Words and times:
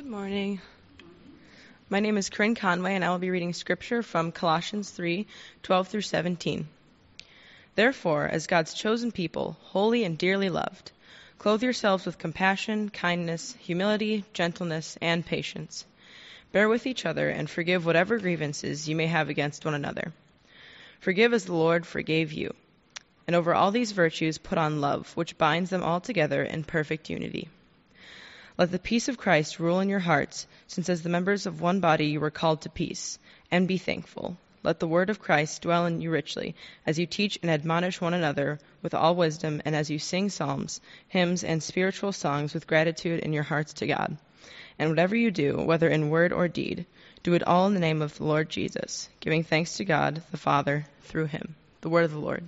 Good 0.00 0.08
morning. 0.08 0.62
My 1.90 2.00
name 2.00 2.16
is 2.16 2.30
Corinne 2.30 2.54
Conway, 2.54 2.94
and 2.94 3.04
I 3.04 3.10
will 3.10 3.18
be 3.18 3.28
reading 3.28 3.52
scripture 3.52 4.02
from 4.02 4.32
Colossians 4.32 4.88
3 4.88 5.26
12 5.62 5.88
through 5.88 6.00
17. 6.00 6.66
Therefore, 7.74 8.26
as 8.26 8.46
God's 8.46 8.72
chosen 8.72 9.12
people, 9.12 9.58
holy 9.60 10.04
and 10.04 10.16
dearly 10.16 10.48
loved, 10.48 10.90
clothe 11.36 11.62
yourselves 11.62 12.06
with 12.06 12.16
compassion, 12.16 12.88
kindness, 12.88 13.54
humility, 13.60 14.24
gentleness, 14.32 14.96
and 15.02 15.26
patience. 15.26 15.84
Bear 16.50 16.66
with 16.66 16.86
each 16.86 17.04
other 17.04 17.28
and 17.28 17.50
forgive 17.50 17.84
whatever 17.84 18.16
grievances 18.16 18.88
you 18.88 18.96
may 18.96 19.06
have 19.06 19.28
against 19.28 19.66
one 19.66 19.74
another. 19.74 20.14
Forgive 21.00 21.34
as 21.34 21.44
the 21.44 21.52
Lord 21.52 21.84
forgave 21.84 22.32
you. 22.32 22.54
And 23.26 23.36
over 23.36 23.54
all 23.54 23.70
these 23.70 23.92
virtues, 23.92 24.38
put 24.38 24.56
on 24.56 24.80
love, 24.80 25.14
which 25.14 25.36
binds 25.36 25.68
them 25.68 25.82
all 25.82 26.00
together 26.00 26.42
in 26.42 26.64
perfect 26.64 27.10
unity. 27.10 27.50
Let 28.60 28.72
the 28.72 28.78
peace 28.78 29.08
of 29.08 29.16
Christ 29.16 29.58
rule 29.58 29.80
in 29.80 29.88
your 29.88 30.00
hearts, 30.00 30.46
since 30.66 30.90
as 30.90 31.00
the 31.00 31.08
members 31.08 31.46
of 31.46 31.62
one 31.62 31.80
body 31.80 32.08
you 32.08 32.20
were 32.20 32.30
called 32.30 32.60
to 32.60 32.68
peace, 32.68 33.18
and 33.50 33.66
be 33.66 33.78
thankful. 33.78 34.36
Let 34.62 34.80
the 34.80 34.86
word 34.86 35.08
of 35.08 35.18
Christ 35.18 35.62
dwell 35.62 35.86
in 35.86 36.02
you 36.02 36.10
richly, 36.10 36.54
as 36.84 36.98
you 36.98 37.06
teach 37.06 37.38
and 37.40 37.50
admonish 37.50 38.02
one 38.02 38.12
another 38.12 38.58
with 38.82 38.92
all 38.92 39.16
wisdom, 39.16 39.62
and 39.64 39.74
as 39.74 39.88
you 39.88 39.98
sing 39.98 40.28
psalms, 40.28 40.82
hymns, 41.08 41.42
and 41.42 41.62
spiritual 41.62 42.12
songs 42.12 42.52
with 42.52 42.66
gratitude 42.66 43.20
in 43.20 43.32
your 43.32 43.44
hearts 43.44 43.72
to 43.72 43.86
God. 43.86 44.18
And 44.78 44.90
whatever 44.90 45.16
you 45.16 45.30
do, 45.30 45.56
whether 45.56 45.88
in 45.88 46.10
word 46.10 46.30
or 46.30 46.46
deed, 46.46 46.84
do 47.22 47.32
it 47.32 47.46
all 47.46 47.66
in 47.66 47.72
the 47.72 47.80
name 47.80 48.02
of 48.02 48.18
the 48.18 48.24
Lord 48.24 48.50
Jesus, 48.50 49.08
giving 49.20 49.42
thanks 49.42 49.78
to 49.78 49.86
God 49.86 50.22
the 50.32 50.36
Father 50.36 50.84
through 51.04 51.28
him. 51.28 51.54
The 51.80 51.88
word 51.88 52.04
of 52.04 52.12
the 52.12 52.18
Lord. 52.18 52.46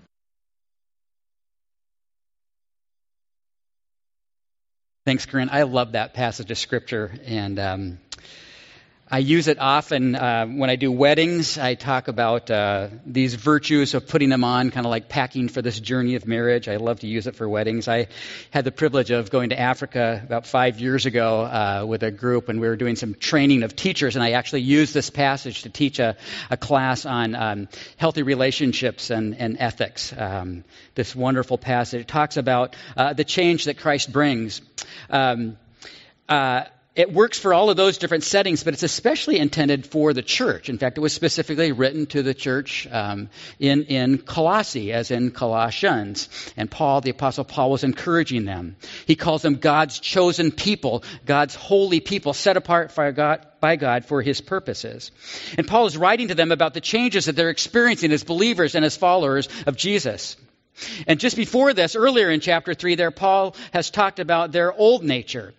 Thanks, 5.05 5.27
Corinne. 5.27 5.49
I 5.51 5.65
love 5.65 5.93
that 5.93 6.15
passage 6.15 6.53
of 6.53 6.59
scripture, 6.59 7.13
and 7.27 7.59
um, 7.59 7.99
I 9.15 9.19
use 9.19 9.47
it 9.47 9.59
often 9.61 10.15
uh, 10.15 10.47
when 10.47 10.71
I 10.71 10.77
do 10.77 10.91
weddings. 10.91 11.59
I 11.59 11.75
talk 11.75 12.09
about 12.09 12.51
uh, 12.51 12.89
these 13.05 13.35
virtues 13.35 13.93
of 13.93 14.09
putting 14.09 14.31
them 14.31 14.43
on, 14.43 14.71
kind 14.71 14.87
of 14.87 14.91
like 14.91 15.11
packing 15.11 15.49
for 15.49 15.61
this 15.61 15.79
journey 15.79 16.15
of 16.15 16.27
marriage. 16.27 16.67
I 16.67 16.77
love 16.77 17.01
to 17.01 17.07
use 17.07 17.27
it 17.27 17.37
for 17.37 17.47
weddings. 17.47 17.89
I 17.89 18.07
had 18.53 18.65
the 18.65 18.73
privilege 18.73 19.11
of 19.11 19.29
going 19.29 19.51
to 19.51 19.61
Africa 19.61 20.23
about 20.25 20.47
five 20.47 20.81
years 20.81 21.05
ago 21.05 21.43
uh, 21.43 21.85
with 21.87 22.03
a 22.05 22.11
group, 22.11 22.49
and 22.49 22.59
we 22.59 22.67
were 22.67 22.77
doing 22.77 22.97
some 22.97 23.13
training 23.13 23.65
of 23.65 23.77
teachers, 23.77 24.17
and 24.17 24.23
I 24.23 24.31
actually 24.31 24.63
used 24.63 24.95
this 24.95 25.11
passage 25.11 25.65
to 25.65 25.69
teach 25.69 25.99
a, 25.99 26.17
a 26.49 26.57
class 26.57 27.05
on 27.05 27.35
um, 27.35 27.69
healthy 27.99 28.23
relationships 28.23 29.11
and, 29.11 29.37
and 29.37 29.59
ethics. 29.59 30.15
Um, 30.17 30.65
this 30.95 31.15
wonderful 31.15 31.59
passage. 31.59 32.01
It 32.01 32.09
talks 32.09 32.39
about 32.39 32.77
uh, 32.97 33.13
the 33.13 33.25
change 33.25 33.67
that 33.67 33.77
Christ 33.77 34.11
brings. 34.11 34.63
Um, 35.11 35.59
uh, 36.31 36.65
it 36.95 37.11
works 37.11 37.39
for 37.39 37.55
all 37.55 37.71
of 37.71 37.77
those 37.79 37.97
different 37.97 38.23
settings, 38.23 38.65
but 38.65 38.75
it's 38.75 38.83
especially 38.83 39.39
intended 39.39 39.87
for 39.87 40.13
the 40.13 40.21
church. 40.21 40.69
In 40.69 40.77
fact, 40.77 40.99
it 40.99 41.01
was 41.01 41.15
specifically 41.15 41.73
written 41.73 42.05
to 42.07 42.23
the 42.23 42.35
church 42.35 42.87
um, 42.91 43.31
in, 43.59 43.85
in 43.85 44.19
Colossae, 44.19 44.93
as 44.93 45.11
in 45.11 45.31
Colossians. 45.31 46.29
And 46.55 46.71
Paul, 46.71 47.01
the 47.01 47.11
Apostle 47.11 47.45
Paul, 47.45 47.71
was 47.71 47.83
encouraging 47.83 48.45
them. 48.45 48.77
He 49.07 49.17
calls 49.17 49.41
them 49.41 49.55
God's 49.55 50.01
chosen 50.01 50.51
people, 50.51 51.03
God's 51.25 51.55
holy 51.55 52.01
people, 52.01 52.35
set 52.35 52.59
apart 52.59 52.95
by 52.95 53.11
God, 53.13 53.47
by 53.59 53.77
God 53.77 54.05
for 54.05 54.21
his 54.21 54.43
purposes. 54.43 55.13
And 55.57 55.67
Paul 55.67 55.87
is 55.87 55.97
writing 55.97 56.29
to 56.29 56.35
them 56.35 56.53
about 56.53 56.75
the 56.75 56.83
changes 56.83 57.25
that 57.25 57.37
they're 57.37 57.49
experiencing 57.49 58.13
as 58.13 58.23
believers 58.23 58.75
and 58.75 58.85
as 58.85 58.99
followers 58.99 59.49
of 59.67 59.77
Jesus. 59.77 60.37
And 61.07 61.19
just 61.19 61.37
before 61.37 61.73
this, 61.73 61.97
earlier 61.97 62.29
in 62.31 62.41
chapter 62.41 62.75
3, 62.75 62.97
there, 62.97 63.11
Paul 63.11 63.57
has 63.73 63.89
talked 63.89 64.21
about 64.21 64.53
their 64.53 64.75
old 64.75 65.03
nature 65.03 65.55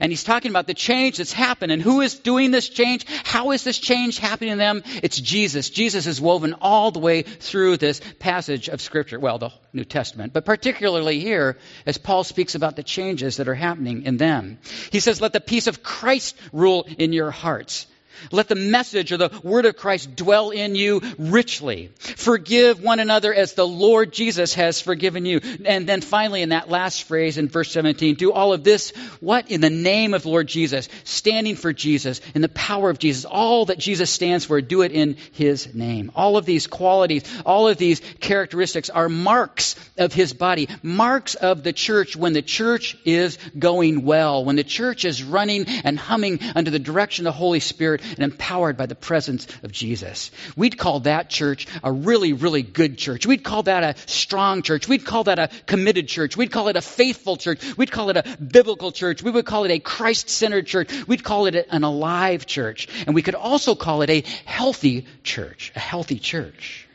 and 0.00 0.12
he's 0.12 0.24
talking 0.24 0.50
about 0.50 0.66
the 0.66 0.74
change 0.74 1.18
that's 1.18 1.32
happened 1.32 1.72
and 1.72 1.82
who 1.82 2.00
is 2.00 2.18
doing 2.18 2.50
this 2.50 2.68
change. 2.68 3.06
How 3.24 3.50
is 3.52 3.64
this 3.64 3.78
change 3.78 4.18
happening 4.18 4.52
to 4.52 4.56
them? 4.56 4.82
It's 5.02 5.20
Jesus. 5.20 5.70
Jesus 5.70 6.06
is 6.06 6.20
woven 6.20 6.54
all 6.60 6.90
the 6.90 6.98
way 6.98 7.22
through 7.22 7.76
this 7.76 8.00
passage 8.18 8.68
of 8.68 8.80
Scripture. 8.80 9.18
Well, 9.18 9.38
the 9.38 9.52
New 9.72 9.84
Testament, 9.84 10.32
but 10.32 10.44
particularly 10.44 11.20
here 11.20 11.58
as 11.86 11.98
Paul 11.98 12.24
speaks 12.24 12.54
about 12.54 12.76
the 12.76 12.82
changes 12.82 13.36
that 13.36 13.48
are 13.48 13.54
happening 13.54 14.04
in 14.04 14.16
them. 14.16 14.58
He 14.90 15.00
says, 15.00 15.20
let 15.20 15.32
the 15.32 15.40
peace 15.40 15.66
of 15.66 15.82
Christ 15.82 16.36
rule 16.52 16.86
in 16.98 17.12
your 17.12 17.30
hearts. 17.30 17.86
Let 18.32 18.48
the 18.48 18.54
message 18.54 19.12
or 19.12 19.16
the 19.16 19.40
word 19.42 19.66
of 19.66 19.76
Christ 19.76 20.16
dwell 20.16 20.50
in 20.50 20.74
you 20.74 21.00
richly. 21.18 21.90
Forgive 21.98 22.82
one 22.82 23.00
another 23.00 23.32
as 23.32 23.54
the 23.54 23.66
Lord 23.66 24.12
Jesus 24.12 24.54
has 24.54 24.80
forgiven 24.80 25.24
you. 25.26 25.40
And 25.64 25.88
then 25.88 26.00
finally, 26.00 26.42
in 26.42 26.50
that 26.50 26.68
last 26.68 27.04
phrase 27.04 27.38
in 27.38 27.48
verse 27.48 27.70
17, 27.72 28.14
do 28.14 28.32
all 28.32 28.52
of 28.52 28.64
this, 28.64 28.90
what? 29.20 29.50
In 29.50 29.60
the 29.60 29.70
name 29.70 30.14
of 30.14 30.26
Lord 30.26 30.46
Jesus, 30.46 30.88
standing 31.04 31.56
for 31.56 31.72
Jesus, 31.72 32.20
in 32.34 32.42
the 32.42 32.48
power 32.48 32.90
of 32.90 32.98
Jesus. 32.98 33.24
All 33.24 33.66
that 33.66 33.78
Jesus 33.78 34.10
stands 34.10 34.44
for, 34.44 34.60
do 34.60 34.82
it 34.82 34.92
in 34.92 35.16
his 35.32 35.74
name. 35.74 36.12
All 36.14 36.36
of 36.36 36.46
these 36.46 36.66
qualities, 36.66 37.24
all 37.44 37.68
of 37.68 37.76
these 37.76 38.00
characteristics 38.20 38.90
are 38.90 39.08
marks 39.08 39.76
of 39.98 40.12
his 40.12 40.32
body, 40.32 40.68
marks 40.82 41.34
of 41.34 41.62
the 41.62 41.72
church 41.72 42.16
when 42.16 42.32
the 42.32 42.42
church 42.42 42.96
is 43.04 43.38
going 43.58 44.04
well, 44.04 44.44
when 44.44 44.56
the 44.56 44.64
church 44.64 45.04
is 45.04 45.22
running 45.22 45.66
and 45.66 45.98
humming 45.98 46.40
under 46.54 46.70
the 46.70 46.78
direction 46.78 47.26
of 47.26 47.34
the 47.34 47.38
Holy 47.38 47.60
Spirit 47.60 48.02
and 48.10 48.20
empowered 48.20 48.76
by 48.76 48.86
the 48.86 48.94
presence 48.94 49.46
of 49.62 49.72
Jesus. 49.72 50.30
We'd 50.56 50.78
call 50.78 51.00
that 51.00 51.30
church 51.30 51.66
a 51.82 51.92
really, 51.92 52.32
really 52.32 52.62
good 52.62 52.98
church. 52.98 53.26
We'd 53.26 53.44
call 53.44 53.64
that 53.64 53.82
a 53.82 54.00
strong 54.10 54.62
church. 54.62 54.88
We'd 54.88 55.04
call 55.04 55.24
that 55.24 55.38
a 55.38 55.50
committed 55.66 56.08
church. 56.08 56.36
We'd 56.36 56.52
call 56.52 56.68
it 56.68 56.76
a 56.76 56.82
faithful 56.82 57.36
church. 57.36 57.60
We'd 57.76 57.90
call 57.90 58.10
it 58.10 58.16
a 58.16 58.36
biblical 58.36 58.92
church. 58.92 59.22
We 59.22 59.30
would 59.30 59.46
call 59.46 59.64
it 59.64 59.70
a 59.70 59.78
Christ 59.78 60.28
centered 60.28 60.66
church. 60.66 60.90
We'd 61.06 61.24
call 61.24 61.46
it 61.46 61.66
an 61.70 61.84
alive 61.84 62.46
church. 62.46 62.88
And 63.06 63.14
we 63.14 63.22
could 63.22 63.34
also 63.34 63.74
call 63.74 64.02
it 64.02 64.10
a 64.10 64.24
healthy 64.44 65.06
church. 65.22 65.72
A 65.76 65.80
healthy 65.80 66.18
church. 66.18 66.86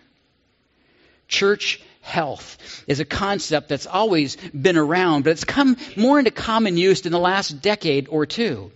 Church 1.27 1.81
health 2.01 2.83
is 2.87 2.99
a 2.99 3.05
concept 3.05 3.67
that's 3.67 3.87
always 3.87 4.35
been 4.35 4.77
around, 4.77 5.23
but 5.23 5.31
it's 5.31 5.43
come 5.43 5.75
more 5.97 6.19
into 6.19 6.31
common 6.31 6.77
use 6.77 7.05
in 7.05 7.11
the 7.11 7.19
last 7.19 7.61
decade 7.61 8.07
or 8.09 8.25
two. 8.25 8.71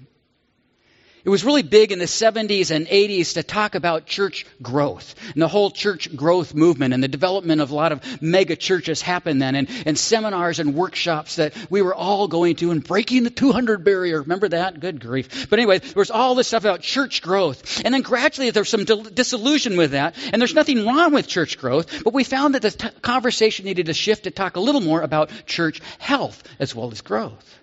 It 1.26 1.30
was 1.30 1.44
really 1.44 1.64
big 1.64 1.92
in 1.92 2.00
the 2.00 2.06
70s 2.06 2.72
and 2.72 2.88
80s 2.88 3.34
to 3.34 3.44
talk 3.44 3.76
about 3.76 4.06
church 4.06 4.46
growth 4.62 5.16
and 5.34 5.42
the 5.42 5.48
whole 5.48 5.70
church 5.70 6.16
growth 6.16 6.54
movement 6.54 6.94
and 6.94 7.04
the 7.04 7.10
development 7.10 7.62
of 7.62 7.72
a 7.72 7.76
lot 7.76 7.92
of 7.92 8.22
mega 8.22 8.56
churches 8.56 9.02
happened 9.02 9.42
then 9.42 9.56
and, 9.56 9.70
and 9.86 9.98
seminars 9.98 10.60
and 10.60 10.74
workshops 10.76 11.36
that 11.36 11.54
we 11.70 11.82
were 11.82 11.94
all 11.94 12.28
going 12.28 12.56
to 12.58 12.72
and 12.72 12.84
breaking 12.84 13.24
the 13.24 13.30
200 13.30 13.84
barrier. 13.84 14.22
Remember 14.22 14.48
that? 14.50 14.80
Good 14.80 15.02
grief. 15.02 15.50
But 15.50 15.60
anyway, 15.60 15.80
there 15.80 15.94
was 15.96 16.12
all 16.12 16.36
this 16.36 16.48
stuff 16.48 16.64
about 16.64 16.82
church 16.82 17.22
growth. 17.22 17.82
And 17.84 17.94
then 17.94 18.02
gradually 18.02 18.52
there 18.52 18.62
was 18.62 18.70
some 18.70 18.86
disillusion 18.86 19.76
with 19.78 19.92
that. 19.92 20.16
And 20.32 20.42
there's 20.42 20.56
nothing 20.56 20.86
wrong 20.86 21.14
with 21.14 21.28
church 21.28 21.58
growth, 21.58 22.04
but 22.04 22.14
we 22.14 22.24
found 22.24 22.56
that 22.56 22.62
the 22.62 22.72
t- 22.72 22.90
conversation 23.02 23.66
needed 23.66 23.88
to 23.88 23.94
shift 23.94 24.24
to 24.24 24.32
talk 24.32 24.56
a 24.56 24.62
little 24.62 24.82
more 24.82 25.02
about 25.02 25.32
church 25.46 25.82
health 25.98 26.44
as 26.60 26.74
well 26.74 26.92
as 26.92 27.02
growth. 27.02 27.59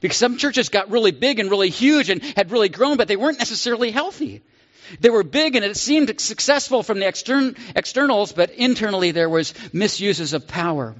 Because 0.00 0.16
some 0.16 0.36
churches 0.36 0.68
got 0.68 0.90
really 0.90 1.12
big 1.12 1.38
and 1.38 1.50
really 1.50 1.70
huge 1.70 2.10
and 2.10 2.22
had 2.36 2.50
really 2.50 2.68
grown, 2.68 2.96
but 2.96 3.08
they 3.08 3.16
weren't 3.16 3.38
necessarily 3.38 3.90
healthy. 3.90 4.42
They 5.00 5.10
were 5.10 5.22
big 5.22 5.56
and 5.56 5.64
it 5.64 5.76
seemed 5.76 6.20
successful 6.20 6.82
from 6.82 6.98
the 7.00 7.06
extern- 7.06 7.56
externals, 7.74 8.32
but 8.32 8.50
internally 8.50 9.12
there 9.12 9.30
was 9.30 9.54
misuses 9.72 10.32
of 10.32 10.46
power. 10.46 10.94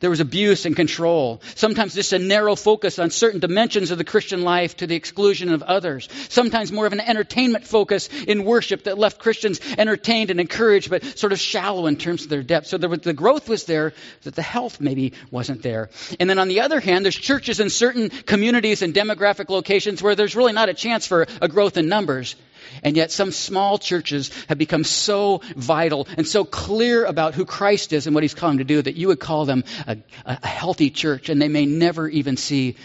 There 0.00 0.10
was 0.10 0.20
abuse 0.20 0.66
and 0.66 0.76
control. 0.76 1.40
Sometimes 1.54 1.94
just 1.94 2.12
a 2.12 2.18
narrow 2.18 2.56
focus 2.56 2.98
on 2.98 3.10
certain 3.10 3.40
dimensions 3.40 3.90
of 3.90 3.98
the 3.98 4.04
Christian 4.04 4.42
life 4.42 4.76
to 4.78 4.86
the 4.86 4.94
exclusion 4.94 5.50
of 5.50 5.62
others. 5.62 6.08
Sometimes 6.28 6.72
more 6.72 6.86
of 6.86 6.92
an 6.92 7.00
entertainment 7.00 7.66
focus 7.66 8.08
in 8.26 8.44
worship 8.44 8.84
that 8.84 8.98
left 8.98 9.18
Christians 9.18 9.60
entertained 9.78 10.30
and 10.30 10.40
encouraged, 10.40 10.90
but 10.90 11.04
sort 11.18 11.32
of 11.32 11.38
shallow 11.38 11.86
in 11.86 11.96
terms 11.96 12.24
of 12.24 12.30
their 12.30 12.42
depth. 12.42 12.66
So 12.66 12.78
was, 12.78 13.00
the 13.00 13.12
growth 13.12 13.48
was 13.48 13.64
there, 13.64 13.92
but 14.24 14.34
the 14.34 14.42
health 14.42 14.80
maybe 14.80 15.12
wasn't 15.30 15.62
there. 15.62 15.90
And 16.20 16.28
then 16.28 16.38
on 16.38 16.48
the 16.48 16.60
other 16.60 16.80
hand, 16.80 17.04
there's 17.04 17.16
churches 17.16 17.60
in 17.60 17.70
certain 17.70 18.10
communities 18.10 18.82
and 18.82 18.94
demographic 18.94 19.48
locations 19.48 20.02
where 20.02 20.14
there's 20.14 20.36
really 20.36 20.52
not 20.52 20.68
a 20.68 20.74
chance 20.74 21.06
for 21.06 21.26
a 21.40 21.48
growth 21.48 21.76
in 21.76 21.88
numbers. 21.88 22.36
And 22.82 22.96
yet, 22.96 23.10
some 23.10 23.32
small 23.32 23.78
churches 23.78 24.30
have 24.48 24.58
become 24.58 24.84
so 24.84 25.42
vital 25.56 26.08
and 26.16 26.26
so 26.26 26.44
clear 26.44 27.04
about 27.04 27.34
who 27.34 27.44
Christ 27.44 27.92
is 27.92 28.06
and 28.06 28.14
what 28.14 28.24
He's 28.24 28.34
come 28.34 28.58
to 28.58 28.64
do 28.64 28.80
that 28.80 28.96
you 28.96 29.08
would 29.08 29.20
call 29.20 29.44
them 29.44 29.64
a, 29.86 29.98
a 30.24 30.46
healthy 30.46 30.90
church, 30.90 31.28
and 31.28 31.40
they 31.40 31.48
may 31.48 31.66
never 31.66 32.08
even 32.08 32.36
see 32.36 32.76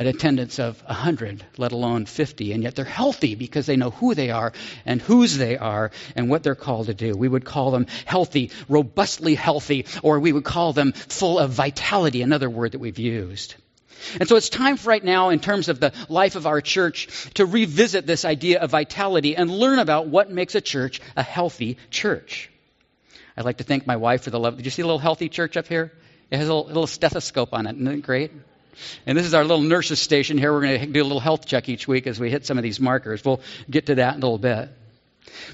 an 0.00 0.06
attendance 0.06 0.58
of 0.58 0.82
100, 0.84 1.44
let 1.58 1.72
alone 1.72 2.06
50. 2.06 2.52
And 2.52 2.62
yet 2.62 2.74
they're 2.74 2.86
healthy 2.86 3.34
because 3.34 3.66
they 3.66 3.76
know 3.76 3.90
who 3.90 4.14
they 4.14 4.30
are 4.30 4.52
and 4.86 5.00
whose 5.02 5.36
they 5.36 5.58
are 5.58 5.90
and 6.16 6.30
what 6.30 6.42
they're 6.42 6.54
called 6.54 6.86
to 6.86 6.94
do. 6.94 7.14
We 7.14 7.28
would 7.28 7.44
call 7.44 7.70
them 7.70 7.86
healthy, 8.06 8.50
robustly 8.66 9.34
healthy, 9.34 9.84
or 10.02 10.18
we 10.18 10.32
would 10.32 10.44
call 10.44 10.72
them 10.72 10.92
full 10.92 11.38
of 11.38 11.50
vitality, 11.50 12.22
another 12.22 12.48
word 12.48 12.72
that 12.72 12.78
we've 12.78 12.98
used. 12.98 13.56
And 14.18 14.28
so 14.28 14.36
it's 14.36 14.48
time 14.48 14.78
right 14.84 15.02
now, 15.02 15.30
in 15.30 15.40
terms 15.40 15.68
of 15.68 15.80
the 15.80 15.92
life 16.08 16.36
of 16.36 16.46
our 16.46 16.60
church, 16.60 17.08
to 17.34 17.46
revisit 17.46 18.06
this 18.06 18.24
idea 18.24 18.60
of 18.60 18.70
vitality 18.70 19.36
and 19.36 19.50
learn 19.50 19.78
about 19.78 20.06
what 20.06 20.30
makes 20.30 20.54
a 20.54 20.60
church 20.60 21.00
a 21.16 21.22
healthy 21.22 21.76
church. 21.90 22.50
I'd 23.36 23.44
like 23.44 23.58
to 23.58 23.64
thank 23.64 23.86
my 23.86 23.96
wife 23.96 24.22
for 24.22 24.30
the 24.30 24.38
love. 24.38 24.56
Did 24.56 24.64
you 24.64 24.70
see 24.70 24.82
a 24.82 24.86
little 24.86 24.98
healthy 24.98 25.28
church 25.28 25.56
up 25.56 25.66
here? 25.66 25.92
It 26.30 26.36
has 26.36 26.48
a 26.48 26.54
little, 26.54 26.68
little 26.68 26.86
stethoscope 26.86 27.52
on 27.52 27.66
it. 27.66 27.74
Isn't 27.76 27.88
it 27.88 28.02
great? 28.02 28.32
And 29.06 29.16
this 29.16 29.26
is 29.26 29.34
our 29.34 29.44
little 29.44 29.62
nurse's 29.62 30.00
station 30.00 30.38
here. 30.38 30.52
We're 30.52 30.62
going 30.62 30.80
to 30.80 30.86
do 30.86 31.02
a 31.02 31.04
little 31.04 31.20
health 31.20 31.46
check 31.46 31.68
each 31.68 31.86
week 31.86 32.06
as 32.06 32.18
we 32.18 32.30
hit 32.30 32.46
some 32.46 32.56
of 32.58 32.62
these 32.62 32.80
markers. 32.80 33.24
We'll 33.24 33.40
get 33.68 33.86
to 33.86 33.96
that 33.96 34.16
in 34.16 34.22
a 34.22 34.26
little 34.26 34.38
bit. 34.38 34.70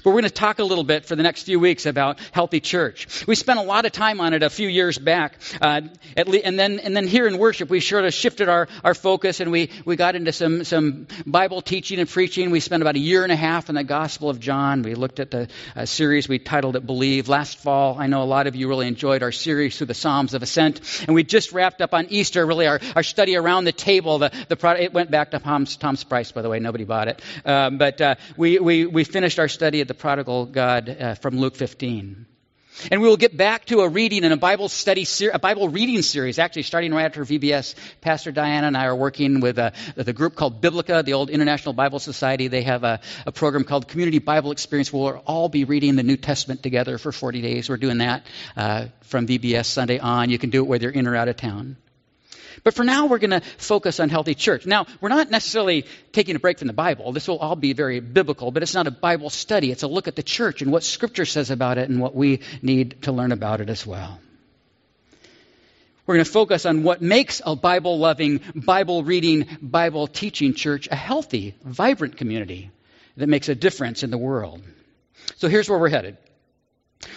But 0.03 0.11
we're 0.11 0.21
going 0.21 0.23
to 0.23 0.29
talk 0.29 0.59
a 0.59 0.63
little 0.63 0.83
bit 0.83 1.05
for 1.05 1.15
the 1.15 1.23
next 1.23 1.43
few 1.43 1.59
weeks 1.59 1.85
about 1.85 2.19
healthy 2.31 2.59
church. 2.59 3.25
We 3.27 3.35
spent 3.35 3.59
a 3.59 3.63
lot 3.63 3.85
of 3.85 3.91
time 3.91 4.21
on 4.21 4.33
it 4.33 4.43
a 4.43 4.49
few 4.49 4.67
years 4.67 4.97
back, 4.97 5.37
uh, 5.61 5.81
le- 6.25 6.37
and 6.37 6.57
then 6.59 6.79
and 6.79 6.95
then 6.95 7.07
here 7.07 7.27
in 7.27 7.37
worship 7.37 7.69
we 7.69 7.79
sort 7.79 8.05
of 8.05 8.13
shifted 8.13 8.49
our, 8.49 8.67
our 8.83 8.93
focus 8.93 9.39
and 9.39 9.51
we, 9.51 9.69
we 9.85 9.95
got 9.95 10.15
into 10.15 10.31
some 10.31 10.63
some 10.63 11.07
Bible 11.25 11.61
teaching 11.61 11.99
and 11.99 12.09
preaching. 12.09 12.51
We 12.51 12.59
spent 12.59 12.81
about 12.81 12.95
a 12.95 12.99
year 12.99 13.23
and 13.23 13.31
a 13.31 13.35
half 13.35 13.69
in 13.69 13.75
the 13.75 13.83
Gospel 13.83 14.29
of 14.29 14.39
John. 14.39 14.81
We 14.81 14.95
looked 14.95 15.19
at 15.19 15.31
the 15.31 15.49
uh, 15.75 15.85
series 15.85 16.27
we 16.27 16.39
titled 16.39 16.75
it 16.75 16.85
"Believe." 16.85 17.29
Last 17.29 17.57
fall, 17.57 17.97
I 17.99 18.07
know 18.07 18.23
a 18.23 18.25
lot 18.25 18.47
of 18.47 18.55
you 18.55 18.67
really 18.67 18.87
enjoyed 18.87 19.23
our 19.23 19.31
series 19.31 19.77
through 19.77 19.87
the 19.87 19.93
Psalms 19.93 20.33
of 20.33 20.43
Ascent, 20.43 20.81
and 21.07 21.15
we 21.15 21.23
just 21.23 21.51
wrapped 21.51 21.81
up 21.81 21.93
on 21.93 22.07
Easter. 22.09 22.45
Really, 22.45 22.67
our, 22.67 22.79
our 22.95 23.03
study 23.03 23.35
around 23.35 23.65
the 23.65 23.71
table. 23.71 24.19
The 24.19 24.31
the 24.47 24.55
product, 24.55 24.83
it 24.83 24.93
went 24.93 25.11
back 25.11 25.31
to 25.31 25.39
Tom's, 25.39 25.77
Tom's 25.77 26.03
price, 26.03 26.31
by 26.31 26.41
the 26.41 26.49
way. 26.49 26.59
Nobody 26.59 26.83
bought 26.83 27.07
it, 27.07 27.21
um, 27.45 27.77
but 27.77 27.99
uh, 28.01 28.15
we 28.35 28.59
we 28.59 28.85
we 28.85 29.03
finished 29.03 29.39
our 29.39 29.47
study 29.47 29.66
at 29.75 29.87
the 29.87 29.93
prodigal 29.93 30.45
God 30.45 30.89
uh, 30.89 31.15
from 31.15 31.37
Luke 31.37 31.55
15. 31.55 32.25
And 32.91 33.01
we 33.01 33.07
will 33.07 33.17
get 33.17 33.35
back 33.35 33.65
to 33.65 33.79
a 33.81 33.89
reading 33.89 34.23
and 34.23 34.33
a 34.33 34.37
Bible 34.37 34.69
study, 34.69 35.03
ser- 35.03 35.31
a 35.33 35.39
Bible 35.39 35.69
reading 35.69 36.01
series, 36.01 36.37
actually 36.37 36.63
starting 36.63 36.93
right 36.93 37.05
after 37.05 37.25
VBS. 37.25 37.75
Pastor 38.01 38.31
Diana 38.31 38.67
and 38.67 38.77
I 38.77 38.85
are 38.85 38.95
working 38.95 39.39
with 39.39 39.57
a, 39.57 39.73
with 39.95 40.07
a 40.07 40.13
group 40.13 40.35
called 40.35 40.61
Biblica, 40.61 41.01
the 41.03 41.13
old 41.13 41.29
International 41.29 41.73
Bible 41.73 41.99
Society. 41.99 42.47
They 42.47 42.63
have 42.63 42.83
a, 42.83 42.99
a 43.25 43.31
program 43.31 43.63
called 43.63 43.87
Community 43.87 44.19
Bible 44.19 44.51
Experience. 44.51 44.93
We'll 44.93 45.23
all 45.25 45.49
be 45.49 45.63
reading 45.63 45.95
the 45.95 46.03
New 46.03 46.17
Testament 46.17 46.61
together 46.61 46.97
for 46.97 47.11
40 47.11 47.41
days. 47.41 47.69
We're 47.69 47.77
doing 47.77 47.97
that 47.97 48.27
uh, 48.55 48.85
from 49.01 49.27
VBS 49.27 49.65
Sunday 49.65 49.99
on. 49.99 50.29
You 50.29 50.37
can 50.37 50.51
do 50.51 50.63
it 50.63 50.67
whether 50.67 50.83
you're 50.83 50.91
in 50.91 51.07
or 51.07 51.15
out 51.15 51.27
of 51.27 51.37
town. 51.37 51.77
But 52.63 52.73
for 52.73 52.83
now, 52.83 53.05
we're 53.05 53.19
going 53.19 53.31
to 53.31 53.41
focus 53.57 53.99
on 53.99 54.09
healthy 54.09 54.35
church. 54.35 54.65
Now, 54.65 54.85
we're 55.01 55.09
not 55.09 55.29
necessarily 55.29 55.85
taking 56.11 56.35
a 56.35 56.39
break 56.39 56.59
from 56.59 56.67
the 56.67 56.73
Bible. 56.73 57.11
This 57.11 57.27
will 57.27 57.37
all 57.37 57.55
be 57.55 57.73
very 57.73 57.99
biblical, 57.99 58.51
but 58.51 58.63
it's 58.63 58.73
not 58.73 58.87
a 58.87 58.91
Bible 58.91 59.29
study. 59.29 59.71
It's 59.71 59.83
a 59.83 59.87
look 59.87 60.07
at 60.07 60.15
the 60.15 60.23
church 60.23 60.61
and 60.61 60.71
what 60.71 60.83
Scripture 60.83 61.25
says 61.25 61.51
about 61.51 61.77
it 61.77 61.89
and 61.89 61.99
what 61.99 62.15
we 62.15 62.41
need 62.61 63.03
to 63.03 63.11
learn 63.11 63.31
about 63.31 63.61
it 63.61 63.69
as 63.69 63.85
well. 63.85 64.19
We're 66.05 66.15
going 66.15 66.25
to 66.25 66.31
focus 66.31 66.65
on 66.65 66.83
what 66.83 67.01
makes 67.01 67.41
a 67.45 67.55
Bible 67.55 67.99
loving, 67.99 68.39
Bible 68.55 69.03
reading, 69.03 69.45
Bible 69.61 70.07
teaching 70.07 70.53
church 70.53 70.87
a 70.89 70.95
healthy, 70.95 71.53
vibrant 71.63 72.15
community 72.15 72.71
that 73.17 73.27
makes 73.27 73.49
a 73.49 73.55
difference 73.55 74.03
in 74.03 74.09
the 74.09 74.17
world. 74.17 74.61
So 75.35 75.49
here's 75.49 75.69
where 75.69 75.77
we're 75.77 75.89
headed. 75.89 76.17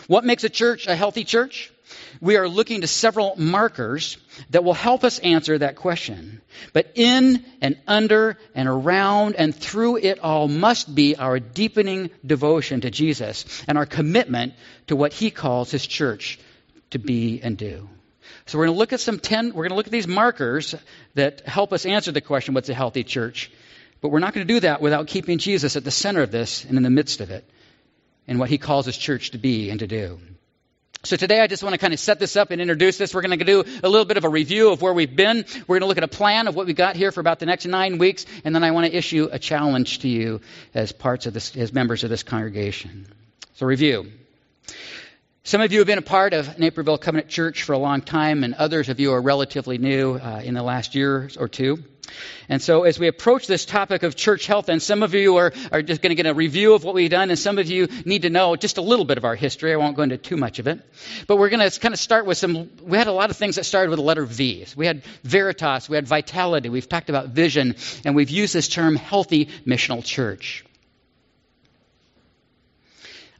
What 0.08 0.24
makes 0.24 0.42
a 0.42 0.48
church 0.48 0.88
a 0.88 0.96
healthy 0.96 1.22
church? 1.22 1.72
We 2.20 2.36
are 2.36 2.48
looking 2.48 2.82
to 2.82 2.86
several 2.86 3.34
markers 3.36 4.16
that 4.50 4.64
will 4.64 4.74
help 4.74 5.04
us 5.04 5.18
answer 5.18 5.58
that 5.58 5.76
question. 5.76 6.40
But 6.72 6.92
in 6.94 7.44
and 7.60 7.78
under 7.86 8.38
and 8.54 8.68
around 8.68 9.36
and 9.36 9.54
through 9.54 9.96
it 9.96 10.18
all 10.20 10.48
must 10.48 10.94
be 10.94 11.16
our 11.16 11.38
deepening 11.38 12.10
devotion 12.24 12.82
to 12.82 12.90
Jesus 12.90 13.64
and 13.66 13.78
our 13.78 13.86
commitment 13.86 14.54
to 14.88 14.96
what 14.96 15.12
he 15.12 15.30
calls 15.30 15.70
his 15.70 15.86
church 15.86 16.38
to 16.90 16.98
be 16.98 17.40
and 17.42 17.56
do. 17.56 17.88
So 18.46 18.58
we're 18.58 18.66
going 18.66 18.74
to 18.74 18.78
look 18.78 18.92
at 18.92 19.00
some 19.00 19.20
10, 19.20 19.48
we're 19.48 19.64
going 19.64 19.70
to 19.70 19.76
look 19.76 19.86
at 19.86 19.92
these 19.92 20.08
markers 20.08 20.74
that 21.14 21.42
help 21.46 21.72
us 21.72 21.86
answer 21.86 22.12
the 22.12 22.20
question, 22.20 22.54
what's 22.54 22.68
a 22.68 22.74
healthy 22.74 23.04
church? 23.04 23.50
But 24.00 24.08
we're 24.08 24.18
not 24.18 24.34
going 24.34 24.46
to 24.46 24.54
do 24.54 24.60
that 24.60 24.80
without 24.80 25.06
keeping 25.06 25.38
Jesus 25.38 25.76
at 25.76 25.84
the 25.84 25.90
center 25.90 26.22
of 26.22 26.30
this 26.30 26.64
and 26.64 26.76
in 26.76 26.82
the 26.82 26.90
midst 26.90 27.20
of 27.20 27.30
it 27.30 27.44
and 28.26 28.38
what 28.38 28.48
he 28.48 28.58
calls 28.58 28.86
his 28.86 28.96
church 28.96 29.32
to 29.32 29.38
be 29.38 29.70
and 29.70 29.80
to 29.80 29.86
do. 29.86 30.18
So 31.02 31.16
today 31.16 31.40
I 31.40 31.46
just 31.46 31.62
want 31.62 31.72
to 31.72 31.78
kind 31.78 31.94
of 31.94 31.98
set 31.98 32.18
this 32.18 32.36
up 32.36 32.50
and 32.50 32.60
introduce 32.60 32.98
this. 32.98 33.14
We're 33.14 33.22
going 33.22 33.38
to 33.38 33.42
do 33.42 33.64
a 33.82 33.88
little 33.88 34.04
bit 34.04 34.18
of 34.18 34.24
a 34.24 34.28
review 34.28 34.70
of 34.70 34.82
where 34.82 34.92
we've 34.92 35.16
been. 35.16 35.46
We're 35.66 35.78
going 35.78 35.80
to 35.80 35.86
look 35.86 35.96
at 35.96 36.04
a 36.04 36.08
plan 36.08 36.46
of 36.46 36.54
what 36.54 36.66
we 36.66 36.74
got 36.74 36.94
here 36.94 37.10
for 37.10 37.20
about 37.20 37.38
the 37.38 37.46
next 37.46 37.64
nine 37.64 37.96
weeks, 37.96 38.26
and 38.44 38.54
then 38.54 38.62
I 38.62 38.72
want 38.72 38.86
to 38.86 38.94
issue 38.94 39.26
a 39.32 39.38
challenge 39.38 40.00
to 40.00 40.08
you 40.08 40.42
as 40.74 40.92
parts 40.92 41.24
of 41.24 41.32
this, 41.32 41.56
as 41.56 41.72
members 41.72 42.04
of 42.04 42.10
this 42.10 42.22
congregation. 42.22 43.06
So 43.54 43.64
review. 43.64 44.12
Some 45.42 45.62
of 45.62 45.72
you 45.72 45.78
have 45.78 45.86
been 45.86 45.96
a 45.96 46.02
part 46.02 46.34
of 46.34 46.58
Naperville 46.58 46.98
Covenant 46.98 47.28
Church 47.28 47.62
for 47.62 47.72
a 47.72 47.78
long 47.78 48.02
time, 48.02 48.44
and 48.44 48.52
others 48.52 48.90
of 48.90 49.00
you 49.00 49.12
are 49.12 49.22
relatively 49.22 49.78
new 49.78 50.16
uh, 50.16 50.42
in 50.44 50.52
the 50.52 50.62
last 50.62 50.94
year 50.94 51.30
or 51.38 51.48
two. 51.48 51.82
And 52.50 52.60
so, 52.60 52.82
as 52.82 52.98
we 52.98 53.06
approach 53.06 53.46
this 53.46 53.64
topic 53.64 54.02
of 54.02 54.16
church 54.16 54.46
health, 54.46 54.68
and 54.68 54.82
some 54.82 55.02
of 55.02 55.14
you 55.14 55.36
are, 55.36 55.54
are 55.72 55.80
just 55.80 56.02
going 56.02 56.10
to 56.10 56.14
get 56.14 56.26
a 56.26 56.34
review 56.34 56.74
of 56.74 56.84
what 56.84 56.94
we've 56.94 57.10
done, 57.10 57.30
and 57.30 57.38
some 57.38 57.56
of 57.56 57.70
you 57.70 57.88
need 58.04 58.22
to 58.22 58.30
know 58.30 58.54
just 58.54 58.76
a 58.76 58.82
little 58.82 59.06
bit 59.06 59.16
of 59.16 59.24
our 59.24 59.34
history. 59.34 59.72
I 59.72 59.76
won't 59.76 59.96
go 59.96 60.02
into 60.02 60.18
too 60.18 60.36
much 60.36 60.58
of 60.58 60.66
it. 60.66 60.78
But 61.26 61.36
we're 61.36 61.48
going 61.48 61.70
to 61.70 61.80
kind 61.80 61.94
of 61.94 62.00
start 62.00 62.26
with 62.26 62.36
some, 62.36 62.68
we 62.82 62.98
had 62.98 63.06
a 63.06 63.12
lot 63.12 63.30
of 63.30 63.36
things 63.38 63.56
that 63.56 63.64
started 63.64 63.88
with 63.88 63.98
the 63.98 64.04
letter 64.04 64.26
V. 64.26 64.66
We 64.76 64.84
had 64.84 65.04
Veritas, 65.24 65.88
we 65.88 65.96
had 65.96 66.06
Vitality, 66.06 66.68
we've 66.68 66.88
talked 66.88 67.08
about 67.08 67.28
vision, 67.28 67.76
and 68.04 68.14
we've 68.14 68.30
used 68.30 68.54
this 68.54 68.68
term 68.68 68.94
healthy 68.94 69.46
missional 69.66 70.04
church. 70.04 70.66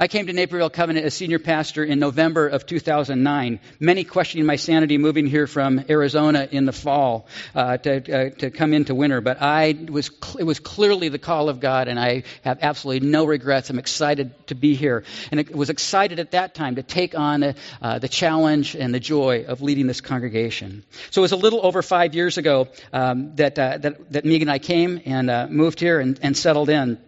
I 0.03 0.09
came 0.09 0.29
to 0.29 0.33
Naperville 0.33 0.71
Covenant 0.71 1.05
as 1.05 1.13
senior 1.13 1.39
pastor 1.39 1.85
in 1.85 1.99
November 1.99 2.49
of 2.49 2.65
2009. 2.65 3.61
Many 3.81 4.05
questioning 4.05 4.47
my 4.47 4.57
sanity 4.57 4.97
moving 4.97 5.27
here 5.27 5.47
from 5.47 5.85
Arizona 5.91 6.49
in 6.51 6.65
the 6.65 6.73
fall 6.73 7.27
uh, 7.55 7.77
to, 7.77 7.97
uh, 7.99 8.31
to 8.39 8.51
come 8.51 8.73
into 8.73 8.95
winter, 8.95 9.21
but 9.21 9.43
I 9.43 9.77
was 9.91 10.11
it 10.39 10.45
was 10.45 10.59
clearly 10.59 11.11
the 11.11 11.19
call 11.19 11.51
of 11.51 11.61
God, 11.61 11.87
and 11.87 12.01
I 12.01 12.23
have 12.45 12.61
absolutely 12.63 13.11
no 13.11 13.27
regrets. 13.27 13.69
I'm 13.69 13.79
excited 13.79 14.33
to 14.47 14.55
be 14.55 14.75
here, 14.75 15.05
and 15.31 15.41
I 15.41 15.45
was 15.55 15.69
excited 15.69 16.19
at 16.19 16.31
that 16.31 16.55
time 16.55 16.77
to 16.77 16.83
take 16.83 17.15
on 17.15 17.55
uh, 17.83 17.99
the 17.99 18.09
challenge 18.09 18.75
and 18.75 18.95
the 18.95 19.01
joy 19.01 19.45
of 19.47 19.61
leading 19.61 19.87
this 19.87 20.01
congregation. 20.01 20.83
So 21.11 21.21
it 21.21 21.25
was 21.25 21.33
a 21.33 21.37
little 21.37 21.61
over 21.63 21.83
five 21.83 22.15
years 22.15 22.39
ago 22.39 22.69
um, 22.95 23.37
that, 23.37 23.59
uh, 23.59 23.77
that 23.77 24.13
that 24.13 24.25
Megan 24.25 24.49
and 24.49 24.51
I 24.51 24.61
came 24.61 25.03
and 25.05 25.29
uh, 25.29 25.47
moved 25.51 25.79
here 25.79 26.01
and, 26.01 26.19
and 26.23 26.35
settled 26.35 26.71
in. 26.71 26.99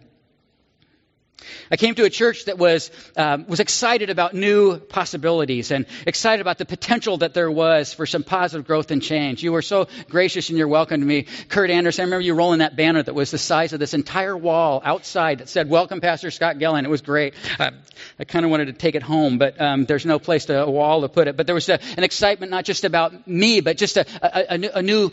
I 1.71 1.77
came 1.77 1.95
to 1.95 2.03
a 2.03 2.09
church 2.09 2.45
that 2.45 2.57
was, 2.57 2.91
um, 3.17 3.45
was 3.47 3.59
excited 3.59 4.09
about 4.09 4.33
new 4.33 4.77
possibilities 4.77 5.71
and 5.71 5.85
excited 6.05 6.41
about 6.41 6.57
the 6.57 6.65
potential 6.65 7.17
that 7.17 7.33
there 7.33 7.51
was 7.51 7.93
for 7.93 8.05
some 8.05 8.23
positive 8.23 8.67
growth 8.67 8.91
and 8.91 9.01
change. 9.01 9.43
You 9.43 9.51
were 9.51 9.61
so 9.61 9.87
gracious 10.09 10.49
in 10.49 10.57
your 10.57 10.67
welcome 10.67 11.01
to 11.01 11.05
me. 11.05 11.23
Kurt 11.49 11.69
Anderson, 11.69 12.03
I 12.03 12.05
remember 12.05 12.21
you 12.21 12.33
rolling 12.33 12.59
that 12.59 12.75
banner 12.75 13.01
that 13.01 13.15
was 13.15 13.31
the 13.31 13.37
size 13.37 13.73
of 13.73 13.79
this 13.79 13.93
entire 13.93 14.37
wall 14.37 14.81
outside 14.83 15.39
that 15.39 15.49
said, 15.49 15.69
Welcome, 15.69 16.01
Pastor 16.01 16.31
Scott 16.31 16.57
Gellin. 16.57 16.85
It 16.85 16.89
was 16.89 17.01
great. 17.01 17.33
Uh, 17.59 17.71
I 18.19 18.25
kind 18.25 18.45
of 18.45 18.51
wanted 18.51 18.65
to 18.65 18.73
take 18.73 18.95
it 18.95 19.03
home, 19.03 19.37
but 19.37 19.59
um, 19.59 19.85
there's 19.85 20.05
no 20.05 20.19
place 20.19 20.45
to 20.45 20.63
a 20.63 20.69
wall 20.69 21.01
to 21.01 21.09
put 21.09 21.27
it. 21.27 21.37
But 21.37 21.45
there 21.45 21.55
was 21.55 21.69
a, 21.69 21.79
an 21.97 22.03
excitement 22.03 22.51
not 22.51 22.65
just 22.65 22.83
about 22.83 23.27
me, 23.27 23.61
but 23.61 23.77
just 23.77 23.97
a, 23.97 24.05
a, 24.21 24.55
a, 24.55 24.69
a 24.79 24.81
new, 24.81 25.11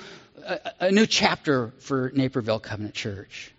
a 0.80 0.90
new 0.90 1.06
chapter 1.06 1.72
for 1.78 2.10
Naperville 2.14 2.60
Covenant 2.60 2.94
Church 2.94 3.52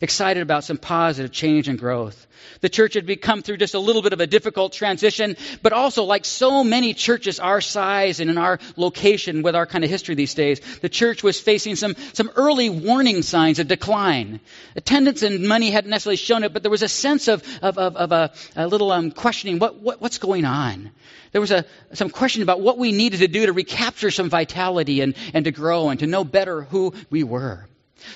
excited 0.00 0.42
about 0.42 0.64
some 0.64 0.78
positive 0.78 1.32
change 1.32 1.68
and 1.68 1.78
growth. 1.78 2.26
The 2.60 2.68
church 2.68 2.94
had 2.94 3.06
become 3.06 3.42
through 3.42 3.58
just 3.58 3.74
a 3.74 3.78
little 3.78 4.02
bit 4.02 4.12
of 4.12 4.20
a 4.20 4.26
difficult 4.26 4.72
transition, 4.72 5.36
but 5.62 5.72
also 5.72 6.04
like 6.04 6.24
so 6.24 6.64
many 6.64 6.94
churches 6.94 7.40
our 7.40 7.60
size 7.60 8.20
and 8.20 8.30
in 8.30 8.38
our 8.38 8.58
location 8.76 9.42
with 9.42 9.54
our 9.54 9.66
kind 9.66 9.84
of 9.84 9.90
history 9.90 10.14
these 10.14 10.34
days, 10.34 10.60
the 10.80 10.88
church 10.88 11.22
was 11.22 11.40
facing 11.40 11.76
some, 11.76 11.96
some 12.12 12.30
early 12.36 12.70
warning 12.70 13.22
signs 13.22 13.58
of 13.58 13.68
decline. 13.68 14.40
Attendance 14.76 15.22
and 15.22 15.46
money 15.46 15.70
hadn't 15.70 15.90
necessarily 15.90 16.16
shown 16.16 16.44
it, 16.44 16.52
but 16.52 16.62
there 16.62 16.70
was 16.70 16.82
a 16.82 16.88
sense 16.88 17.28
of, 17.28 17.42
of, 17.62 17.78
of, 17.78 17.96
of 17.96 18.12
a, 18.12 18.32
a, 18.56 18.66
little 18.66 18.92
um, 18.92 19.10
questioning 19.10 19.58
what, 19.58 19.76
what, 19.76 20.00
what's 20.00 20.18
going 20.18 20.44
on. 20.44 20.90
There 21.32 21.40
was 21.40 21.50
a, 21.50 21.64
some 21.92 22.10
question 22.10 22.42
about 22.42 22.60
what 22.60 22.76
we 22.76 22.92
needed 22.92 23.20
to 23.20 23.28
do 23.28 23.46
to 23.46 23.52
recapture 23.52 24.10
some 24.10 24.28
vitality 24.30 25.00
and, 25.00 25.14
and 25.32 25.44
to 25.44 25.52
grow 25.52 25.90
and 25.90 26.00
to 26.00 26.06
know 26.06 26.24
better 26.24 26.62
who 26.62 26.94
we 27.08 27.22
were. 27.22 27.66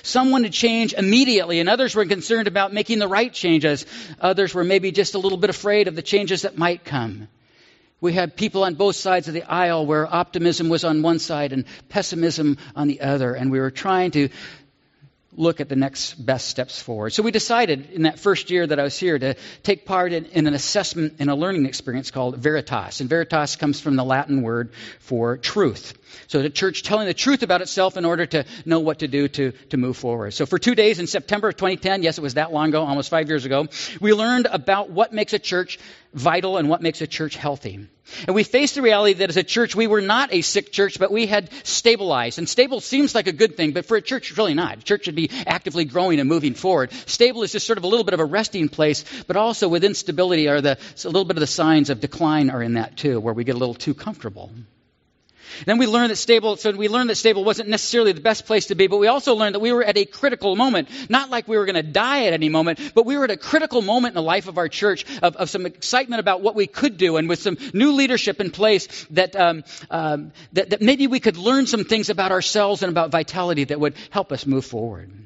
Some 0.03 0.31
wanted 0.31 0.53
change 0.53 0.93
immediately, 0.93 1.59
and 1.59 1.69
others 1.69 1.95
were 1.95 2.05
concerned 2.05 2.47
about 2.47 2.73
making 2.73 2.99
the 2.99 3.07
right 3.07 3.31
changes. 3.31 3.85
Others 4.19 4.53
were 4.53 4.63
maybe 4.63 4.91
just 4.91 5.15
a 5.15 5.19
little 5.19 5.37
bit 5.37 5.49
afraid 5.49 5.87
of 5.87 5.95
the 5.95 6.01
changes 6.01 6.43
that 6.43 6.57
might 6.57 6.83
come. 6.83 7.27
We 8.01 8.13
had 8.13 8.35
people 8.35 8.63
on 8.63 8.75
both 8.75 8.95
sides 8.95 9.27
of 9.27 9.33
the 9.33 9.43
aisle 9.43 9.85
where 9.85 10.05
optimism 10.05 10.69
was 10.69 10.83
on 10.83 11.01
one 11.01 11.19
side 11.19 11.53
and 11.53 11.65
pessimism 11.89 12.57
on 12.75 12.87
the 12.87 13.01
other, 13.01 13.33
and 13.33 13.51
we 13.51 13.59
were 13.59 13.71
trying 13.71 14.11
to 14.11 14.29
look 15.37 15.59
at 15.59 15.69
the 15.69 15.75
next 15.75 16.13
best 16.13 16.47
steps 16.47 16.81
forward. 16.81 17.11
So 17.11 17.23
we 17.23 17.31
decided 17.31 17.91
in 17.91 18.03
that 18.03 18.19
first 18.19 18.49
year 18.49 18.65
that 18.65 18.79
I 18.79 18.83
was 18.83 18.97
here 18.97 19.17
to 19.17 19.35
take 19.63 19.85
part 19.85 20.13
in, 20.13 20.25
in, 20.25 20.47
an 20.47 20.53
assessment 20.53 21.15
and 21.19 21.29
a 21.29 21.35
learning 21.35 21.65
experience 21.65 22.11
called 22.11 22.37
Veritas. 22.37 23.01
And 23.01 23.09
Veritas 23.09 23.55
comes 23.55 23.79
from 23.79 23.95
the 23.95 24.03
Latin 24.03 24.41
word 24.43 24.71
for 24.99 25.37
truth. 25.37 25.93
So 26.27 26.41
the 26.41 26.49
church 26.49 26.83
telling 26.83 27.07
the 27.07 27.13
truth 27.13 27.43
about 27.43 27.61
itself 27.61 27.97
in 27.97 28.05
order 28.05 28.25
to 28.25 28.45
know 28.65 28.79
what 28.79 28.99
to 28.99 29.07
do 29.07 29.27
to, 29.27 29.51
to 29.69 29.77
move 29.77 29.97
forward. 29.97 30.31
So 30.31 30.45
for 30.45 30.59
two 30.59 30.75
days 30.75 30.99
in 30.99 31.07
September 31.07 31.49
of 31.49 31.57
2010, 31.57 32.03
yes, 32.03 32.17
it 32.17 32.21
was 32.21 32.35
that 32.35 32.51
long 32.51 32.69
ago, 32.69 32.83
almost 32.83 33.09
five 33.09 33.27
years 33.27 33.45
ago, 33.45 33.67
we 33.99 34.13
learned 34.13 34.47
about 34.49 34.89
what 34.89 35.13
makes 35.13 35.33
a 35.33 35.39
church 35.39 35.79
vital 36.13 36.57
and 36.57 36.69
what 36.69 36.81
makes 36.81 37.01
a 37.01 37.07
church 37.07 37.35
healthy. 37.35 37.87
And 38.27 38.35
we 38.35 38.43
faced 38.43 38.75
the 38.75 38.81
reality 38.81 39.13
that 39.15 39.29
as 39.29 39.37
a 39.37 39.43
church, 39.43 39.75
we 39.75 39.87
were 39.87 40.01
not 40.01 40.33
a 40.33 40.41
sick 40.41 40.71
church, 40.71 40.99
but 40.99 41.11
we 41.11 41.25
had 41.25 41.49
stabilized. 41.65 42.37
And 42.37 42.47
stable 42.47 42.79
seems 42.79 43.15
like 43.15 43.27
a 43.27 43.33
good 43.33 43.57
thing, 43.57 43.73
but 43.73 43.85
for 43.85 43.97
a 43.97 44.01
church, 44.01 44.29
it's 44.29 44.37
really 44.37 44.53
not. 44.53 44.77
A 44.77 44.81
church 44.81 45.05
should 45.05 45.15
be 45.15 45.29
actively 45.45 45.85
growing 45.85 46.19
and 46.19 46.29
moving 46.29 46.53
forward. 46.53 46.93
Stable 47.07 47.43
is 47.43 47.51
just 47.51 47.65
sort 47.65 47.77
of 47.77 47.83
a 47.83 47.87
little 47.87 48.05
bit 48.05 48.13
of 48.13 48.19
a 48.19 48.25
resting 48.25 48.69
place, 48.69 49.03
but 49.27 49.35
also 49.35 49.67
within 49.67 49.93
stability 49.93 50.47
are 50.47 50.61
the, 50.61 50.77
a 51.03 51.07
little 51.07 51.25
bit 51.25 51.35
of 51.35 51.41
the 51.41 51.47
signs 51.47 51.89
of 51.89 51.99
decline 51.99 52.49
are 52.49 52.61
in 52.61 52.75
that 52.75 52.95
too, 52.95 53.19
where 53.19 53.33
we 53.33 53.43
get 53.43 53.55
a 53.55 53.59
little 53.59 53.75
too 53.75 53.93
comfortable. 53.93 54.51
Then 55.65 55.77
we 55.77 55.87
learned 55.87 56.11
that 56.11 56.17
stable, 56.17 56.57
so 56.57 56.71
we 56.71 56.87
learned 56.87 57.09
that 57.09 57.15
stable 57.15 57.43
wasn't 57.43 57.69
necessarily 57.69 58.11
the 58.11 58.21
best 58.21 58.45
place 58.45 58.67
to 58.67 58.75
be, 58.75 58.87
but 58.87 58.97
we 58.97 59.07
also 59.07 59.35
learned 59.35 59.55
that 59.55 59.59
we 59.59 59.71
were 59.71 59.83
at 59.83 59.97
a 59.97 60.05
critical 60.05 60.55
moment. 60.55 60.89
Not 61.09 61.29
like 61.29 61.47
we 61.47 61.57
were 61.57 61.65
going 61.65 61.75
to 61.75 61.83
die 61.83 62.25
at 62.25 62.33
any 62.33 62.49
moment, 62.49 62.79
but 62.93 63.05
we 63.05 63.17
were 63.17 63.25
at 63.25 63.31
a 63.31 63.37
critical 63.37 63.81
moment 63.81 64.13
in 64.13 64.15
the 64.15 64.21
life 64.21 64.47
of 64.47 64.57
our 64.57 64.69
church 64.69 65.05
of, 65.21 65.35
of 65.35 65.49
some 65.49 65.65
excitement 65.65 66.19
about 66.19 66.41
what 66.41 66.55
we 66.55 66.67
could 66.67 66.97
do 66.97 67.17
and 67.17 67.29
with 67.29 67.39
some 67.39 67.57
new 67.73 67.93
leadership 67.93 68.39
in 68.39 68.51
place 68.51 69.05
that, 69.11 69.35
um, 69.35 69.63
um, 69.89 70.31
that, 70.53 70.71
that 70.71 70.81
maybe 70.81 71.07
we 71.07 71.19
could 71.19 71.37
learn 71.37 71.67
some 71.67 71.83
things 71.83 72.09
about 72.09 72.31
ourselves 72.31 72.83
and 72.83 72.91
about 72.91 73.11
vitality 73.11 73.63
that 73.65 73.79
would 73.79 73.95
help 74.09 74.31
us 74.31 74.45
move 74.45 74.65
forward. 74.65 75.24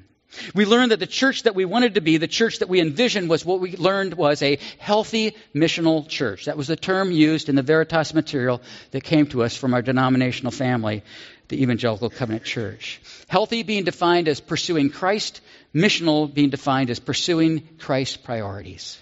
We 0.53 0.65
learned 0.65 0.91
that 0.91 0.99
the 0.99 1.07
church 1.07 1.43
that 1.43 1.55
we 1.55 1.65
wanted 1.65 1.95
to 1.95 2.01
be, 2.01 2.17
the 2.17 2.27
church 2.27 2.59
that 2.59 2.69
we 2.69 2.79
envisioned 2.79 3.29
was 3.29 3.43
what 3.43 3.59
we 3.59 3.75
learned 3.75 4.13
was 4.13 4.41
a 4.43 4.59
healthy 4.77 5.35
missional 5.55 6.07
church. 6.07 6.45
That 6.45 6.57
was 6.57 6.67
the 6.67 6.75
term 6.75 7.11
used 7.11 7.49
in 7.49 7.55
the 7.55 7.63
Veritas 7.63 8.13
material 8.13 8.61
that 8.91 9.03
came 9.03 9.25
to 9.27 9.43
us 9.43 9.55
from 9.55 9.73
our 9.73 9.81
denominational 9.81 10.51
family, 10.51 11.03
the 11.47 11.61
Evangelical 11.61 12.11
Covenant 12.11 12.43
Church. 12.43 13.01
Healthy 13.27 13.63
being 13.63 13.85
defined 13.85 14.27
as 14.27 14.39
pursuing 14.39 14.91
Christ, 14.91 15.41
missional 15.73 16.31
being 16.31 16.51
defined 16.51 16.91
as 16.91 16.99
pursuing 16.99 17.67
Christ's 17.79 18.17
priorities. 18.17 18.99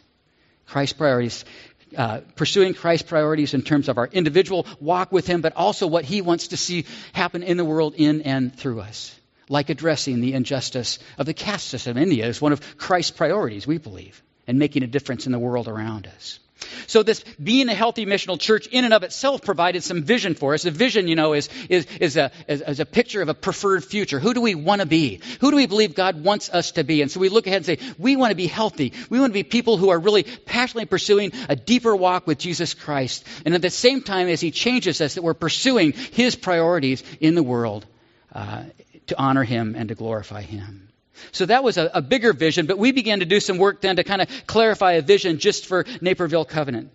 Christ's 0.65 0.97
priorities. 0.97 1.43
Uh, 1.95 2.19
pursuing 2.35 2.73
Christ's 2.73 3.07
priorities 3.07 3.53
in 3.53 3.61
terms 3.61 3.87
of 3.87 3.97
our 3.97 4.07
individual 4.07 4.65
walk 4.81 5.13
with 5.13 5.25
Him, 5.25 5.39
but 5.39 5.55
also 5.55 5.87
what 5.87 6.03
He 6.03 6.21
wants 6.21 6.49
to 6.49 6.57
see 6.57 6.85
happen 7.13 7.43
in 7.43 7.55
the 7.55 7.63
world 7.63 7.95
in 7.95 8.23
and 8.23 8.53
through 8.53 8.81
us 8.81 9.17
like 9.49 9.69
addressing 9.69 10.21
the 10.21 10.33
injustice 10.33 10.99
of 11.17 11.25
the 11.25 11.33
caste 11.33 11.67
system 11.67 11.97
in 11.97 12.03
India 12.03 12.27
is 12.27 12.41
one 12.41 12.53
of 12.53 12.77
Christ's 12.77 13.11
priorities, 13.11 13.65
we 13.65 13.77
believe, 13.77 14.21
and 14.47 14.59
making 14.59 14.83
a 14.83 14.87
difference 14.87 15.25
in 15.25 15.31
the 15.31 15.39
world 15.39 15.67
around 15.67 16.07
us. 16.07 16.39
So 16.87 17.03
this 17.03 17.23
being 17.41 17.69
a 17.69 17.73
healthy 17.73 18.05
missional 18.05 18.39
church 18.39 18.67
in 18.67 18.85
and 18.85 18.93
of 18.93 19.03
itself 19.03 19.41
provided 19.41 19.83
some 19.83 20.03
vision 20.03 20.33
for 20.33 20.53
us. 20.53 20.65
A 20.65 20.71
vision, 20.71 21.07
you 21.07 21.15
know, 21.15 21.33
is, 21.33 21.49
is, 21.69 21.85
is, 21.99 22.17
a, 22.17 22.31
is, 22.47 22.61
is 22.61 22.79
a 22.79 22.85
picture 22.85 23.21
of 23.21 23.29
a 23.29 23.33
preferred 23.33 23.83
future. 23.83 24.19
Who 24.19 24.33
do 24.33 24.41
we 24.41 24.55
want 24.55 24.81
to 24.81 24.87
be? 24.87 25.21
Who 25.39 25.51
do 25.51 25.57
we 25.57 25.67
believe 25.67 25.95
God 25.95 26.23
wants 26.23 26.49
us 26.49 26.71
to 26.71 26.83
be? 26.83 27.01
And 27.01 27.11
so 27.11 27.19
we 27.19 27.29
look 27.29 27.45
ahead 27.45 27.57
and 27.57 27.65
say, 27.65 27.79
we 27.97 28.15
want 28.15 28.31
to 28.31 28.35
be 28.35 28.47
healthy. 28.47 28.93
We 29.09 29.19
want 29.19 29.29
to 29.29 29.33
be 29.33 29.43
people 29.43 29.77
who 29.77 29.89
are 29.89 29.99
really 29.99 30.23
passionately 30.23 30.85
pursuing 30.85 31.31
a 31.49 31.55
deeper 31.55 31.95
walk 31.95 32.25
with 32.25 32.37
Jesus 32.37 32.73
Christ. 32.73 33.25
And 33.45 33.53
at 33.53 33.61
the 33.61 33.69
same 33.69 34.01
time 34.01 34.27
as 34.27 34.41
He 34.41 34.51
changes 34.51 34.99
us, 35.01 35.15
that 35.15 35.23
we're 35.23 35.33
pursuing 35.33 35.91
His 35.91 36.35
priorities 36.35 37.03
in 37.19 37.35
the 37.35 37.43
world. 37.43 37.85
Uh, 38.33 38.63
to 39.07 39.19
honor 39.19 39.43
him 39.43 39.75
and 39.75 39.89
to 39.89 39.95
glorify 39.95 40.41
him. 40.41 40.89
So 41.31 41.45
that 41.45 41.63
was 41.63 41.77
a, 41.77 41.89
a, 41.95 42.01
bigger 42.01 42.31
vision, 42.31 42.67
but 42.67 42.77
we 42.77 42.91
began 42.91 43.19
to 43.19 43.25
do 43.25 43.39
some 43.39 43.57
work 43.57 43.81
then 43.81 43.95
to 43.95 44.03
kind 44.03 44.21
of 44.21 44.29
clarify 44.45 44.93
a 44.93 45.01
vision 45.01 45.39
just 45.39 45.65
for 45.65 45.85
Naperville 45.99 46.45
Covenant. 46.45 46.91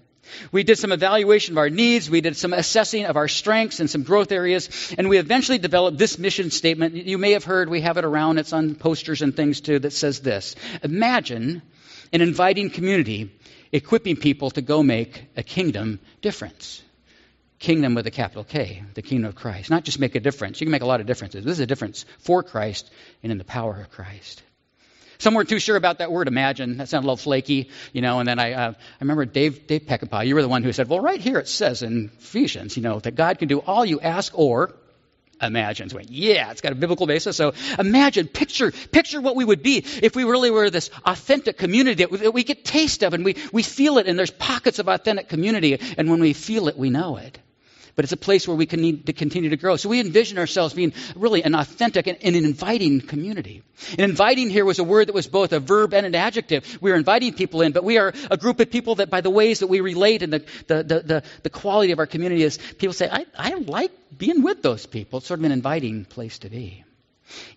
We 0.53 0.63
did 0.63 0.79
some 0.79 0.93
evaluation 0.93 1.55
of 1.55 1.59
our 1.59 1.69
needs, 1.69 2.09
we 2.09 2.21
did 2.21 2.37
some 2.37 2.53
assessing 2.53 3.05
of 3.05 3.17
our 3.17 3.29
strengths 3.29 3.81
and 3.81 3.91
some 3.91 4.05
growth 4.05 4.33
areas, 4.33 4.95
and 4.97 5.09
we 5.09 5.19
eventually 5.19 5.59
developed 5.59 5.99
this 5.99 6.19
mission 6.19 6.51
statement. 6.51 6.95
You 6.95 7.19
may 7.19 7.33
have 7.33 7.45
heard, 7.45 7.69
we 7.69 7.81
have 7.81 7.97
it 7.97 8.05
around, 8.05 8.39
it's 8.39 8.53
on 8.53 8.77
posters 8.77 9.23
and 9.23 9.35
things 9.35 9.61
too, 9.61 9.81
that 9.81 9.93
says 9.93 10.21
this 10.21 10.55
Imagine 10.83 11.63
an 12.13 12.21
inviting 12.21 12.71
community 12.71 13.31
equipping 13.73 14.17
people 14.17 14.51
to 14.51 14.63
go 14.63 14.83
make 14.83 15.25
a 15.37 15.43
kingdom 15.43 15.99
difference 16.21 16.83
kingdom 17.63 17.95
with 17.95 18.07
a 18.07 18.11
capital 18.11 18.45
K, 18.45 18.83
the 18.95 19.03
kingdom 19.03 19.29
of 19.29 19.35
Christ. 19.35 19.71
Not 19.71 19.85
just 19.85 19.99
make 19.99 20.15
a 20.17 20.21
difference. 20.21 20.61
You 20.61 20.67
can 20.67 20.73
make 20.73 20.83
a 20.83 20.87
lot 20.87 21.01
of 21.01 21.07
differences. 21.07 21.45
This 21.45 21.53
is 21.53 21.61
a 21.61 21.67
difference 21.67 22.05
for 22.19 22.43
Christ 22.43 22.91
and 23.23 23.33
in 23.33 23.39
the 23.39 23.45
power 23.45 23.81
of 23.81 23.91
Christ. 23.91 24.43
Some 25.19 25.35
weren't 25.35 25.49
too 25.49 25.61
sure 25.61 25.77
about 25.77 25.99
that 25.99 26.11
word 26.11 26.27
imagine. 26.27 26.79
That 26.79 26.89
sounded 26.89 27.07
a 27.07 27.09
little 27.09 27.17
flaky, 27.17 27.71
you 27.93 28.03
know. 28.03 28.19
And 28.19 28.29
then 28.29 28.41
I, 28.41 28.53
uh, 28.53 28.73
I 28.73 28.97
remember 29.01 29.25
Dave, 29.25 29.69
Dave 29.69 29.83
Peckinpah, 29.83 30.27
you 30.27 30.35
were 30.35 30.43
the 30.43 30.49
one 30.49 30.65
who 30.65 30.73
said, 30.73 30.89
well, 30.89 30.99
right 30.99 31.21
here 31.21 31.39
it 31.39 31.47
says 31.47 31.83
in 31.83 32.11
Ephesians, 32.19 32.77
you 32.77 32.83
know, 32.83 32.99
that 32.99 33.15
God 33.15 33.39
can 33.39 33.47
do 33.47 33.61
all 33.61 33.85
you 33.85 34.01
ask 34.01 34.37
or 34.37 34.75
imagine. 35.41 35.89
So, 35.89 36.01
yeah, 36.09 36.51
it's 36.51 36.61
got 36.61 36.73
a 36.73 36.75
biblical 36.75 37.07
basis. 37.07 37.37
So 37.37 37.55
imagine, 37.79 38.27
picture, 38.27 38.73
picture 38.73 39.21
what 39.21 39.37
we 39.37 39.45
would 39.45 39.63
be 39.63 39.85
if 40.03 40.17
we 40.17 40.25
really 40.25 40.51
were 40.51 40.71
this 40.71 40.91
authentic 41.05 41.59
community 41.59 42.03
that 42.03 42.11
we, 42.11 42.19
that 42.19 42.35
we 42.35 42.43
get 42.43 42.65
taste 42.65 43.05
of 43.05 43.15
and 43.15 43.25
we, 43.25 43.37
we 43.53 43.63
feel 43.63 43.99
it 43.99 44.09
and 44.09 44.19
there's 44.19 44.33
pockets 44.33 44.81
of 44.81 44.89
authentic 44.89 45.29
community. 45.29 45.79
And 45.97 46.11
when 46.11 46.21
we 46.21 46.33
feel 46.33 46.67
it, 46.67 46.77
we 46.77 46.91
know 46.91 47.17
it 47.19 47.39
but 47.95 48.05
it's 48.05 48.13
a 48.13 48.17
place 48.17 48.49
where 48.49 48.57
we 48.57 48.67
can 48.67 48.81
need 48.81 49.07
to 49.07 49.13
continue 49.13 49.51
to 49.51 49.57
grow. 49.57 49.77
So 49.77 49.89
we 49.89 50.01
envision 50.01 50.39
ourselves 50.39 50.75
being 50.75 50.93
really 51.15 51.43
an 51.43 51.55
authentic 51.55 52.07
and, 52.07 52.19
and, 52.23 52.37
an 52.37 52.45
inviting 52.45 53.01
community. 53.01 53.63
And 53.91 54.01
inviting 54.01 54.51
here 54.51 54.65
was 54.65 54.79
a 54.79 54.85
word 54.85 55.09
that 55.09 55.15
was 55.15 55.27
both 55.27 55.53
a 55.53 55.61
verb 55.61 55.95
and 55.95 56.07
an 56.07 56.15
adjective. 56.15 56.79
We 56.81 56.93
are 56.93 56.97
inviting 56.97 57.35
people 57.35 57.63
in, 57.63 57.73
but 57.73 57.85
we 57.85 57.99
are 57.99 58.13
a 58.31 58.37
group 58.37 58.61
of 58.61 58.71
people 58.71 58.97
that 58.97 59.11
by 59.11 59.21
the 59.21 59.31
ways 59.31 59.61
that 59.61 59.67
we 59.67 59.81
relate 59.81 60.23
and 60.23 60.33
the, 60.33 60.45
the, 60.67 60.83
the, 60.83 61.01
the, 61.01 61.23
the 61.43 61.51
quality 61.51 61.93
of 61.93 61.99
our 61.99 62.07
community 62.07 62.43
is 62.43 62.59
people 62.79 62.95
say, 62.95 63.09
I, 63.11 63.27
I 63.37 63.55
like 63.55 63.93
being 64.17 64.43
with 64.43 64.63
those 64.63 64.87
people. 64.87 65.19
It's 65.19 65.27
sort 65.27 65.41
of 65.41 65.45
an 65.45 65.53
inviting 65.53 66.05
place 66.05 66.39
to 66.41 66.49
be 66.49 66.85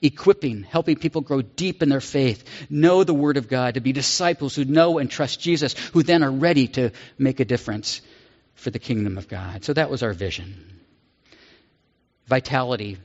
equipping, 0.02 0.64
helping 0.64 0.96
people 0.96 1.20
grow 1.20 1.42
deep 1.42 1.84
in 1.84 1.90
their 1.90 2.00
faith, 2.00 2.46
know 2.70 3.04
the 3.04 3.14
Word 3.14 3.36
of 3.36 3.50
God, 3.50 3.74
to 3.74 3.82
be 3.82 3.92
disciples 3.92 4.56
who 4.56 4.64
know 4.64 5.00
and 5.00 5.12
trust 5.12 5.42
Jesus, 5.42 5.74
who 5.90 6.02
then 6.02 6.24
are 6.24 6.32
ready 6.32 6.68
to 6.70 6.92
make 7.18 7.42
a 7.42 7.46
difference 7.46 8.02
for 8.56 8.72
the 8.72 8.80
kingdom 8.80 9.18
of 9.18 9.28
God. 9.28 9.64
So 9.64 9.74
that 9.74 9.90
was 9.90 10.04
our 10.04 10.14
vision. 10.14 10.82
Vitality, 12.28 12.98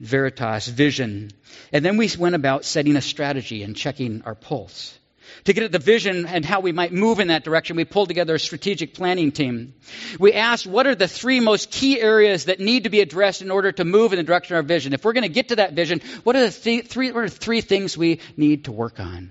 veritas, 0.00 0.68
vision. 0.68 1.30
And 1.72 1.84
then 1.84 1.96
we 1.96 2.10
went 2.18 2.34
about 2.34 2.64
setting 2.64 2.96
a 2.96 3.00
strategy 3.00 3.62
and 3.62 3.74
checking 3.74 4.22
our 4.22 4.34
pulse. 4.34 4.98
To 5.44 5.52
get 5.52 5.64
at 5.64 5.72
the 5.72 5.78
vision 5.78 6.26
and 6.26 6.44
how 6.44 6.60
we 6.60 6.72
might 6.72 6.92
move 6.92 7.20
in 7.20 7.28
that 7.28 7.44
direction, 7.44 7.76
we 7.76 7.84
pulled 7.84 8.08
together 8.08 8.34
a 8.34 8.40
strategic 8.40 8.94
planning 8.94 9.30
team. 9.30 9.74
We 10.18 10.32
asked 10.32 10.66
what 10.66 10.86
are 10.86 10.94
the 10.94 11.08
three 11.08 11.40
most 11.40 11.70
key 11.70 12.00
areas 12.00 12.46
that 12.46 12.60
need 12.60 12.84
to 12.84 12.90
be 12.90 13.00
addressed 13.00 13.42
in 13.42 13.50
order 13.50 13.70
to 13.72 13.84
move 13.84 14.12
in 14.12 14.16
the 14.16 14.22
direction 14.22 14.56
of 14.56 14.64
our 14.64 14.66
vision? 14.66 14.94
If 14.94 15.04
we're 15.04 15.12
going 15.12 15.22
to 15.22 15.28
get 15.28 15.48
to 15.48 15.56
that 15.56 15.74
vision, 15.74 16.00
what 16.24 16.34
are 16.34 16.44
the 16.44 16.50
th- 16.50 16.86
three, 16.86 17.12
what 17.12 17.24
are 17.24 17.28
three 17.28 17.60
things 17.60 17.96
we 17.96 18.20
need 18.36 18.64
to 18.64 18.72
work 18.72 19.00
on? 19.00 19.30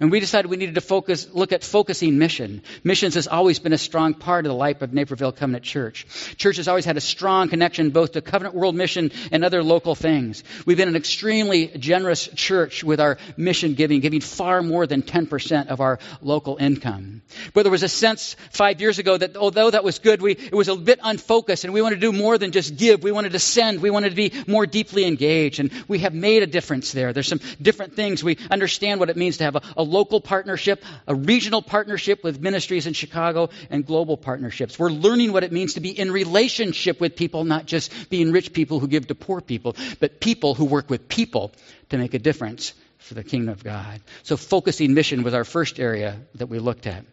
And 0.00 0.10
we 0.10 0.20
decided 0.20 0.50
we 0.50 0.56
needed 0.56 0.74
to 0.74 0.80
focus, 0.80 1.28
look 1.32 1.52
at 1.52 1.62
focusing 1.62 2.18
mission. 2.18 2.62
Missions 2.82 3.14
has 3.14 3.28
always 3.28 3.58
been 3.60 3.72
a 3.72 3.78
strong 3.78 4.14
part 4.14 4.44
of 4.44 4.50
the 4.50 4.56
life 4.56 4.82
of 4.82 4.92
Naperville 4.92 5.32
Covenant 5.32 5.64
Church. 5.64 6.06
Church 6.36 6.56
has 6.56 6.66
always 6.66 6.84
had 6.84 6.96
a 6.96 7.00
strong 7.00 7.48
connection 7.48 7.90
both 7.90 8.12
to 8.12 8.20
Covenant 8.20 8.56
World 8.56 8.74
Mission 8.74 9.12
and 9.30 9.44
other 9.44 9.62
local 9.62 9.94
things. 9.94 10.42
We've 10.66 10.76
been 10.76 10.88
an 10.88 10.96
extremely 10.96 11.68
generous 11.68 12.28
church 12.34 12.82
with 12.82 13.00
our 13.00 13.18
mission 13.36 13.74
giving, 13.74 14.00
giving 14.00 14.20
far 14.20 14.62
more 14.62 14.86
than 14.86 15.02
10% 15.02 15.68
of 15.68 15.80
our 15.80 16.00
local 16.20 16.56
income. 16.56 17.22
But 17.52 17.62
there 17.62 17.72
was 17.72 17.84
a 17.84 17.88
sense 17.88 18.34
five 18.50 18.80
years 18.80 18.98
ago 18.98 19.16
that 19.16 19.36
although 19.36 19.70
that 19.70 19.84
was 19.84 20.00
good, 20.00 20.20
we, 20.20 20.32
it 20.32 20.54
was 20.54 20.68
a 20.68 20.76
bit 20.76 20.98
unfocused 21.02 21.64
and 21.64 21.72
we 21.72 21.82
wanted 21.82 22.00
to 22.00 22.00
do 22.00 22.12
more 22.12 22.36
than 22.36 22.50
just 22.50 22.76
give. 22.76 23.02
We 23.02 23.12
wanted 23.12 23.32
to 23.32 23.38
send. 23.38 23.80
We 23.80 23.90
wanted 23.90 24.10
to 24.10 24.16
be 24.16 24.32
more 24.48 24.66
deeply 24.66 25.04
engaged. 25.04 25.60
And 25.60 25.70
we 25.86 26.00
have 26.00 26.14
made 26.14 26.42
a 26.42 26.46
difference 26.46 26.90
there. 26.90 27.12
There's 27.12 27.28
some 27.28 27.40
different 27.62 27.94
things. 27.94 28.24
We 28.24 28.38
understand 28.50 28.98
what 28.98 29.10
it 29.10 29.16
means 29.16 29.36
to 29.38 29.44
have 29.44 29.56
a, 29.56 29.62
a 29.76 29.83
local 29.84 30.20
partnership, 30.20 30.84
a 31.06 31.14
regional 31.14 31.62
partnership 31.62 32.24
with 32.24 32.40
ministries 32.40 32.86
in 32.86 32.92
Chicago, 32.92 33.50
and 33.70 33.86
global 33.86 34.16
partnerships. 34.16 34.78
We're 34.78 34.90
learning 34.90 35.32
what 35.32 35.44
it 35.44 35.52
means 35.52 35.74
to 35.74 35.80
be 35.80 35.90
in 35.90 36.10
relationship 36.10 37.00
with 37.00 37.16
people, 37.16 37.44
not 37.44 37.66
just 37.66 38.10
being 38.10 38.32
rich 38.32 38.52
people 38.52 38.80
who 38.80 38.88
give 38.88 39.06
to 39.08 39.14
poor 39.14 39.40
people, 39.40 39.76
but 40.00 40.20
people 40.20 40.54
who 40.54 40.64
work 40.64 40.90
with 40.90 41.08
people 41.08 41.52
to 41.90 41.98
make 41.98 42.14
a 42.14 42.18
difference 42.18 42.72
for 42.98 43.14
the 43.14 43.22
kingdom 43.22 43.50
of 43.50 43.62
God. 43.62 44.00
So 44.22 44.36
focusing 44.36 44.94
mission 44.94 45.22
was 45.22 45.34
our 45.34 45.44
first 45.44 45.78
area 45.78 46.18
that 46.36 46.46
we 46.46 46.58
looked 46.58 46.86
at. 46.86 47.04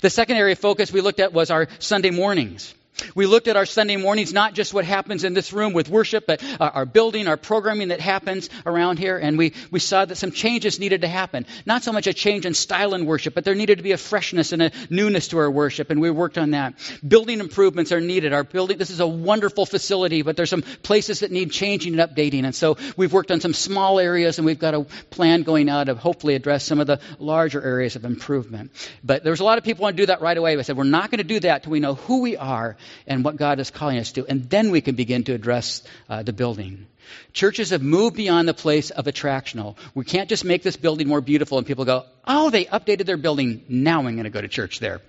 The 0.00 0.10
second 0.10 0.36
area 0.36 0.52
of 0.52 0.58
focus 0.58 0.92
we 0.92 1.00
looked 1.00 1.20
at 1.20 1.32
was 1.32 1.50
our 1.50 1.68
Sunday 1.78 2.10
mornings. 2.10 2.74
We 3.14 3.26
looked 3.26 3.48
at 3.48 3.56
our 3.56 3.66
Sunday 3.66 3.96
mornings, 3.96 4.32
not 4.32 4.54
just 4.54 4.74
what 4.74 4.84
happens 4.84 5.24
in 5.24 5.34
this 5.34 5.52
room 5.52 5.72
with 5.72 5.88
worship, 5.88 6.24
but 6.26 6.42
uh, 6.60 6.70
our 6.74 6.86
building, 6.86 7.28
our 7.28 7.36
programming 7.36 7.88
that 7.88 8.00
happens 8.00 8.48
around 8.66 8.98
here, 8.98 9.18
and 9.18 9.38
we, 9.38 9.52
we 9.70 9.78
saw 9.78 10.04
that 10.04 10.16
some 10.16 10.32
changes 10.32 10.78
needed 10.78 11.02
to 11.02 11.08
happen. 11.08 11.46
Not 11.66 11.82
so 11.82 11.92
much 11.92 12.06
a 12.06 12.14
change 12.14 12.46
in 12.46 12.54
style 12.54 12.94
in 12.94 13.06
worship, 13.06 13.34
but 13.34 13.44
there 13.44 13.54
needed 13.54 13.78
to 13.78 13.82
be 13.82 13.92
a 13.92 13.96
freshness 13.96 14.52
and 14.52 14.62
a 14.62 14.72
newness 14.90 15.28
to 15.28 15.38
our 15.38 15.50
worship, 15.50 15.90
and 15.90 16.00
we 16.00 16.10
worked 16.10 16.38
on 16.38 16.52
that. 16.52 16.74
Building 17.06 17.40
improvements 17.40 17.92
are 17.92 18.00
needed. 18.00 18.32
Our 18.32 18.44
building, 18.44 18.78
this 18.78 18.90
is 18.90 19.00
a 19.00 19.06
wonderful 19.06 19.66
facility, 19.66 20.22
but 20.22 20.36
there's 20.36 20.50
some 20.50 20.62
places 20.62 21.20
that 21.20 21.30
need 21.30 21.50
changing 21.50 21.98
and 21.98 22.10
updating, 22.10 22.44
and 22.44 22.54
so 22.54 22.76
we've 22.96 23.12
worked 23.12 23.30
on 23.30 23.40
some 23.40 23.54
small 23.54 23.98
areas, 23.98 24.38
and 24.38 24.46
we've 24.46 24.58
got 24.58 24.74
a 24.74 24.84
plan 25.10 25.42
going 25.42 25.68
out 25.68 25.84
to 25.84 25.94
hopefully 25.94 26.34
address 26.34 26.64
some 26.64 26.80
of 26.80 26.86
the 26.86 27.00
larger 27.18 27.62
areas 27.62 27.96
of 27.96 28.04
improvement. 28.04 28.70
But 29.02 29.24
there's 29.24 29.40
a 29.40 29.44
lot 29.44 29.58
of 29.58 29.64
people 29.64 29.82
want 29.82 29.96
to 29.96 30.02
do 30.02 30.06
that 30.06 30.20
right 30.20 30.36
away. 30.36 30.56
We 30.56 30.62
said, 30.62 30.76
we're 30.76 30.84
not 30.84 31.10
going 31.10 31.18
to 31.18 31.24
do 31.24 31.40
that 31.40 31.64
till 31.64 31.72
we 31.72 31.80
know 31.80 31.94
who 31.94 32.22
we 32.22 32.36
are 32.36 32.76
and 33.06 33.24
what 33.24 33.36
God 33.36 33.60
is 33.60 33.70
calling 33.70 33.98
us 33.98 34.12
to. 34.12 34.26
And 34.26 34.48
then 34.48 34.70
we 34.70 34.80
can 34.80 34.94
begin 34.94 35.24
to 35.24 35.34
address 35.34 35.82
uh, 36.08 36.22
the 36.22 36.32
building. 36.32 36.86
Churches 37.32 37.70
have 37.70 37.82
moved 37.82 38.16
beyond 38.16 38.48
the 38.48 38.54
place 38.54 38.90
of 38.90 39.06
attractional. 39.06 39.76
We 39.94 40.04
can't 40.04 40.28
just 40.28 40.44
make 40.44 40.62
this 40.62 40.76
building 40.76 41.08
more 41.08 41.20
beautiful 41.20 41.58
and 41.58 41.66
people 41.66 41.84
go, 41.84 42.04
oh, 42.26 42.50
they 42.50 42.64
updated 42.64 43.06
their 43.06 43.16
building. 43.16 43.64
Now 43.68 43.98
I'm 43.98 44.14
going 44.14 44.24
to 44.24 44.30
go 44.30 44.40
to 44.40 44.48
church 44.48 44.80
there. 44.80 45.00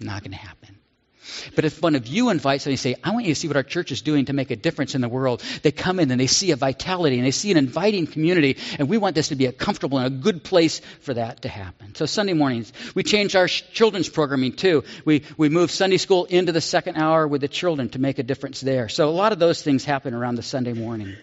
Not 0.00 0.22
going 0.22 0.32
to 0.32 0.38
happen. 0.38 0.81
But 1.54 1.64
if 1.64 1.80
one 1.82 1.94
of 1.94 2.06
you 2.06 2.30
invites 2.30 2.66
and 2.66 2.78
say, 2.78 2.96
I 3.02 3.10
want 3.10 3.26
you 3.26 3.34
to 3.34 3.40
see 3.40 3.48
what 3.48 3.56
our 3.56 3.62
church 3.62 3.92
is 3.92 4.02
doing 4.02 4.26
to 4.26 4.32
make 4.32 4.50
a 4.50 4.56
difference 4.56 4.94
in 4.94 5.00
the 5.00 5.08
world, 5.08 5.42
they 5.62 5.72
come 5.72 6.00
in 6.00 6.10
and 6.10 6.20
they 6.20 6.26
see 6.26 6.50
a 6.50 6.56
vitality 6.56 7.16
and 7.16 7.26
they 7.26 7.30
see 7.30 7.50
an 7.50 7.56
inviting 7.56 8.06
community, 8.06 8.58
and 8.78 8.88
we 8.88 8.98
want 8.98 9.14
this 9.14 9.28
to 9.28 9.36
be 9.36 9.46
a 9.46 9.52
comfortable 9.52 9.98
and 9.98 10.06
a 10.06 10.10
good 10.10 10.42
place 10.44 10.80
for 11.00 11.14
that 11.14 11.42
to 11.42 11.48
happen. 11.48 11.94
So 11.94 12.06
Sunday 12.06 12.32
mornings, 12.32 12.72
we 12.94 13.02
changed 13.02 13.36
our 13.36 13.48
children's 13.48 14.08
programming 14.08 14.52
too. 14.52 14.84
We, 15.04 15.24
we 15.36 15.48
moved 15.48 15.72
Sunday 15.72 15.98
school 15.98 16.24
into 16.26 16.52
the 16.52 16.60
second 16.60 16.96
hour 16.96 17.26
with 17.26 17.40
the 17.40 17.48
children 17.48 17.88
to 17.90 17.98
make 17.98 18.18
a 18.18 18.22
difference 18.22 18.60
there. 18.60 18.88
So 18.88 19.08
a 19.08 19.10
lot 19.10 19.32
of 19.32 19.38
those 19.38 19.62
things 19.62 19.84
happen 19.84 20.14
around 20.14 20.36
the 20.36 20.42
Sunday 20.42 20.72
morning. 20.72 21.16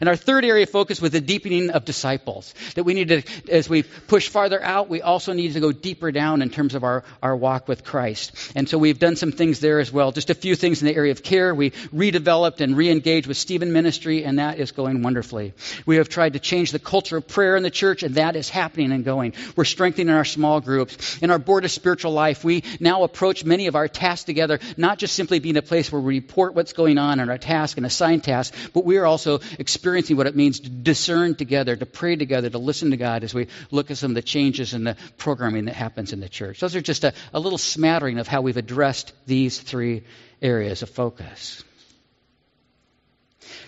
And 0.00 0.08
our 0.08 0.16
third 0.16 0.44
area 0.44 0.64
of 0.64 0.70
focus 0.70 1.00
was 1.00 1.10
the 1.10 1.20
deepening 1.20 1.70
of 1.70 1.84
disciples. 1.84 2.54
That 2.74 2.84
we 2.84 2.94
need 2.94 3.08
to, 3.08 3.22
as 3.50 3.68
we 3.68 3.82
push 3.82 4.28
farther 4.28 4.62
out, 4.62 4.88
we 4.88 5.02
also 5.02 5.32
need 5.32 5.54
to 5.54 5.60
go 5.60 5.72
deeper 5.72 6.12
down 6.12 6.42
in 6.42 6.50
terms 6.50 6.74
of 6.74 6.84
our, 6.84 7.04
our 7.22 7.36
walk 7.36 7.68
with 7.68 7.84
Christ. 7.84 8.32
And 8.54 8.68
so 8.68 8.78
we've 8.78 8.98
done 8.98 9.16
some 9.16 9.32
things 9.32 9.60
there 9.60 9.80
as 9.80 9.92
well. 9.92 10.12
Just 10.12 10.30
a 10.30 10.34
few 10.34 10.54
things 10.54 10.82
in 10.82 10.88
the 10.88 10.94
area 10.94 11.12
of 11.12 11.22
care. 11.22 11.54
We 11.54 11.70
redeveloped 11.70 12.60
and 12.60 12.76
re-engaged 12.76 13.26
with 13.26 13.36
Stephen 13.36 13.72
Ministry, 13.72 14.24
and 14.24 14.38
that 14.38 14.58
is 14.58 14.72
going 14.72 15.02
wonderfully. 15.02 15.54
We 15.86 15.96
have 15.96 16.08
tried 16.08 16.34
to 16.34 16.38
change 16.38 16.72
the 16.72 16.78
culture 16.78 17.16
of 17.16 17.28
prayer 17.28 17.56
in 17.56 17.62
the 17.62 17.70
church, 17.70 18.02
and 18.02 18.14
that 18.16 18.36
is 18.36 18.48
happening 18.48 18.92
and 18.92 19.04
going. 19.04 19.34
We're 19.56 19.64
strengthening 19.64 20.12
our 20.14 20.24
small 20.24 20.60
groups. 20.60 21.18
In 21.22 21.30
our 21.30 21.38
board 21.38 21.64
of 21.64 21.70
spiritual 21.70 22.12
life, 22.12 22.44
we 22.44 22.64
now 22.80 23.04
approach 23.04 23.44
many 23.44 23.66
of 23.66 23.76
our 23.76 23.88
tasks 23.88 24.24
together, 24.24 24.60
not 24.76 24.98
just 24.98 25.14
simply 25.14 25.38
being 25.38 25.56
a 25.56 25.62
place 25.62 25.90
where 25.90 26.00
we 26.00 26.14
report 26.14 26.54
what's 26.54 26.72
going 26.72 26.98
on 26.98 27.20
in 27.20 27.28
our 27.28 27.38
task 27.38 27.76
and 27.76 27.86
assign 27.86 28.20
tasks, 28.20 28.56
but 28.72 28.84
we 28.84 28.96
are 28.98 29.06
also 29.06 29.40
experiencing 29.74 30.16
what 30.18 30.26
it 30.26 30.36
means 30.36 30.60
to 30.60 30.68
discern 30.68 31.34
together, 31.34 31.74
to 31.74 31.86
pray 31.86 32.16
together, 32.16 32.50
to 32.50 32.58
listen 32.58 32.90
to 32.90 32.96
God 32.96 33.24
as 33.24 33.32
we 33.32 33.48
look 33.70 33.90
at 33.90 33.96
some 33.96 34.10
of 34.10 34.14
the 34.14 34.22
changes 34.22 34.74
in 34.74 34.84
the 34.84 34.96
programming 35.16 35.64
that 35.64 35.74
happens 35.74 36.12
in 36.12 36.20
the 36.20 36.28
church. 36.28 36.60
Those 36.60 36.76
are 36.76 36.82
just 36.82 37.04
a, 37.04 37.14
a 37.32 37.40
little 37.40 37.58
smattering 37.58 38.18
of 38.18 38.28
how 38.28 38.42
we've 38.42 38.58
addressed 38.58 39.12
these 39.26 39.58
three 39.58 40.04
areas 40.42 40.82
of 40.82 40.90
focus. 40.90 41.64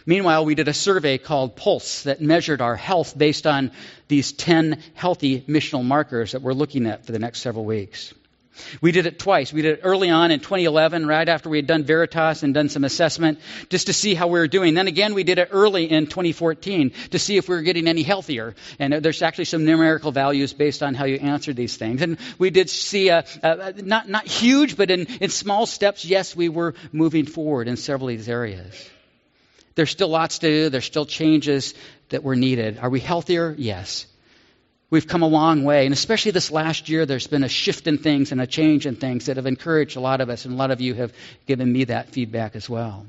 Meanwhile, 0.04 0.44
we 0.44 0.54
did 0.54 0.68
a 0.68 0.74
survey 0.74 1.16
called 1.16 1.56
Pulse 1.56 2.02
that 2.02 2.20
measured 2.20 2.60
our 2.60 2.76
health 2.76 3.16
based 3.16 3.46
on 3.46 3.70
these 4.08 4.32
10 4.32 4.82
healthy 4.92 5.40
missional 5.42 5.84
markers 5.84 6.32
that 6.32 6.42
we're 6.42 6.52
looking 6.52 6.86
at 6.86 7.06
for 7.06 7.12
the 7.12 7.18
next 7.18 7.40
several 7.40 7.64
weeks. 7.64 8.12
We 8.80 8.92
did 8.92 9.06
it 9.06 9.18
twice. 9.18 9.52
We 9.52 9.62
did 9.62 9.78
it 9.78 9.80
early 9.82 10.10
on 10.10 10.30
in 10.30 10.40
2011, 10.40 11.06
right 11.06 11.28
after 11.28 11.48
we 11.48 11.58
had 11.58 11.66
done 11.66 11.84
Veritas 11.84 12.42
and 12.42 12.54
done 12.54 12.68
some 12.68 12.84
assessment, 12.84 13.40
just 13.68 13.86
to 13.86 13.92
see 13.92 14.14
how 14.14 14.28
we 14.28 14.38
were 14.38 14.48
doing. 14.48 14.74
Then 14.74 14.88
again, 14.88 15.14
we 15.14 15.24
did 15.24 15.38
it 15.38 15.48
early 15.50 15.90
in 15.90 16.06
2014 16.06 16.92
to 17.10 17.18
see 17.18 17.36
if 17.36 17.48
we 17.48 17.56
were 17.56 17.62
getting 17.62 17.88
any 17.88 18.02
healthier. 18.02 18.54
And 18.78 18.92
there's 18.92 19.22
actually 19.22 19.46
some 19.46 19.64
numerical 19.64 20.12
values 20.12 20.52
based 20.52 20.82
on 20.82 20.94
how 20.94 21.04
you 21.04 21.16
answer 21.16 21.52
these 21.52 21.76
things. 21.76 22.02
And 22.02 22.18
we 22.38 22.50
did 22.50 22.70
see, 22.70 23.08
a, 23.08 23.24
a, 23.42 23.72
not, 23.82 24.08
not 24.08 24.26
huge, 24.26 24.76
but 24.76 24.90
in, 24.90 25.06
in 25.20 25.30
small 25.30 25.66
steps, 25.66 26.04
yes, 26.04 26.36
we 26.36 26.48
were 26.48 26.74
moving 26.92 27.26
forward 27.26 27.68
in 27.68 27.76
several 27.76 28.08
of 28.08 28.16
these 28.16 28.28
areas. 28.28 28.90
There's 29.74 29.90
still 29.90 30.08
lots 30.08 30.38
to 30.38 30.48
do. 30.48 30.68
There's 30.68 30.84
still 30.84 31.06
changes 31.06 31.74
that 32.10 32.22
were 32.22 32.36
needed. 32.36 32.78
Are 32.78 32.90
we 32.90 33.00
healthier? 33.00 33.54
Yes. 33.58 34.06
We've 34.94 35.08
come 35.08 35.22
a 35.22 35.26
long 35.26 35.64
way. 35.64 35.86
And 35.86 35.92
especially 35.92 36.30
this 36.30 36.52
last 36.52 36.88
year, 36.88 37.04
there's 37.04 37.26
been 37.26 37.42
a 37.42 37.48
shift 37.48 37.88
in 37.88 37.98
things 37.98 38.30
and 38.30 38.40
a 38.40 38.46
change 38.46 38.86
in 38.86 38.94
things 38.94 39.26
that 39.26 39.38
have 39.38 39.46
encouraged 39.46 39.96
a 39.96 40.00
lot 40.00 40.20
of 40.20 40.30
us, 40.30 40.44
and 40.44 40.54
a 40.54 40.56
lot 40.56 40.70
of 40.70 40.80
you 40.80 40.94
have 40.94 41.12
given 41.46 41.72
me 41.72 41.82
that 41.82 42.10
feedback 42.10 42.54
as 42.54 42.70
well. 42.70 43.04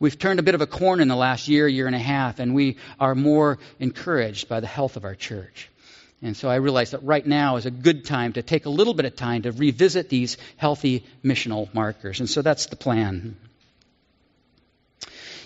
We've 0.00 0.18
turned 0.18 0.40
a 0.40 0.42
bit 0.42 0.54
of 0.54 0.62
a 0.62 0.66
corner 0.66 1.02
in 1.02 1.08
the 1.08 1.14
last 1.14 1.46
year, 1.46 1.68
year 1.68 1.86
and 1.86 1.94
a 1.94 1.98
half, 1.98 2.38
and 2.38 2.54
we 2.54 2.78
are 2.98 3.14
more 3.14 3.58
encouraged 3.78 4.48
by 4.48 4.60
the 4.60 4.66
health 4.66 4.96
of 4.96 5.04
our 5.04 5.14
church. 5.14 5.68
And 6.22 6.34
so 6.34 6.48
I 6.48 6.54
realize 6.54 6.92
that 6.92 7.02
right 7.02 7.26
now 7.26 7.56
is 7.56 7.66
a 7.66 7.70
good 7.70 8.06
time 8.06 8.32
to 8.32 8.42
take 8.42 8.64
a 8.64 8.70
little 8.70 8.94
bit 8.94 9.04
of 9.04 9.14
time 9.14 9.42
to 9.42 9.52
revisit 9.52 10.08
these 10.08 10.38
healthy 10.56 11.04
missional 11.22 11.68
markers. 11.74 12.20
And 12.20 12.30
so 12.30 12.40
that's 12.40 12.64
the 12.64 12.76
plan. 12.76 13.36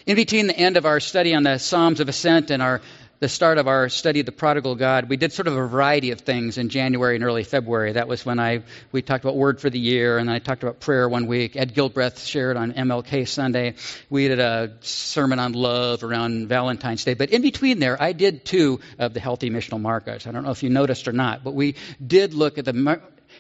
In 0.07 0.15
between 0.15 0.47
the 0.47 0.57
end 0.57 0.77
of 0.77 0.87
our 0.87 1.01
study 1.01 1.35
on 1.35 1.43
the 1.43 1.59
Psalms 1.59 1.99
of 1.99 2.09
Ascent 2.09 2.53
and 2.53 2.63
our 2.63 2.81
the 3.21 3.29
start 3.29 3.59
of 3.59 3.67
our 3.67 3.89
study 3.89 4.21
of 4.21 4.27
the 4.27 4.33
prodigal 4.33 4.77
God, 4.77 5.09
we 5.09 5.17
did 5.17 5.33
sort 5.33 5.49
of 5.49 5.57
a 5.57 5.67
variety 5.67 6.13
of 6.13 6.21
things 6.21 6.57
in 6.57 6.69
January 6.69 7.17
and 7.17 7.25
early 7.25 7.43
February. 7.43 7.93
That 7.93 8.07
was 8.07 8.25
when 8.25 8.39
I 8.39 8.63
we 8.93 9.03
talked 9.03 9.25
about 9.25 9.37
Word 9.37 9.61
for 9.61 9.71
the 9.71 9.79
Year, 9.79 10.19
and 10.19 10.31
I 10.31 10.39
talked 10.39 10.63
about 10.63 10.79
prayer 10.81 11.09
one 11.09 11.27
week. 11.27 11.57
Ed 11.57 11.75
Gilbreath 11.75 12.25
shared 12.25 12.57
on 12.57 12.73
MLK 12.73 13.27
Sunday. 13.27 13.75
We 14.09 14.29
did 14.29 14.39
a 14.39 14.77
sermon 14.81 15.39
on 15.39 15.53
love 15.53 16.05
around 16.05 16.49
Valentine's 16.49 17.05
Day. 17.05 17.15
But 17.15 17.31
in 17.31 17.43
between 17.43 17.81
there, 17.81 18.01
I 18.01 18.13
did 18.13 18.45
two 18.45 18.81
of 18.99 19.15
the 19.15 19.21
healthy 19.21 19.51
missional 19.51 19.81
markers. 19.81 20.27
I 20.27 20.31
don't 20.31 20.45
know 20.45 20.51
if 20.51 20.63
you 20.63 20.71
noticed 20.71 21.09
or 21.09 21.13
not, 21.13 21.43
but 21.43 21.55
we 21.55 21.75
did 22.05 22.35
look 22.35 22.59
at 22.59 22.65
the 22.65 22.73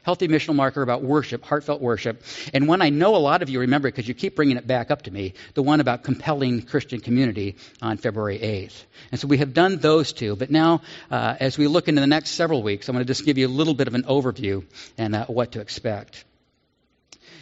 healthy 0.03 0.29
missional 0.29 0.55
marker 0.55 0.83
about 0.83 1.03
worship, 1.03 1.45
heartfelt 1.45 1.81
worship, 1.81 2.23
and 2.53 2.69
one 2.69 2.83
I 2.83 2.91
know 2.91 3.17
a 3.17 3.19
lot 3.19 3.43
of 3.43 3.51
you 3.51 3.61
remember 3.61 3.89
because 3.89 4.09
you 4.09 4.15
keep 4.15 4.37
bringing 4.37 4.57
it 4.57 4.67
back 4.67 4.91
up 4.91 5.03
to 5.03 5.11
me, 5.11 5.35
the 5.55 5.63
one 5.63 5.81
about 5.81 6.05
compelling 6.05 6.63
Christian 6.63 7.01
community 7.01 7.57
on 7.83 7.97
February 7.97 8.39
8th. 8.39 8.85
And 9.13 9.21
so 9.21 9.29
we 9.29 9.39
have 9.39 9.55
done 9.55 9.79
those 9.79 10.13
two, 10.13 10.37
but 10.37 10.51
now 10.51 10.83
uh, 11.11 11.37
as 11.41 11.59
we 11.59 11.67
look 11.67 11.89
into 11.89 12.01
the 12.01 12.07
next 12.07 12.31
several 12.31 12.63
weeks, 12.63 12.89
I'm 12.89 12.95
going 12.95 13.05
to 13.05 13.11
just 13.11 13.25
give 13.25 13.39
you 13.39 13.47
a 13.47 13.49
little 13.49 13.75
bit 13.75 13.89
of 13.89 13.95
an 13.95 14.05
overview 14.05 14.65
and 14.97 15.15
uh, 15.15 15.27
what 15.27 15.53
to 15.53 15.61
expect. 15.61 16.25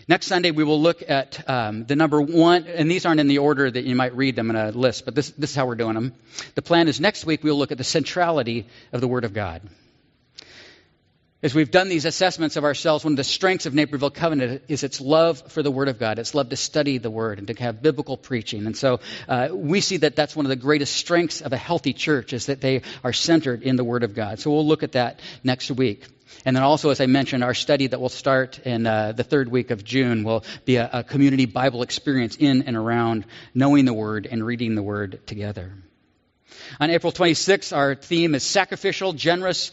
Next 0.08 0.26
Sunday, 0.28 0.52
we 0.52 0.62
will 0.62 0.80
look 0.80 1.02
at 1.08 1.48
um, 1.50 1.84
the 1.84 1.96
number 1.96 2.20
one, 2.20 2.66
and 2.68 2.88
these 2.88 3.04
aren't 3.06 3.18
in 3.18 3.26
the 3.26 3.38
order 3.38 3.68
that 3.68 3.82
you 3.82 3.96
might 3.96 4.14
read 4.14 4.36
them 4.36 4.50
in 4.50 4.56
a 4.56 4.70
list, 4.70 5.04
but 5.04 5.16
this, 5.16 5.30
this 5.30 5.50
is 5.50 5.56
how 5.56 5.66
we're 5.66 5.74
doing 5.74 5.94
them. 5.94 6.12
The 6.54 6.62
plan 6.62 6.86
is 6.86 7.00
next 7.00 7.24
week 7.24 7.42
we'll 7.42 7.58
look 7.58 7.72
at 7.72 7.78
the 7.78 7.84
centrality 7.84 8.66
of 8.92 9.00
the 9.00 9.08
Word 9.08 9.24
of 9.24 9.34
God. 9.34 9.62
As 11.46 11.54
we've 11.54 11.70
done 11.70 11.88
these 11.88 12.06
assessments 12.06 12.56
of 12.56 12.64
ourselves, 12.64 13.04
one 13.04 13.12
of 13.12 13.16
the 13.18 13.22
strengths 13.22 13.66
of 13.66 13.72
Naperville 13.72 14.10
Covenant 14.10 14.62
is 14.66 14.82
its 14.82 15.00
love 15.00 15.52
for 15.52 15.62
the 15.62 15.70
Word 15.70 15.86
of 15.86 15.96
God. 15.96 16.18
It's 16.18 16.34
love 16.34 16.48
to 16.48 16.56
study 16.56 16.98
the 16.98 17.08
Word 17.08 17.38
and 17.38 17.46
to 17.46 17.54
have 17.62 17.80
biblical 17.80 18.16
preaching. 18.16 18.66
And 18.66 18.76
so 18.76 18.98
uh, 19.28 19.50
we 19.52 19.80
see 19.80 19.98
that 19.98 20.16
that's 20.16 20.34
one 20.34 20.44
of 20.44 20.50
the 20.50 20.56
greatest 20.56 20.96
strengths 20.96 21.42
of 21.42 21.52
a 21.52 21.56
healthy 21.56 21.92
church 21.92 22.32
is 22.32 22.46
that 22.46 22.60
they 22.60 22.82
are 23.04 23.12
centered 23.12 23.62
in 23.62 23.76
the 23.76 23.84
Word 23.84 24.02
of 24.02 24.12
God. 24.12 24.40
So 24.40 24.50
we'll 24.50 24.66
look 24.66 24.82
at 24.82 24.92
that 24.92 25.20
next 25.44 25.70
week. 25.70 26.08
And 26.44 26.56
then 26.56 26.64
also, 26.64 26.90
as 26.90 27.00
I 27.00 27.06
mentioned, 27.06 27.44
our 27.44 27.54
study 27.54 27.86
that 27.86 28.00
will 28.00 28.08
start 28.08 28.58
in 28.66 28.84
uh, 28.84 29.12
the 29.12 29.22
third 29.22 29.48
week 29.48 29.70
of 29.70 29.84
June 29.84 30.24
will 30.24 30.44
be 30.64 30.78
a, 30.78 30.90
a 30.94 31.04
community 31.04 31.46
Bible 31.46 31.82
experience 31.82 32.34
in 32.34 32.62
and 32.62 32.76
around 32.76 33.24
knowing 33.54 33.84
the 33.84 33.94
Word 33.94 34.26
and 34.28 34.44
reading 34.44 34.74
the 34.74 34.82
Word 34.82 35.24
together. 35.28 35.74
On 36.80 36.90
April 36.90 37.12
26th, 37.12 37.76
our 37.76 37.94
theme 37.94 38.34
is 38.34 38.42
sacrificial, 38.42 39.12
generous, 39.12 39.70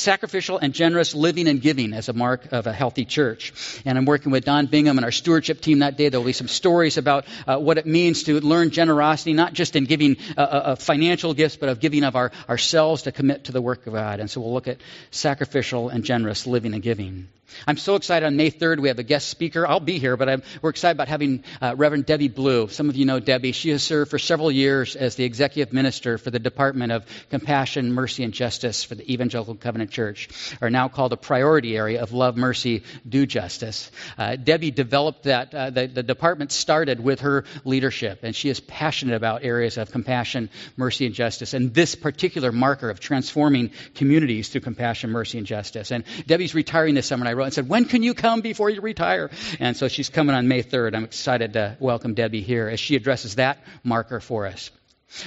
sacrificial 0.00 0.58
and 0.58 0.74
generous 0.74 1.14
living 1.14 1.46
and 1.48 1.60
giving 1.60 1.92
as 1.92 2.08
a 2.08 2.12
mark 2.12 2.52
of 2.52 2.66
a 2.66 2.72
healthy 2.72 3.04
church. 3.04 3.52
And 3.84 3.96
I'm 3.96 4.04
working 4.04 4.32
with 4.32 4.44
Don 4.44 4.66
Bingham 4.66 4.98
and 4.98 5.04
our 5.04 5.12
stewardship 5.12 5.60
team 5.60 5.80
that 5.80 5.96
day. 5.96 6.08
There 6.08 6.18
will 6.18 6.26
be 6.26 6.32
some 6.32 6.48
stories 6.48 6.96
about 6.96 7.26
uh, 7.46 7.58
what 7.58 7.78
it 7.78 7.86
means 7.86 8.24
to 8.24 8.40
learn 8.40 8.70
generosity, 8.70 9.32
not 9.32 9.52
just 9.52 9.76
in 9.76 9.84
giving 9.84 10.16
uh, 10.36 10.40
uh, 10.40 10.74
financial 10.76 11.34
gifts, 11.34 11.56
but 11.56 11.68
of 11.68 11.80
giving 11.80 12.04
of 12.04 12.16
our, 12.16 12.32
ourselves 12.48 13.02
to 13.02 13.12
commit 13.12 13.44
to 13.44 13.52
the 13.52 13.62
work 13.62 13.86
of 13.86 13.92
God. 13.92 14.20
And 14.20 14.30
so 14.30 14.40
we'll 14.40 14.54
look 14.54 14.68
at 14.68 14.78
sacrificial 15.10 15.88
and 15.88 16.04
generous 16.04 16.46
living 16.46 16.74
and 16.74 16.82
giving. 16.82 17.28
I'm 17.66 17.76
so 17.76 17.96
excited 17.96 18.26
on 18.26 18.36
May 18.36 18.50
3rd. 18.50 18.80
We 18.80 18.88
have 18.88 18.98
a 18.98 19.04
guest 19.04 19.28
speaker. 19.28 19.66
I'll 19.66 19.80
be 19.80 19.98
here, 19.98 20.16
but 20.16 20.28
I'm, 20.28 20.42
we're 20.62 20.70
excited 20.70 20.96
about 20.96 21.08
having 21.08 21.44
uh, 21.60 21.74
Reverend 21.76 22.06
Debbie 22.06 22.28
Blue. 22.28 22.68
Some 22.68 22.88
of 22.88 22.96
you 22.96 23.04
know 23.04 23.20
Debbie. 23.20 23.52
She 23.52 23.70
has 23.70 23.82
served 23.82 24.10
for 24.10 24.18
several 24.18 24.50
years 24.50 24.96
as 24.96 25.14
the 25.16 25.24
executive 25.24 25.72
minister 25.72 26.18
for 26.18 26.30
the 26.30 26.38
Department 26.38 26.92
of 26.92 27.04
Compassion, 27.30 27.92
Mercy, 27.92 28.24
and 28.24 28.32
Justice 28.32 28.84
for 28.84 28.94
the 28.94 29.12
Evangelical 29.12 29.54
Covenant 29.54 29.90
Church, 29.90 30.28
or 30.60 30.70
now 30.70 30.88
called 30.88 31.12
a 31.12 31.16
priority 31.16 31.76
area 31.76 32.02
of 32.02 32.12
love, 32.12 32.36
mercy, 32.36 32.82
do 33.08 33.26
justice. 33.26 33.90
Uh, 34.18 34.36
Debbie 34.36 34.70
developed 34.70 35.24
that. 35.24 35.54
Uh, 35.54 35.70
the, 35.70 35.86
the 35.86 36.02
department 36.02 36.52
started 36.52 37.00
with 37.00 37.20
her 37.20 37.44
leadership, 37.64 38.20
and 38.22 38.34
she 38.34 38.48
is 38.48 38.60
passionate 38.60 39.14
about 39.14 39.44
areas 39.44 39.78
of 39.78 39.90
compassion, 39.90 40.50
mercy, 40.76 41.06
and 41.06 41.14
justice, 41.14 41.54
and 41.54 41.74
this 41.74 41.94
particular 41.94 42.52
marker 42.52 42.90
of 42.90 43.00
transforming 43.00 43.70
communities 43.94 44.48
through 44.48 44.60
compassion, 44.60 45.10
mercy, 45.10 45.38
and 45.38 45.46
justice. 45.46 45.90
And 45.90 46.04
Debbie's 46.26 46.54
retiring 46.54 46.94
this 46.94 47.06
summer, 47.06 47.22
and 47.22 47.28
I 47.28 47.32
wrote 47.40 47.46
and 47.46 47.54
said, 47.54 47.68
When 47.68 47.86
can 47.86 48.02
you 48.02 48.14
come 48.14 48.40
before 48.40 48.70
you 48.70 48.80
retire? 48.80 49.30
And 49.58 49.76
so 49.76 49.88
she's 49.88 50.10
coming 50.10 50.36
on 50.36 50.46
May 50.46 50.62
3rd. 50.62 50.94
I'm 50.94 51.04
excited 51.04 51.54
to 51.54 51.76
welcome 51.80 52.14
Debbie 52.14 52.42
here 52.42 52.68
as 52.68 52.78
she 52.78 52.96
addresses 52.96 53.36
that 53.36 53.58
marker 53.82 54.20
for 54.20 54.46
us. 54.46 54.70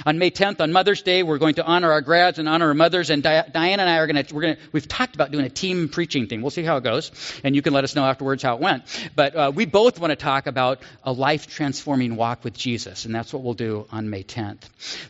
On 0.06 0.18
May 0.18 0.30
10th, 0.30 0.60
on 0.62 0.72
Mother's 0.72 1.02
Day, 1.02 1.22
we're 1.22 1.36
going 1.36 1.56
to 1.56 1.64
honor 1.64 1.92
our 1.92 2.00
grads 2.00 2.38
and 2.38 2.48
honor 2.48 2.68
our 2.68 2.74
mothers. 2.74 3.10
And 3.10 3.22
Diane 3.22 3.52
and 3.52 3.82
I 3.82 3.98
are 3.98 4.06
going 4.06 4.24
to, 4.24 4.34
we're 4.34 4.40
going 4.40 4.56
to, 4.56 4.62
we've 4.72 4.88
talked 4.88 5.14
about 5.14 5.30
doing 5.30 5.44
a 5.44 5.50
team 5.50 5.90
preaching 5.90 6.26
thing. 6.26 6.40
We'll 6.40 6.50
see 6.50 6.62
how 6.62 6.78
it 6.78 6.84
goes. 6.84 7.12
And 7.44 7.54
you 7.54 7.60
can 7.60 7.74
let 7.74 7.84
us 7.84 7.94
know 7.94 8.04
afterwards 8.04 8.42
how 8.42 8.54
it 8.54 8.62
went. 8.62 8.84
But 9.14 9.36
uh, 9.36 9.52
we 9.54 9.66
both 9.66 10.00
want 10.00 10.10
to 10.10 10.16
talk 10.16 10.46
about 10.46 10.80
a 11.02 11.12
life 11.12 11.48
transforming 11.48 12.16
walk 12.16 12.44
with 12.44 12.54
Jesus. 12.54 13.04
And 13.04 13.14
that's 13.14 13.30
what 13.30 13.42
we'll 13.42 13.52
do 13.52 13.86
on 13.92 14.08
May 14.08 14.22
10th. 14.22 14.62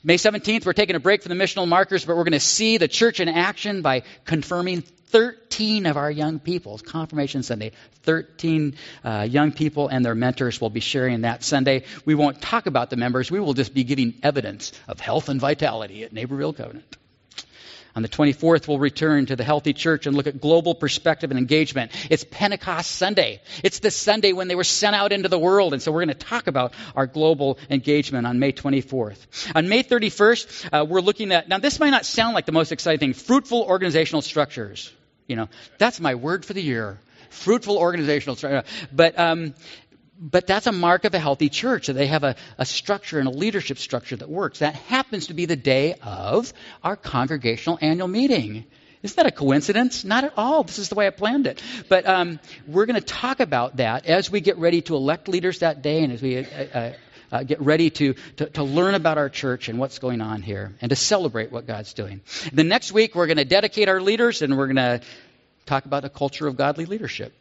May 0.03 0.17
17th, 0.17 0.67
we're 0.67 0.73
taking 0.73 0.97
a 0.97 1.01
break 1.01 1.23
from 1.23 1.37
the 1.37 1.43
missional 1.43 1.69
markers, 1.69 2.05
but 2.05 2.17
we're 2.17 2.25
going 2.25 2.33
to 2.33 2.41
see 2.41 2.77
the 2.77 2.89
church 2.89 3.21
in 3.21 3.29
action 3.29 3.83
by 3.83 4.03
confirming 4.25 4.83
13 5.15 5.87
of 5.87 5.97
our 5.97 6.11
young 6.11 6.41
people. 6.41 6.77
Confirmation 6.77 7.45
Sunday. 7.45 7.71
13 8.03 8.75
uh, 9.05 9.25
young 9.31 9.53
people 9.53 9.87
and 9.87 10.05
their 10.05 10.17
mentors 10.17 10.61
will 10.61 10.71
be 10.71 10.81
sharing 10.81 11.21
that 11.21 11.45
Sunday. 11.45 11.85
We 12.05 12.17
won't 12.17 12.43
talk 12.43 12.67
about 12.67 12.91
the 12.91 12.97
members. 12.97 13.31
We 13.31 13.39
will 13.39 13.55
just 13.55 13.73
be 13.73 13.85
giving 13.85 14.15
evidence 14.25 14.73
of 14.89 14.99
health 14.99 15.29
and 15.29 15.41
vitality 15.41 16.03
at 16.03 16.13
Naperville 16.13 16.53
Covenant. 16.53 16.97
On 17.95 18.03
the 18.03 18.09
24th, 18.09 18.67
we'll 18.67 18.81
return 18.81 19.27
to 19.27 19.37
the 19.37 19.45
healthy 19.45 19.73
church 19.73 20.07
and 20.07 20.17
look 20.17 20.27
at 20.27 20.41
global 20.41 20.75
perspective 20.75 21.31
and 21.31 21.39
engagement. 21.39 21.93
It's 22.11 22.25
Pentecost 22.29 22.91
Sunday. 22.91 23.41
It's 23.63 23.79
the 23.79 23.93
Sunday 23.93 24.33
when 24.33 24.49
they 24.49 24.57
were 24.57 24.65
sent 24.65 24.97
out 24.97 25.13
into 25.13 25.29
the 25.29 25.39
world. 25.39 25.75
And 25.75 25.81
so 25.81 25.93
we're 25.93 26.05
going 26.05 26.19
to 26.19 26.27
talk 26.27 26.49
about 26.49 26.75
our 26.97 27.07
global 27.07 27.61
engagement 27.71 28.27
on 28.27 28.41
May 28.41 28.51
24th. 28.51 29.55
On 29.55 29.69
May 29.69 29.85
31st, 29.85 30.69
uh, 30.73 30.85
we're 30.85 31.03
looking 31.03 31.31
at, 31.31 31.49
now 31.49 31.59
this 31.59 31.79
might 31.79 31.91
not 31.91 32.05
sound 32.05 32.35
like 32.35 32.47
the 32.47 32.53
most 32.53 32.73
exciting 32.73 32.99
thing, 32.99 33.13
fruitful 33.13 33.63
organizational 33.63 34.21
structures. 34.21 34.93
You 35.27 35.37
know, 35.37 35.49
that's 35.79 36.01
my 36.01 36.15
word 36.15 36.45
for 36.45 36.53
the 36.53 36.63
year. 36.63 36.99
Fruitful 37.31 37.77
organizational. 37.77 38.37
But, 38.93 39.19
um, 39.19 39.55
but 40.21 40.47
that's 40.47 40.67
a 40.67 40.73
mark 40.73 41.05
of 41.05 41.15
a 41.15 41.19
healthy 41.19 41.49
church. 41.49 41.89
That 41.89 41.95
they 41.95 42.07
have 42.07 42.25
a, 42.25 42.37
a 42.59 42.65
structure 42.65 43.19
and 43.19 43.27
a 43.29 43.31
leadership 43.31 43.79
structure 43.79 44.17
that 44.17 44.29
works. 44.29 44.61
That 44.61 44.75
happens 44.75 45.29
to 45.29 45.35
be 45.35 45.47
the 45.47 45.57
day 45.57 45.95
of 46.03 46.53
our 46.83 46.97
congregational 46.97 47.79
annual 47.81 48.09
meeting. 48.09 48.65
Isn't 49.03 49.17
that 49.17 49.27
a 49.27 49.31
coincidence? 49.31 50.03
Not 50.03 50.25
at 50.25 50.33
all. 50.39 50.63
This 50.63 50.79
is 50.79 50.89
the 50.89 50.95
way 50.95 51.07
I 51.07 51.11
planned 51.11 51.47
it. 51.47 51.63
But 51.91 52.07
um, 52.07 52.41
we're 52.67 52.87
going 52.87 52.99
to 52.99 53.07
talk 53.07 53.41
about 53.41 53.77
that 53.77 54.07
as 54.07 54.31
we 54.31 54.41
get 54.41 54.57
ready 54.57 54.81
to 54.83 54.97
elect 54.97 55.29
leaders 55.29 55.59
that 55.59 55.83
day 55.83 56.03
and 56.03 56.11
as 56.11 56.23
we 56.23 56.39
uh, 56.39 56.43
uh, 56.43 56.93
uh, 57.35 57.43
get 57.43 57.61
ready 57.61 57.91
to, 57.91 58.15
to, 58.37 58.47
to, 58.47 58.63
learn 58.63 58.95
about 58.95 59.19
our 59.19 59.29
church 59.29 59.69
and 59.69 59.77
what's 59.77 59.99
going 59.99 60.21
on 60.21 60.41
here 60.41 60.73
and 60.81 60.91
to 60.91 60.97
celebrate 60.97 61.51
what 61.51 61.67
God's 61.67 61.93
doing. 61.93 62.21
The 62.53 62.63
next 62.63 62.93
week, 62.93 63.17
we're 63.17 63.27
going 63.27 63.39
to 63.39 63.45
dedicate 63.45 63.89
our 63.89 64.01
leaders 64.01 64.41
and 64.41 64.57
we're 64.57 64.69
going 64.69 64.77
to 64.77 65.01
talk 65.67 65.85
about 65.85 66.05
a 66.05 66.09
culture 66.09 66.47
of 66.47 66.57
godly 66.57 66.87
leadership. 66.87 67.33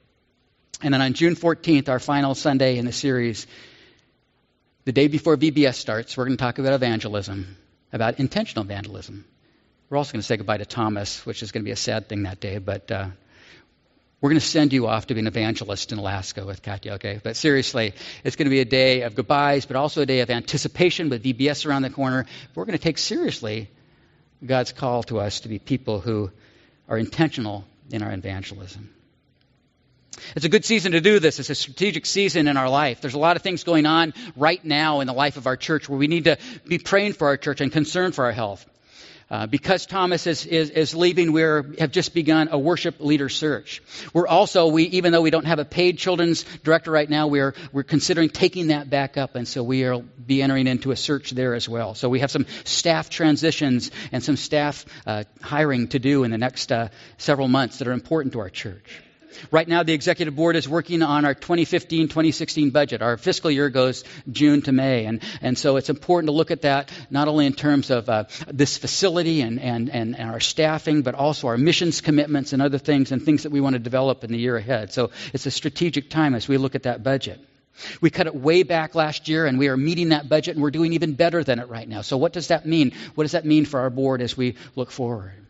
And 0.81 0.91
then 0.91 1.01
on 1.03 1.13
June 1.13 1.35
14th, 1.35 1.89
our 1.89 1.99
final 1.99 2.33
Sunday 2.33 2.79
in 2.79 2.85
the 2.85 2.91
series, 2.91 3.45
the 4.85 4.91
day 4.91 5.07
before 5.07 5.37
VBS 5.37 5.75
starts, 5.75 6.17
we're 6.17 6.25
going 6.25 6.37
to 6.37 6.43
talk 6.43 6.57
about 6.57 6.73
evangelism, 6.73 7.55
about 7.93 8.19
intentional 8.19 8.65
evangelism. 8.65 9.25
We're 9.91 9.97
also 9.97 10.13
going 10.13 10.21
to 10.21 10.25
say 10.25 10.37
goodbye 10.37 10.57
to 10.57 10.65
Thomas, 10.65 11.23
which 11.23 11.43
is 11.43 11.51
going 11.51 11.61
to 11.61 11.65
be 11.65 11.71
a 11.71 11.75
sad 11.75 12.09
thing 12.09 12.23
that 12.23 12.39
day, 12.39 12.57
but 12.57 12.89
uh, 12.89 13.09
we're 14.23 14.29
going 14.29 14.39
to 14.39 14.45
send 14.45 14.71
you 14.71 14.87
off 14.87 15.07
to 15.07 15.13
be 15.13 15.19
an 15.19 15.27
evangelist 15.27 15.91
in 15.91 15.97
Alaska 15.97 16.45
with 16.45 16.63
Katya, 16.63 16.93
okay? 16.93 17.19
But 17.21 17.35
seriously, 17.35 17.93
it's 18.23 18.37
going 18.37 18.45
to 18.45 18.49
be 18.49 18.61
a 18.61 18.65
day 18.65 19.01
of 19.01 19.15
goodbyes, 19.15 19.65
but 19.65 19.75
also 19.75 20.01
a 20.01 20.05
day 20.05 20.21
of 20.21 20.29
anticipation 20.29 21.09
with 21.09 21.25
VBS 21.25 21.65
around 21.65 21.81
the 21.81 21.89
corner. 21.89 22.25
We're 22.55 22.63
going 22.63 22.77
to 22.77 22.81
take 22.81 22.97
seriously 22.99 23.69
God's 24.43 24.71
call 24.71 25.03
to 25.03 25.19
us 25.19 25.41
to 25.41 25.49
be 25.49 25.59
people 25.59 25.99
who 25.99 26.31
are 26.87 26.97
intentional 26.97 27.65
in 27.91 28.01
our 28.01 28.13
evangelism. 28.13 28.93
It's 30.37 30.45
a 30.45 30.49
good 30.49 30.63
season 30.63 30.93
to 30.93 31.01
do 31.01 31.19
this. 31.19 31.39
It's 31.39 31.49
a 31.49 31.55
strategic 31.55 32.05
season 32.05 32.47
in 32.47 32.55
our 32.55 32.69
life. 32.69 33.01
There's 33.01 33.15
a 33.15 33.19
lot 33.19 33.35
of 33.35 33.41
things 33.41 33.65
going 33.65 33.85
on 33.85 34.13
right 34.37 34.63
now 34.63 35.01
in 35.01 35.07
the 35.07 35.13
life 35.13 35.35
of 35.35 35.47
our 35.47 35.57
church 35.57 35.89
where 35.89 35.99
we 35.99 36.07
need 36.07 36.23
to 36.23 36.37
be 36.65 36.77
praying 36.77 37.11
for 37.11 37.27
our 37.27 37.35
church 37.35 37.59
and 37.59 37.73
concerned 37.73 38.15
for 38.15 38.23
our 38.23 38.31
health. 38.31 38.65
Uh, 39.29 39.47
because 39.47 39.85
Thomas 39.85 40.27
is, 40.27 40.45
is, 40.45 40.69
is 40.69 40.93
leaving, 40.93 41.31
we 41.31 41.41
have 41.41 41.91
just 41.91 42.13
begun 42.13 42.49
a 42.51 42.57
worship 42.57 42.99
leader 42.99 43.29
search. 43.29 43.81
We're 44.13 44.27
also, 44.27 44.67
we, 44.67 44.83
even 44.83 45.11
though 45.11 45.21
we 45.21 45.31
don't 45.31 45.45
have 45.45 45.59
a 45.59 45.65
paid 45.65 45.97
children's 45.97 46.43
director 46.63 46.91
right 46.91 47.09
now, 47.09 47.27
we're, 47.27 47.55
we're 47.71 47.83
considering 47.83 48.29
taking 48.29 48.67
that 48.67 48.89
back 48.89 49.17
up, 49.17 49.35
and 49.35 49.47
so 49.47 49.63
we 49.63 49.83
will 49.83 50.01
be 50.01 50.41
entering 50.41 50.67
into 50.67 50.91
a 50.91 50.95
search 50.95 51.31
there 51.31 51.55
as 51.55 51.67
well. 51.67 51.95
So 51.95 52.09
we 52.09 52.19
have 52.19 52.31
some 52.31 52.45
staff 52.63 53.09
transitions 53.09 53.91
and 54.11 54.23
some 54.23 54.37
staff 54.37 54.85
uh, 55.05 55.23
hiring 55.41 55.87
to 55.89 55.99
do 55.99 56.23
in 56.23 56.31
the 56.31 56.37
next 56.37 56.71
uh, 56.71 56.89
several 57.17 57.47
months 57.47 57.79
that 57.79 57.87
are 57.87 57.93
important 57.93 58.33
to 58.33 58.39
our 58.39 58.49
church. 58.49 59.01
Right 59.51 59.67
now, 59.67 59.83
the 59.83 59.93
executive 59.93 60.35
board 60.35 60.55
is 60.55 60.67
working 60.67 61.01
on 61.01 61.25
our 61.25 61.33
2015 61.33 62.07
2016 62.07 62.69
budget. 62.69 63.01
Our 63.01 63.17
fiscal 63.17 63.51
year 63.51 63.69
goes 63.69 64.03
June 64.31 64.61
to 64.63 64.71
May. 64.71 65.05
And, 65.05 65.21
and 65.41 65.57
so 65.57 65.77
it's 65.77 65.89
important 65.89 66.27
to 66.27 66.31
look 66.33 66.51
at 66.51 66.61
that 66.61 66.91
not 67.09 67.27
only 67.27 67.45
in 67.45 67.53
terms 67.53 67.89
of 67.89 68.09
uh, 68.09 68.25
this 68.47 68.77
facility 68.77 69.41
and, 69.41 69.59
and, 69.59 69.89
and, 69.89 70.17
and 70.17 70.29
our 70.29 70.39
staffing, 70.39 71.01
but 71.01 71.15
also 71.15 71.47
our 71.47 71.57
missions 71.57 72.01
commitments 72.01 72.53
and 72.53 72.61
other 72.61 72.77
things 72.77 73.11
and 73.11 73.21
things 73.21 73.43
that 73.43 73.51
we 73.51 73.61
want 73.61 73.73
to 73.73 73.79
develop 73.79 74.23
in 74.23 74.31
the 74.31 74.37
year 74.37 74.57
ahead. 74.57 74.91
So 74.93 75.11
it's 75.33 75.45
a 75.45 75.51
strategic 75.51 76.09
time 76.09 76.35
as 76.35 76.47
we 76.47 76.57
look 76.57 76.75
at 76.75 76.83
that 76.83 77.03
budget. 77.03 77.39
We 78.01 78.09
cut 78.09 78.27
it 78.27 78.35
way 78.35 78.63
back 78.63 78.93
last 78.93 79.27
year, 79.27 79.47
and 79.47 79.57
we 79.57 79.67
are 79.67 79.77
meeting 79.77 80.09
that 80.09 80.29
budget, 80.29 80.55
and 80.55 80.61
we're 80.61 80.71
doing 80.71 80.93
even 80.93 81.13
better 81.13 81.43
than 81.43 81.57
it 81.59 81.69
right 81.69 81.89
now. 81.89 82.01
So, 82.01 82.17
what 82.17 82.31
does 82.31 82.49
that 82.49 82.67
mean? 82.67 82.93
What 83.15 83.23
does 83.23 83.31
that 83.31 83.45
mean 83.45 83.65
for 83.65 83.79
our 83.79 83.89
board 83.89 84.21
as 84.21 84.37
we 84.37 84.55
look 84.75 84.91
forward? 84.91 85.42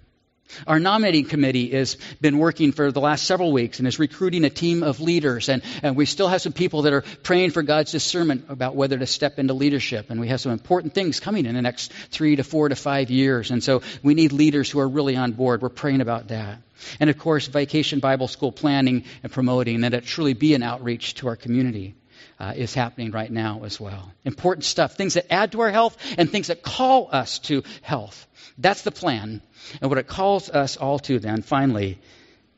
Our 0.68 0.80
nominating 0.80 1.26
committee 1.26 1.72
has 1.72 1.98
been 2.22 2.38
working 2.38 2.72
for 2.72 2.92
the 2.92 3.00
last 3.00 3.26
several 3.26 3.52
weeks 3.52 3.80
and 3.80 3.88
is 3.88 4.00
recruiting 4.00 4.46
a 4.46 4.50
team 4.50 4.84
of 4.84 5.00
leaders. 5.00 5.50
And, 5.50 5.62
and 5.82 5.96
we 5.96 6.06
still 6.06 6.28
have 6.28 6.42
some 6.42 6.54
people 6.54 6.84
that 6.84 6.94
are 6.94 7.02
praying 7.02 7.52
for 7.52 7.63
God's 7.63 7.92
discernment 7.92 8.46
about 8.50 8.76
whether 8.76 8.98
to 8.98 9.06
step 9.06 9.39
into 9.39 9.54
leadership. 9.54 10.10
And 10.10 10.20
we 10.20 10.28
have 10.30 10.42
some 10.42 10.52
important 10.52 10.94
things 10.94 11.20
coming 11.20 11.46
in 11.46 11.56
the 11.56 11.62
next 11.62 11.92
three 12.12 12.36
to 12.36 12.44
four 12.44 12.70
to 12.70 12.76
five 12.76 13.10
years. 13.10 13.52
And 13.52 13.63
so 13.63 13.82
we 14.02 14.13
need 14.13 14.32
leaders 14.32 14.70
who 14.70 14.80
are 14.80 14.88
really 14.88 15.16
on 15.16 15.34
board. 15.34 15.62
We're 15.62 15.70
praying 15.70 16.02
about 16.02 16.30
that. 16.30 16.62
And 17.00 17.10
of 17.10 17.18
course, 17.18 17.48
Vacation 17.48 18.00
Bible 18.00 18.28
School 18.28 18.52
planning 18.52 19.06
and 19.24 19.32
promoting 19.32 19.82
that 19.82 19.94
it 19.94 20.06
truly 20.06 20.34
be 20.34 20.54
an 20.54 20.63
outreach 20.63 21.16
to 21.16 21.28
our 21.28 21.36
community. 21.36 21.96
Uh, 22.39 22.52
is 22.56 22.74
happening 22.74 23.12
right 23.12 23.32
now 23.32 23.62
as 23.63 23.80
well. 23.80 24.12
Important 24.26 24.65
stuff, 24.65 24.96
things 24.96 25.13
that 25.13 25.32
add 25.32 25.52
to 25.52 25.62
our 25.62 25.69
health 25.69 25.96
and 26.17 26.30
things 26.30 26.48
that 26.48 26.63
call 26.63 27.08
us 27.12 27.39
to 27.39 27.63
health. 27.84 28.28
That's 28.58 28.82
the 28.82 28.91
plan. 28.91 29.41
And 29.82 29.89
what 29.89 29.98
it 29.98 30.08
calls 30.08 30.50
us 30.50 30.76
all 30.76 31.00
to 31.00 31.19
then, 31.19 31.41
finally, 31.41 32.00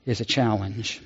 is 0.05 0.21
a 0.21 0.25
challenge. 0.25 1.01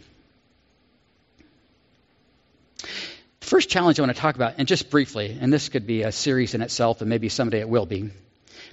The 2.81 3.45
first 3.45 3.69
challenge 3.69 3.99
I 3.99 4.03
want 4.03 4.15
to 4.15 4.21
talk 4.21 4.35
about, 4.35 4.55
and 4.57 4.67
just 4.67 4.89
briefly, 4.89 5.37
and 5.41 5.51
this 5.51 5.69
could 5.69 5.87
be 5.87 6.03
a 6.03 6.11
series 6.11 6.53
in 6.53 6.61
itself, 6.61 7.01
and 7.01 7.09
maybe 7.09 7.27
someday 7.27 7.59
it 7.59 7.69
will 7.69 7.85
be, 7.85 8.11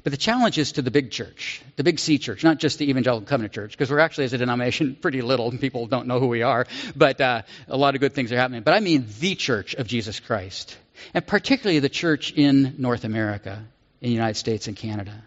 but 0.03 0.13
the 0.13 0.17
challenge 0.17 0.59
is 0.59 0.73
to 0.73 0.83
the 0.83 0.91
big 0.91 1.11
church, 1.11 1.63
the 1.77 1.85
big 1.85 1.99
C 1.99 2.19
church, 2.19 2.45
not 2.45 2.59
just 2.59 2.79
the 2.79 2.89
Evangelical 2.89 3.27
Covenant 3.27 3.53
Church, 3.53 3.73
because 3.73 3.91
we're 3.91 3.99
actually, 3.99 4.25
as 4.25 4.33
a 4.33 4.39
denomination, 4.39 4.97
pretty 5.01 5.23
little, 5.23 5.49
and 5.51 5.61
people 5.61 5.87
don't 5.87 6.07
know 6.07 6.21
who 6.21 6.29
we 6.29 6.43
are, 6.43 6.67
but 6.95 7.21
uh, 7.21 7.43
a 7.69 7.77
lot 7.77 7.95
of 7.95 8.01
good 8.01 8.15
things 8.15 8.33
are 8.33 8.37
happening. 8.37 8.63
But 8.63 8.75
I 8.75 8.81
mean 8.81 9.07
the 9.21 9.35
church 9.35 9.75
of 9.75 9.87
Jesus 9.87 10.21
Christ, 10.21 10.77
and 11.15 11.27
particularly 11.27 11.81
the 11.81 11.89
church 11.89 12.33
in 12.33 12.77
North 12.79 13.05
America, 13.05 13.65
in 14.01 14.09
the 14.09 14.15
United 14.15 14.37
States 14.37 14.69
and 14.69 14.77
Canada 14.77 15.23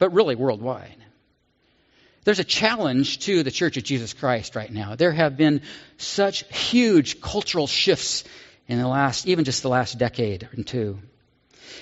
but 0.00 0.14
really 0.14 0.34
worldwide. 0.34 0.96
There's 2.24 2.40
a 2.40 2.44
challenge 2.44 3.20
to 3.20 3.44
the 3.44 3.50
Church 3.50 3.76
of 3.76 3.84
Jesus 3.84 4.12
Christ 4.12 4.56
right 4.56 4.70
now. 4.70 4.96
There 4.96 5.12
have 5.12 5.36
been 5.36 5.62
such 5.98 6.44
huge 6.52 7.20
cultural 7.20 7.66
shifts 7.66 8.24
in 8.66 8.78
the 8.78 8.88
last, 8.88 9.28
even 9.28 9.44
just 9.44 9.62
the 9.62 9.68
last 9.68 9.98
decade 9.98 10.48
or 10.56 10.62
two. 10.64 10.98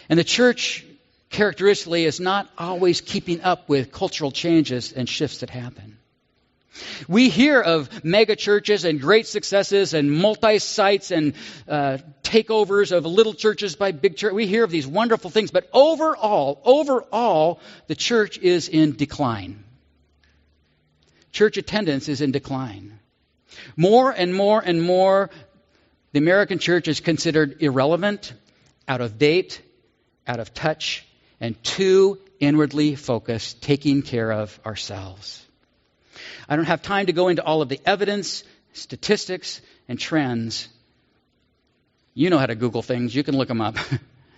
And 0.09 0.19
the 0.19 0.25
church 0.25 0.85
characteristically 1.31 2.05
is 2.05 2.21
not 2.21 2.49
always 2.57 3.01
keeping 3.01 3.43
up 3.43 3.69
with 3.69 3.93
cultural 3.93 4.31
changes 4.31 4.93
and 4.93 5.09
shifts 5.09 5.39
that 5.39 5.51
happen. 5.51 5.99
We 7.09 7.29
hear 7.29 7.61
of 7.61 8.05
mega 8.05 8.37
churches 8.37 8.85
and 8.85 9.01
great 9.01 9.27
successes 9.27 9.95
and 9.95 10.11
multi 10.13 10.59
sites 10.59 11.11
and 11.11 11.35
uh, 11.67 11.99
takeovers 12.23 12.93
of 12.93 13.05
little 13.05 13.35
churches 13.35 13.75
by 13.77 13.93
big 13.93 14.17
church. 14.17 14.33
We 14.33 14.47
hear 14.47 14.65
of 14.65 14.71
these 14.71 14.87
wonderful 14.87 15.31
things, 15.31 15.51
but 15.51 15.69
overall, 15.73 16.61
overall, 16.65 17.61
the 17.87 17.95
church 17.95 18.39
is 18.39 18.69
in 18.69 18.97
decline. 18.97 19.65
Church 21.33 21.57
attendance 21.57 22.09
is 22.09 22.21
in 22.21 22.31
decline. 22.31 22.99
More 23.77 24.11
and 24.11 24.35
more 24.35 24.63
and 24.65 24.83
more, 24.83 25.31
the 26.13 26.19
American 26.19 26.59
church 26.59 26.89
is 26.89 27.01
considered 27.01 27.61
irrelevant, 27.61 28.33
out 28.87 29.01
of 29.01 29.19
date, 29.19 29.61
out 30.27 30.41
of 30.41 30.55
touch, 30.55 31.08
and 31.41 31.63
too 31.63 32.19
inwardly 32.41 32.95
focused, 32.95 33.63
taking 33.63 34.03
care 34.03 34.33
of 34.33 34.59
ourselves. 34.65 35.45
I 36.49 36.57
don't 36.57 36.65
have 36.65 36.83
time 36.83 37.07
to 37.07 37.13
go 37.13 37.29
into 37.29 37.45
all 37.45 37.63
of 37.63 37.69
the 37.69 37.81
evidence, 37.85 38.45
statistics, 38.73 39.61
and 39.89 39.99
trends. 39.99 40.69
You 42.15 42.31
know 42.31 42.39
how 42.39 42.47
to 42.47 42.55
Google 42.55 42.83
things, 42.83 43.15
you 43.15 43.23
can 43.23 43.37
look 43.37 43.49
them 43.49 43.61
up. 43.61 43.77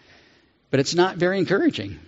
but 0.70 0.80
it's 0.80 0.94
not 0.94 1.16
very 1.16 1.38
encouraging. 1.38 1.98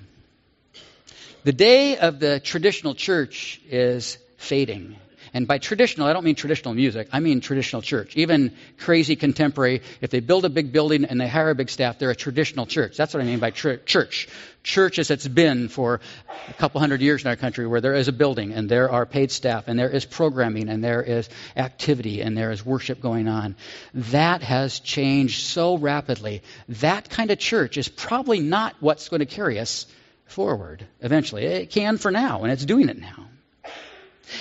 The 1.45 1.53
day 1.53 1.97
of 1.97 2.21
the 2.21 2.39
traditional 2.39 2.95
church 2.95 3.61
is 3.69 4.19
fading. 4.37 4.97
And 5.35 5.49
by 5.49 5.57
traditional, 5.57 6.07
I 6.07 6.13
don't 6.13 6.25
mean 6.25 6.35
traditional 6.35 6.75
music. 6.75 7.09
I 7.11 7.21
mean 7.21 7.41
traditional 7.41 7.81
church. 7.81 8.17
Even 8.17 8.55
crazy 8.79 9.17
contemporary, 9.17 9.81
if 10.03 10.11
they 10.11 10.21
build 10.21 10.45
a 10.45 10.51
big 10.51 10.73
building 10.73 11.07
and 11.07 11.19
they 11.19 11.27
hire 11.27 11.49
a 11.49 11.55
big 11.55 11.71
staff, 11.71 11.99
they're 11.99 12.11
a 12.11 12.17
traditional 12.17 12.67
church. 12.67 12.99
That's 12.99 13.15
what 13.15 13.23
I 13.23 13.27
mean 13.27 13.39
by 13.39 13.51
tr- 13.51 13.77
church. 13.87 14.29
Church 14.63 14.99
as 14.99 15.11
it's 15.11 15.27
been 15.27 15.69
for 15.69 16.01
a 16.49 16.53
couple 16.55 16.81
hundred 16.81 17.01
years 17.01 17.23
in 17.23 17.29
our 17.29 17.37
country, 17.37 17.67
where 17.67 17.81
there 17.81 17.95
is 17.95 18.09
a 18.09 18.13
building 18.13 18.53
and 18.53 18.69
there 18.69 18.91
are 18.91 19.07
paid 19.07 19.31
staff 19.31 19.69
and 19.69 19.79
there 19.79 19.89
is 19.89 20.05
programming 20.05 20.69
and 20.69 20.85
there 20.85 21.03
is 21.03 21.31
activity 21.57 22.21
and 22.21 22.37
there 22.37 22.51
is 22.51 22.65
worship 22.65 23.01
going 23.01 23.27
on. 23.27 23.57
That 23.95 24.43
has 24.43 24.81
changed 24.81 25.47
so 25.47 25.79
rapidly. 25.79 26.43
That 26.69 27.09
kind 27.09 27.31
of 27.31 27.39
church 27.39 27.79
is 27.79 27.89
probably 27.89 28.41
not 28.41 28.77
what's 28.81 29.09
going 29.09 29.21
to 29.21 29.27
carry 29.27 29.59
us 29.59 29.87
forward 30.27 30.87
eventually. 31.01 31.45
It 31.47 31.71
can 31.71 31.97
for 31.97 32.11
now, 32.11 32.43
and 32.43 32.53
it's 32.53 32.65
doing 32.65 32.91
it 32.91 32.99
now. 32.99 33.29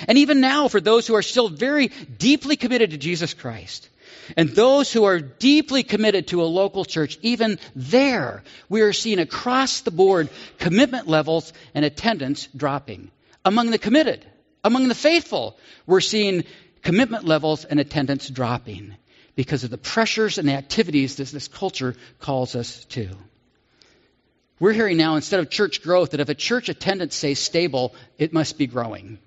And 0.08 0.18
even 0.18 0.40
now, 0.40 0.68
for 0.68 0.80
those 0.80 1.06
who 1.06 1.14
are 1.14 1.22
still 1.22 1.48
very 1.48 1.88
deeply 2.18 2.56
committed 2.56 2.90
to 2.90 2.98
Jesus 2.98 3.34
Christ, 3.34 3.88
And 4.36 4.48
those 4.50 4.92
who 4.92 5.04
are 5.04 5.20
deeply 5.20 5.82
committed 5.82 6.28
to 6.28 6.42
a 6.42 6.44
local 6.44 6.84
church, 6.84 7.18
even 7.22 7.58
there, 7.74 8.42
we 8.68 8.82
are 8.82 8.92
seeing 8.92 9.18
across 9.18 9.80
the 9.80 9.90
board 9.90 10.28
commitment 10.58 11.08
levels 11.08 11.52
and 11.74 11.84
attendance 11.84 12.48
dropping. 12.56 13.10
Among 13.44 13.70
the 13.70 13.78
committed, 13.78 14.24
among 14.62 14.88
the 14.88 14.94
faithful, 14.94 15.58
we're 15.86 16.00
seeing 16.00 16.44
commitment 16.82 17.24
levels 17.24 17.64
and 17.64 17.80
attendance 17.80 18.28
dropping 18.28 18.94
because 19.34 19.64
of 19.64 19.70
the 19.70 19.78
pressures 19.78 20.38
and 20.38 20.48
the 20.48 20.54
activities 20.54 21.16
that 21.16 21.28
this 21.28 21.48
culture 21.48 21.96
calls 22.20 22.54
us 22.54 22.84
to. 22.86 23.08
We're 24.60 24.72
hearing 24.72 24.96
now, 24.96 25.16
instead 25.16 25.40
of 25.40 25.50
church 25.50 25.82
growth, 25.82 26.10
that 26.10 26.20
if 26.20 26.28
a 26.28 26.34
church 26.34 26.68
attendance 26.68 27.16
stays 27.16 27.40
stable, 27.40 27.94
it 28.18 28.32
must 28.32 28.58
be 28.58 28.68
growing 28.68 29.18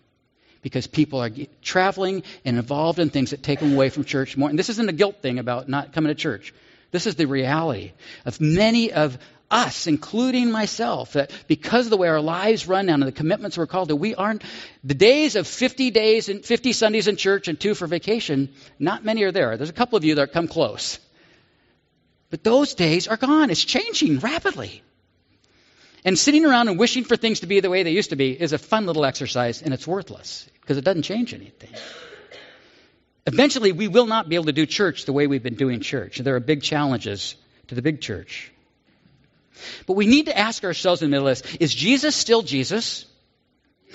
because 0.65 0.87
people 0.87 1.21
are 1.21 1.29
traveling 1.61 2.23
and 2.43 2.57
involved 2.57 2.97
in 2.97 3.11
things 3.11 3.29
that 3.29 3.43
take 3.43 3.59
them 3.59 3.73
away 3.73 3.89
from 3.89 4.03
church 4.03 4.35
more. 4.35 4.49
And 4.49 4.57
this 4.57 4.69
isn't 4.69 4.89
a 4.89 4.93
guilt 4.93 5.21
thing 5.21 5.37
about 5.37 5.69
not 5.69 5.93
coming 5.93 6.07
to 6.07 6.15
church. 6.15 6.55
This 6.89 7.05
is 7.05 7.13
the 7.13 7.27
reality 7.27 7.91
of 8.25 8.41
many 8.41 8.91
of 8.91 9.19
us, 9.51 9.85
including 9.85 10.49
myself, 10.49 11.13
that 11.13 11.29
because 11.47 11.85
of 11.85 11.91
the 11.91 11.97
way 11.97 12.07
our 12.07 12.19
lives 12.19 12.67
run 12.67 12.87
now 12.87 12.95
and 12.95 13.03
the 13.03 13.11
commitments 13.11 13.59
we're 13.59 13.67
called 13.67 13.89
to, 13.89 13.95
we 13.95 14.15
aren't, 14.15 14.43
the 14.83 14.95
days 14.95 15.35
of 15.35 15.45
50 15.45 15.91
days 15.91 16.29
and 16.29 16.43
50 16.43 16.73
Sundays 16.73 17.07
in 17.07 17.15
church 17.15 17.47
and 17.47 17.59
two 17.59 17.75
for 17.75 17.85
vacation, 17.85 18.49
not 18.79 19.05
many 19.05 19.21
are 19.21 19.31
there. 19.31 19.57
There's 19.57 19.69
a 19.69 19.73
couple 19.81 19.97
of 19.97 20.03
you 20.03 20.15
that 20.15 20.33
come 20.33 20.47
close. 20.47 20.97
But 22.31 22.43
those 22.43 22.73
days 22.73 23.07
are 23.07 23.17
gone. 23.17 23.51
It's 23.51 23.63
changing 23.63 24.17
rapidly. 24.17 24.81
And 26.05 26.17
sitting 26.19 26.45
around 26.45 26.67
and 26.67 26.77
wishing 26.77 27.03
for 27.03 27.17
things 27.17 27.39
to 27.39 27.47
be 27.47 27.59
the 27.59 27.69
way 27.69 27.81
they 27.81 27.91
used 27.91 28.11
to 28.11 28.15
be 28.15 28.39
is 28.39 28.53
a 28.53 28.59
fun 28.59 28.85
little 28.85 29.03
exercise, 29.03 29.63
and 29.63 29.73
it's 29.73 29.87
worthless 29.87 30.47
because 30.61 30.77
it 30.77 30.83
doesn't 30.83 31.01
change 31.01 31.33
anything. 31.33 31.71
Eventually, 33.25 33.71
we 33.71 33.87
will 33.87 34.05
not 34.05 34.29
be 34.29 34.35
able 34.35 34.45
to 34.45 34.53
do 34.53 34.67
church 34.67 35.05
the 35.05 35.13
way 35.13 35.25
we've 35.25 35.41
been 35.41 35.55
doing 35.55 35.79
church. 35.79 36.19
There 36.19 36.35
are 36.35 36.39
big 36.39 36.61
challenges 36.61 37.35
to 37.67 37.75
the 37.75 37.81
big 37.81 38.01
church. 38.01 38.51
But 39.87 39.93
we 39.93 40.05
need 40.05 40.27
to 40.27 40.37
ask 40.37 40.63
ourselves 40.63 41.01
in 41.01 41.09
the 41.09 41.15
middle 41.15 41.27
of 41.27 41.41
this 41.41 41.55
is 41.55 41.73
Jesus 41.73 42.15
still 42.15 42.43
Jesus? 42.43 43.05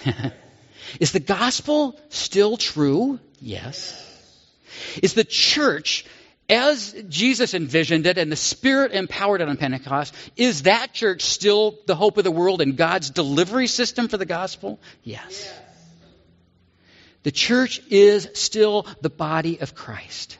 is 1.00 1.12
the 1.12 1.20
gospel 1.20 1.96
still 2.08 2.56
true? 2.56 3.20
Yes. 3.40 3.94
Is 5.00 5.14
the 5.14 5.24
church 5.24 6.04
as 6.50 6.92
Jesus 7.08 7.54
envisioned 7.54 8.06
it 8.06 8.18
and 8.18 8.30
the 8.30 8.36
Spirit 8.36 8.92
empowered 8.92 9.40
it 9.40 9.48
on 9.48 9.56
Pentecost, 9.56 10.14
is 10.36 10.62
that 10.62 10.92
church 10.92 11.22
still 11.22 11.78
the 11.86 11.94
hope 11.94 12.18
of 12.18 12.24
the 12.24 12.30
world 12.30 12.60
and 12.60 12.76
God's 12.76 13.10
delivery 13.10 13.68
system 13.68 14.08
for 14.08 14.16
the 14.16 14.26
gospel? 14.26 14.80
Yes. 15.04 15.24
yes. 15.28 15.60
The 17.22 17.30
church 17.30 17.80
is 17.90 18.28
still 18.34 18.86
the 19.00 19.10
body 19.10 19.60
of 19.60 19.74
Christ. 19.74 20.38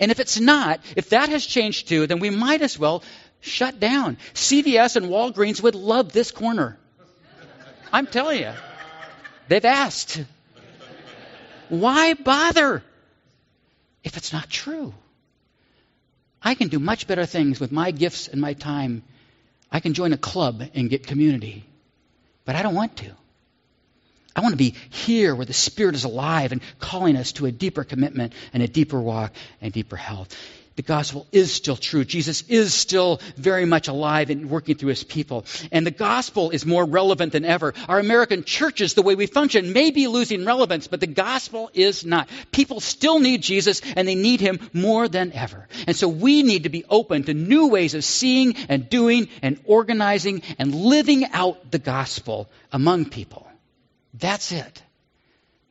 And 0.00 0.10
if 0.10 0.20
it's 0.20 0.38
not, 0.38 0.80
if 0.96 1.10
that 1.10 1.28
has 1.28 1.44
changed 1.44 1.88
too, 1.88 2.06
then 2.06 2.18
we 2.18 2.30
might 2.30 2.62
as 2.62 2.78
well 2.78 3.02
shut 3.40 3.78
down. 3.80 4.18
CVS 4.34 4.96
and 4.96 5.06
Walgreens 5.06 5.62
would 5.62 5.74
love 5.74 6.12
this 6.12 6.30
corner. 6.30 6.78
I'm 7.92 8.06
telling 8.06 8.40
you. 8.40 8.52
They've 9.48 9.64
asked. 9.64 10.22
Why 11.68 12.14
bother 12.14 12.82
if 14.02 14.16
it's 14.16 14.32
not 14.32 14.50
true? 14.50 14.92
I 16.42 16.54
can 16.54 16.68
do 16.68 16.78
much 16.78 17.06
better 17.06 17.26
things 17.26 17.60
with 17.60 17.72
my 17.72 17.90
gifts 17.90 18.28
and 18.28 18.40
my 18.40 18.54
time. 18.54 19.02
I 19.70 19.80
can 19.80 19.94
join 19.94 20.12
a 20.12 20.18
club 20.18 20.62
and 20.74 20.90
get 20.90 21.06
community. 21.06 21.64
But 22.44 22.56
I 22.56 22.62
don't 22.62 22.74
want 22.74 22.96
to. 22.98 23.10
I 24.34 24.40
want 24.40 24.52
to 24.52 24.58
be 24.58 24.74
here 24.90 25.34
where 25.34 25.46
the 25.46 25.54
Spirit 25.54 25.94
is 25.94 26.04
alive 26.04 26.52
and 26.52 26.60
calling 26.78 27.16
us 27.16 27.32
to 27.32 27.46
a 27.46 27.52
deeper 27.52 27.84
commitment 27.84 28.34
and 28.52 28.62
a 28.62 28.68
deeper 28.68 29.00
walk 29.00 29.32
and 29.60 29.72
deeper 29.72 29.96
health 29.96 30.36
the 30.76 30.82
gospel 30.82 31.26
is 31.32 31.52
still 31.52 31.76
true. 31.76 32.04
Jesus 32.04 32.42
is 32.48 32.74
still 32.74 33.20
very 33.36 33.64
much 33.64 33.88
alive 33.88 34.28
and 34.28 34.50
working 34.50 34.76
through 34.76 34.90
his 34.90 35.04
people. 35.04 35.46
And 35.72 35.86
the 35.86 35.90
gospel 35.90 36.50
is 36.50 36.66
more 36.66 36.84
relevant 36.84 37.32
than 37.32 37.46
ever. 37.46 37.72
Our 37.88 37.98
American 37.98 38.44
churches, 38.44 38.92
the 38.92 39.02
way 39.02 39.14
we 39.14 39.26
function, 39.26 39.72
may 39.72 39.90
be 39.90 40.06
losing 40.06 40.44
relevance, 40.44 40.86
but 40.86 41.00
the 41.00 41.06
gospel 41.06 41.70
is 41.72 42.04
not. 42.04 42.28
People 42.52 42.80
still 42.80 43.18
need 43.18 43.42
Jesus 43.42 43.80
and 43.96 44.06
they 44.06 44.14
need 44.14 44.40
him 44.40 44.60
more 44.74 45.08
than 45.08 45.32
ever. 45.32 45.66
And 45.86 45.96
so 45.96 46.08
we 46.08 46.42
need 46.42 46.64
to 46.64 46.68
be 46.68 46.84
open 46.90 47.24
to 47.24 47.32
new 47.32 47.68
ways 47.68 47.94
of 47.94 48.04
seeing 48.04 48.54
and 48.68 48.90
doing 48.90 49.28
and 49.40 49.58
organizing 49.64 50.42
and 50.58 50.74
living 50.74 51.24
out 51.32 51.70
the 51.70 51.78
gospel 51.78 52.50
among 52.70 53.06
people. 53.06 53.48
That's 54.12 54.52
it. 54.52 54.82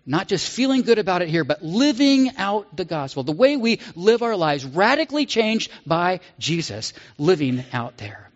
Not 0.05 0.27
just 0.27 0.49
feeling 0.49 0.83
good 0.83 0.99
about 0.99 1.23
it 1.23 1.29
here, 1.29 1.43
but 1.43 1.63
living 1.63 2.37
out 2.37 2.75
the 2.75 2.85
gospel. 2.85 3.23
The 3.23 3.31
way 3.31 3.57
we 3.57 3.79
live 3.95 4.21
our 4.21 4.35
lives 4.35 4.63
radically 4.63 5.25
changed 5.25 5.71
by 5.85 6.19
Jesus 6.37 6.93
living 7.17 7.63
out 7.73 7.97
there. 7.97 8.29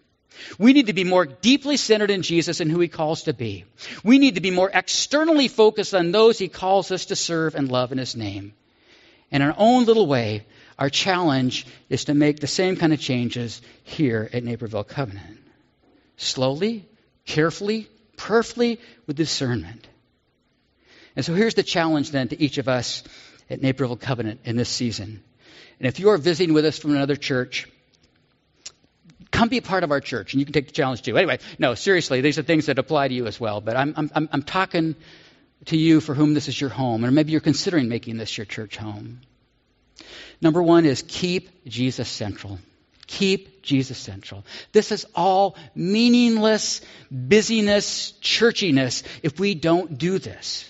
We 0.58 0.74
need 0.74 0.88
to 0.88 0.94
be 0.94 1.04
more 1.04 1.26
deeply 1.26 1.78
centered 1.78 2.10
in 2.10 2.22
Jesus 2.22 2.60
and 2.60 2.72
who 2.72 2.80
he 2.80 2.88
calls 2.88 3.24
to 3.24 3.34
be. 3.34 3.66
We 4.04 4.18
need 4.20 4.36
to 4.36 4.42
be 4.42 4.52
more 4.52 4.72
externally 4.74 5.48
focused 5.48 5.94
on 5.94 6.12
those 6.12 6.40
he 6.40 6.48
calls 6.48 6.92
us 6.92 7.06
to 7.06 7.16
serve 7.16 7.56
and 7.56 7.70
love 7.70 7.92
in 7.92 7.98
his 7.98 8.16
name. 8.16 8.54
In 9.32 9.42
our 9.42 9.54
own 9.58 9.86
little 9.86 10.08
way, 10.08 10.46
our 10.80 10.90
challenge 10.90 11.68
is 11.90 12.06
to 12.06 12.14
make 12.14 12.40
the 12.40 12.48
same 12.48 12.78
kind 12.78 12.94
of 12.94 13.00
changes 13.00 13.62
here 13.84 14.30
at 14.34 14.44
Naperville 14.44 14.86
Covenant. 14.86 15.38
Slowly, 16.18 16.88
carefully, 17.26 17.88
prayerfully, 18.18 18.80
with 19.06 19.18
discernment. 19.18 19.88
And 21.16 21.26
so 21.26 21.34
here's 21.34 21.56
the 21.56 21.64
challenge 21.64 22.12
then 22.12 22.28
to 22.30 22.42
each 22.42 22.58
of 22.58 22.68
us 22.68 23.04
at 23.50 23.62
Naperville 23.62 23.98
Covenant 23.98 24.42
in 24.46 24.56
this 24.56 24.70
season. 24.70 25.24
And 25.80 25.88
if 25.88 26.00
you 26.00 26.10
are 26.10 26.18
visiting 26.18 26.54
with 26.54 26.66
us 26.66 26.78
from 26.78 26.92
another 26.92 27.16
church, 27.16 27.68
come 29.32 29.50
be 29.50 29.62
part 29.62 29.84
of 29.84 29.92
our 29.92 30.02
church, 30.02 30.34
and 30.34 30.40
you 30.40 30.46
can 30.46 30.54
take 30.54 30.68
the 30.68 30.74
challenge 30.74 31.02
too. 31.02 31.18
Anyway, 31.18 31.40
no, 31.58 31.76
seriously, 31.76 32.22
these 32.22 32.38
are 32.38 32.44
things 32.44 32.68
that 32.68 32.78
apply 32.78 33.08
to 33.08 33.14
you 33.14 33.28
as 33.28 33.40
well. 33.40 33.62
But 33.62 33.78
I'm, 33.78 33.94
I'm, 33.96 34.30
I'm 34.32 34.44
talking 34.44 34.96
to 35.66 35.78
you 35.78 36.00
for 36.02 36.14
whom 36.14 36.34
this 36.34 36.48
is 36.48 36.60
your 36.60 36.70
home, 36.70 37.06
or 37.06 37.12
maybe 37.12 37.32
you're 37.32 37.42
considering 37.42 37.90
making 37.90 38.18
this 38.18 38.38
your 38.38 38.46
church 38.46 38.78
home. 38.78 39.22
Number 40.42 40.62
one 40.64 40.86
is 40.86 41.04
keep 41.08 41.66
Jesus 41.66 42.08
central. 42.08 42.60
Keep 43.08 43.64
Jesus 43.64 43.98
central. 43.98 44.46
This 44.72 44.92
is 44.92 45.06
all 45.16 45.56
meaningless 45.74 46.82
busyness, 47.10 48.14
churchiness 48.22 49.04
if 49.24 49.40
we 49.40 49.56
don't 49.56 49.98
do 49.98 50.20
this. 50.20 50.69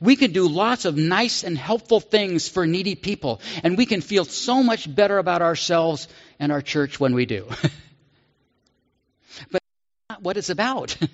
We 0.00 0.16
can 0.16 0.32
do 0.32 0.48
lots 0.48 0.84
of 0.84 0.96
nice 0.96 1.44
and 1.44 1.56
helpful 1.56 2.00
things 2.00 2.48
for 2.48 2.66
needy 2.66 2.94
people, 2.94 3.40
and 3.62 3.76
we 3.76 3.86
can 3.86 4.00
feel 4.00 4.24
so 4.24 4.62
much 4.62 4.92
better 4.92 5.18
about 5.18 5.42
ourselves 5.42 6.08
and 6.38 6.52
our 6.52 6.62
church 6.62 6.98
when 6.98 7.14
we 7.14 7.26
do. 7.26 7.46
but 9.50 9.62
that's 9.62 10.10
not 10.10 10.22
what 10.22 10.36
it's 10.36 10.50
about. 10.50 10.96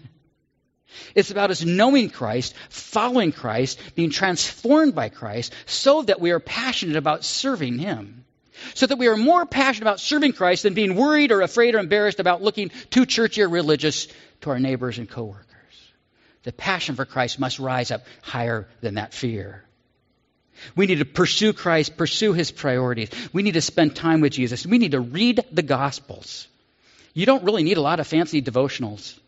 It's 1.15 1.31
about 1.31 1.51
us 1.51 1.65
knowing 1.65 2.11
Christ, 2.11 2.55
following 2.69 3.33
Christ, 3.33 3.79
being 3.95 4.11
transformed 4.11 4.95
by 4.95 5.09
Christ, 5.09 5.53
so 5.67 6.03
that 6.03 6.21
we 6.21 6.31
are 6.31 6.41
passionate 6.41 6.97
about 6.97 7.25
serving 7.25 7.79
Him. 7.79 8.25
So 8.75 8.87
that 8.87 8.99
we 8.99 9.09
are 9.09 9.17
more 9.17 9.45
passionate 9.45 9.85
about 9.85 10.01
serving 10.01 10.35
Christ 10.35 10.63
than 10.63 10.75
being 10.75 10.95
worried 10.95 11.33
or 11.33 11.41
afraid 11.41 11.75
or 11.75 11.79
embarrassed 11.79 12.21
about 12.21 12.43
looking 12.43 12.71
too 12.91 13.07
churchy 13.07 13.43
or 13.43 13.49
religious 13.49 14.09
to 14.43 14.51
our 14.51 14.61
neighbors 14.61 14.99
and 14.99 15.09
coworkers. 15.09 15.52
The 16.45 16.53
passion 16.53 16.97
for 16.97 17.05
Christ 17.05 17.39
must 17.39 17.59
rise 17.59 17.91
up 17.91 18.05
higher 18.23 18.69
than 18.81 18.95
that 18.95 19.15
fear. 19.15 19.65
We 20.77 20.87
need 20.87 20.99
to 20.99 21.05
pursue 21.05 21.53
Christ, 21.53 21.97
pursue 21.97 22.33
his 22.33 22.51
priorities. 22.51 23.11
We 23.33 23.43
need 23.43 23.55
to 23.55 23.61
spend 23.61 23.97
time 23.97 24.21
with 24.21 24.33
Jesus. 24.33 24.67
We 24.67 24.79
need 24.79 24.93
to 24.93 25.01
read 25.01 25.45
the 25.51 25.63
Gospels. 25.63 26.47
You 27.15 27.27
don't 27.27 27.45
really 27.45 27.63
need 27.63 27.77
a 27.77 27.83
lot 27.83 28.01
of 28.01 28.07
fancy 28.07 28.43
devotionals. 28.43 29.19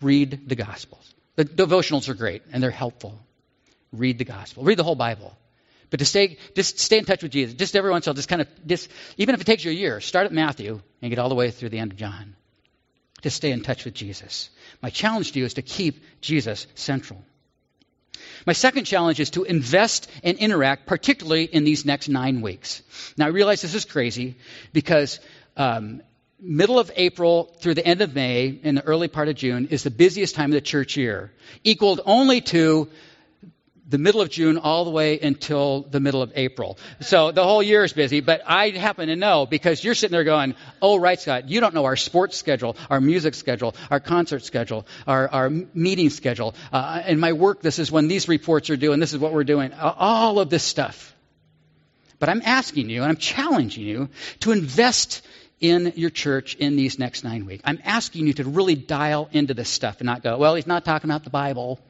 Read 0.00 0.48
the 0.48 0.56
Gospels. 0.56 1.14
The 1.36 1.44
devotionals 1.44 2.08
are 2.08 2.14
great 2.14 2.42
and 2.52 2.62
they're 2.62 2.70
helpful. 2.70 3.18
Read 3.92 4.18
the 4.18 4.24
Gospel. 4.24 4.64
Read 4.64 4.78
the 4.78 4.84
whole 4.84 4.94
Bible. 4.94 5.36
But 5.90 5.98
to 5.98 6.04
stay, 6.04 6.38
just 6.56 6.78
stay 6.80 6.98
in 6.98 7.04
touch 7.04 7.22
with 7.22 7.32
Jesus. 7.32 7.54
Just 7.54 7.76
every 7.76 7.90
once 7.90 8.06
in 8.06 8.10
a 8.10 8.12
while, 8.12 8.16
just 8.16 8.28
kind 8.28 8.42
of, 8.42 8.48
just, 8.66 8.90
even 9.16 9.34
if 9.34 9.40
it 9.40 9.44
takes 9.44 9.64
you 9.64 9.70
a 9.70 9.74
year, 9.74 10.00
start 10.00 10.26
at 10.26 10.32
Matthew 10.32 10.80
and 11.00 11.10
get 11.10 11.18
all 11.18 11.28
the 11.28 11.34
way 11.34 11.50
through 11.50 11.68
the 11.68 11.78
end 11.78 11.92
of 11.92 11.98
John. 11.98 12.34
To 13.24 13.30
stay 13.30 13.52
in 13.52 13.62
touch 13.62 13.86
with 13.86 13.94
Jesus. 13.94 14.50
My 14.82 14.90
challenge 14.90 15.32
to 15.32 15.38
you 15.38 15.46
is 15.46 15.54
to 15.54 15.62
keep 15.62 16.04
Jesus 16.20 16.66
central. 16.74 17.24
My 18.44 18.52
second 18.52 18.84
challenge 18.84 19.18
is 19.18 19.30
to 19.30 19.44
invest 19.44 20.10
and 20.22 20.36
interact, 20.36 20.84
particularly 20.84 21.44
in 21.44 21.64
these 21.64 21.86
next 21.86 22.10
nine 22.10 22.42
weeks. 22.42 22.82
Now, 23.16 23.24
I 23.24 23.28
realize 23.28 23.62
this 23.62 23.74
is 23.74 23.86
crazy 23.86 24.34
because 24.74 25.20
um, 25.56 26.02
middle 26.38 26.78
of 26.78 26.90
April 26.96 27.44
through 27.60 27.72
the 27.72 27.86
end 27.86 28.02
of 28.02 28.14
May 28.14 28.60
and 28.62 28.76
the 28.76 28.84
early 28.84 29.08
part 29.08 29.30
of 29.30 29.36
June 29.36 29.68
is 29.70 29.82
the 29.82 29.90
busiest 29.90 30.34
time 30.34 30.50
of 30.50 30.54
the 30.54 30.60
church 30.60 30.98
year, 30.98 31.32
equaled 31.64 32.02
only 32.04 32.42
to 32.42 32.90
the 33.88 33.98
middle 33.98 34.20
of 34.20 34.30
June 34.30 34.56
all 34.56 34.84
the 34.84 34.90
way 34.90 35.18
until 35.20 35.82
the 35.82 36.00
middle 36.00 36.22
of 36.22 36.32
April. 36.36 36.78
So 37.00 37.32
the 37.32 37.44
whole 37.44 37.62
year 37.62 37.84
is 37.84 37.92
busy, 37.92 38.20
but 38.20 38.42
I 38.46 38.70
happen 38.70 39.08
to 39.08 39.16
know 39.16 39.46
because 39.46 39.84
you're 39.84 39.94
sitting 39.94 40.12
there 40.12 40.24
going, 40.24 40.54
oh, 40.80 40.98
right, 40.98 41.20
Scott, 41.20 41.48
you 41.48 41.60
don't 41.60 41.74
know 41.74 41.84
our 41.84 41.96
sports 41.96 42.36
schedule, 42.36 42.76
our 42.88 43.00
music 43.00 43.34
schedule, 43.34 43.74
our 43.90 44.00
concert 44.00 44.44
schedule, 44.44 44.86
our, 45.06 45.28
our 45.28 45.50
meeting 45.50 46.10
schedule. 46.10 46.54
Uh, 46.72 47.02
in 47.06 47.20
my 47.20 47.32
work, 47.32 47.60
this 47.60 47.78
is 47.78 47.92
when 47.92 48.08
these 48.08 48.26
reports 48.26 48.70
are 48.70 48.76
due, 48.76 48.92
and 48.92 49.02
this 49.02 49.12
is 49.12 49.18
what 49.18 49.32
we're 49.32 49.44
doing. 49.44 49.72
All 49.74 50.40
of 50.40 50.48
this 50.48 50.62
stuff. 50.62 51.14
But 52.18 52.30
I'm 52.30 52.42
asking 52.42 52.88
you 52.88 53.02
and 53.02 53.10
I'm 53.10 53.18
challenging 53.18 53.84
you 53.84 54.08
to 54.40 54.52
invest 54.52 55.20
in 55.60 55.92
your 55.96 56.10
church 56.10 56.54
in 56.54 56.76
these 56.76 56.98
next 56.98 57.24
nine 57.24 57.44
weeks. 57.44 57.62
I'm 57.66 57.80
asking 57.84 58.26
you 58.26 58.32
to 58.34 58.44
really 58.44 58.74
dial 58.74 59.28
into 59.32 59.52
this 59.54 59.68
stuff 59.68 60.00
and 60.00 60.06
not 60.06 60.22
go, 60.22 60.38
well, 60.38 60.54
he's 60.54 60.66
not 60.66 60.84
talking 60.84 61.10
about 61.10 61.24
the 61.24 61.30
Bible. 61.30 61.80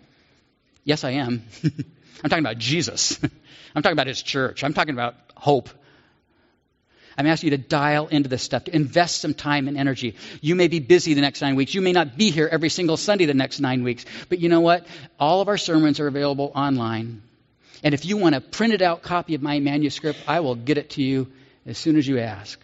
Yes, 0.85 1.05
I 1.05 1.13
am. 1.13 1.43
I'm 1.65 2.31
talking 2.31 2.45
about 2.45 2.59
Jesus. 2.59 3.19
I'm 3.75 3.83
talking 3.83 3.95
about 3.95 4.07
his 4.07 4.23
church. 4.23 4.63
I'm 4.63 4.75
talking 4.75 4.95
about 4.95 5.15
hope. 5.35 5.69
I'm 7.17 7.27
asking 7.27 7.53
you 7.53 7.57
to 7.57 7.63
dial 7.63 8.09
into 8.09 8.29
this 8.29 8.43
stuff, 8.43 8.65
to 8.65 8.75
invest 8.75 9.21
some 9.21 9.35
time 9.35 9.69
and 9.69 9.77
energy. 9.77 10.17
You 10.41 10.55
may 10.55 10.69
be 10.69 10.81
busy 10.81 11.15
the 11.15 11.21
next 11.21 11.41
nine 11.41 11.55
weeks. 11.55 11.75
You 11.75 11.81
may 11.81 11.93
not 11.93 12.17
be 12.17 12.31
here 12.31 12.49
every 12.51 12.69
single 12.69 12.97
Sunday 12.97 13.27
the 13.27 13.35
next 13.35 13.61
nine 13.61 13.85
weeks. 13.85 14.05
But 14.29 14.41
you 14.41 14.49
know 14.49 14.61
what? 14.61 14.87
All 15.19 15.41
of 15.41 15.49
our 15.49 15.59
sermons 15.59 16.01
are 16.01 16.09
available 16.09 16.51
online. 16.55 17.23
And 17.85 17.95
if 17.95 18.05
you 18.05 18.17
want 18.17 18.35
a 18.35 18.41
printed 18.41 18.83
out 18.83 19.03
copy 19.03 19.35
of 19.35 19.43
my 19.43 19.61
manuscript, 19.61 20.19
I 20.27 20.41
will 20.41 20.55
get 20.57 20.79
it 20.79 20.91
to 20.91 21.03
you 21.03 21.31
as 21.67 21.79
soon 21.79 21.97
as 21.97 22.07
you 22.07 22.19
ask. 22.19 22.59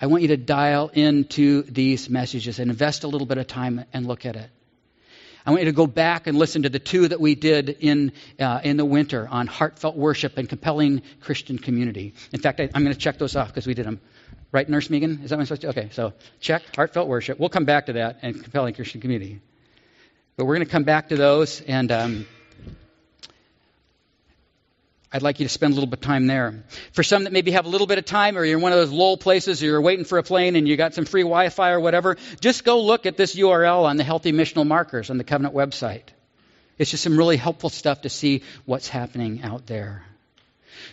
I 0.00 0.06
want 0.06 0.22
you 0.22 0.28
to 0.28 0.36
dial 0.36 0.90
into 0.92 1.62
these 1.62 2.10
messages 2.10 2.58
and 2.58 2.70
invest 2.70 3.04
a 3.04 3.08
little 3.08 3.26
bit 3.26 3.38
of 3.38 3.46
time 3.46 3.84
and 3.92 4.06
look 4.06 4.26
at 4.26 4.36
it. 4.36 4.50
I 5.46 5.50
want 5.50 5.62
you 5.62 5.66
to 5.66 5.72
go 5.72 5.86
back 5.86 6.26
and 6.26 6.36
listen 6.36 6.64
to 6.64 6.68
the 6.68 6.80
two 6.80 7.06
that 7.06 7.20
we 7.20 7.36
did 7.36 7.68
in, 7.68 8.12
uh, 8.40 8.60
in 8.64 8.76
the 8.76 8.84
winter 8.84 9.28
on 9.30 9.46
heartfelt 9.46 9.96
worship 9.96 10.38
and 10.38 10.48
compelling 10.48 11.02
Christian 11.20 11.56
community. 11.56 12.14
In 12.32 12.40
fact, 12.40 12.58
I, 12.58 12.64
am 12.64 12.82
going 12.82 12.92
to 12.92 12.98
check 12.98 13.16
those 13.18 13.36
off 13.36 13.48
because 13.48 13.64
we 13.64 13.74
did 13.74 13.86
them. 13.86 14.00
Right, 14.50 14.68
Nurse 14.68 14.90
Megan? 14.90 15.20
Is 15.22 15.30
that 15.30 15.36
what 15.36 15.42
I'm 15.42 15.46
supposed 15.46 15.62
to? 15.62 15.68
Okay, 15.68 15.88
so 15.92 16.14
check 16.40 16.62
heartfelt 16.74 17.06
worship. 17.06 17.38
We'll 17.38 17.48
come 17.48 17.64
back 17.64 17.86
to 17.86 17.92
that 17.92 18.18
and 18.22 18.42
compelling 18.42 18.74
Christian 18.74 19.00
community. 19.00 19.40
But 20.36 20.46
we're 20.46 20.56
going 20.56 20.66
to 20.66 20.72
come 20.72 20.84
back 20.84 21.10
to 21.10 21.16
those 21.16 21.60
and. 21.60 21.92
Um, 21.92 22.26
I'd 25.12 25.22
like 25.22 25.38
you 25.38 25.46
to 25.46 25.52
spend 25.52 25.72
a 25.72 25.74
little 25.74 25.88
bit 25.88 26.00
of 26.00 26.04
time 26.04 26.26
there. 26.26 26.64
For 26.92 27.02
some 27.02 27.24
that 27.24 27.32
maybe 27.32 27.52
have 27.52 27.64
a 27.64 27.68
little 27.68 27.86
bit 27.86 27.98
of 27.98 28.04
time, 28.04 28.36
or 28.36 28.44
you're 28.44 28.58
in 28.58 28.62
one 28.62 28.72
of 28.72 28.78
those 28.78 28.90
lull 28.90 29.16
places, 29.16 29.62
or 29.62 29.66
you're 29.66 29.80
waiting 29.80 30.04
for 30.04 30.18
a 30.18 30.22
plane 30.22 30.56
and 30.56 30.66
you 30.66 30.76
got 30.76 30.94
some 30.94 31.04
free 31.04 31.22
Wi 31.22 31.48
Fi 31.48 31.70
or 31.70 31.80
whatever, 31.80 32.16
just 32.40 32.64
go 32.64 32.80
look 32.80 33.06
at 33.06 33.16
this 33.16 33.36
URL 33.36 33.84
on 33.84 33.96
the 33.96 34.04
Healthy 34.04 34.32
Missional 34.32 34.66
Markers 34.66 35.08
on 35.08 35.18
the 35.18 35.24
Covenant 35.24 35.54
website. 35.54 36.08
It's 36.78 36.90
just 36.90 37.04
some 37.04 37.16
really 37.16 37.36
helpful 37.36 37.70
stuff 37.70 38.02
to 38.02 38.08
see 38.08 38.42
what's 38.64 38.88
happening 38.88 39.42
out 39.42 39.66
there. 39.66 40.04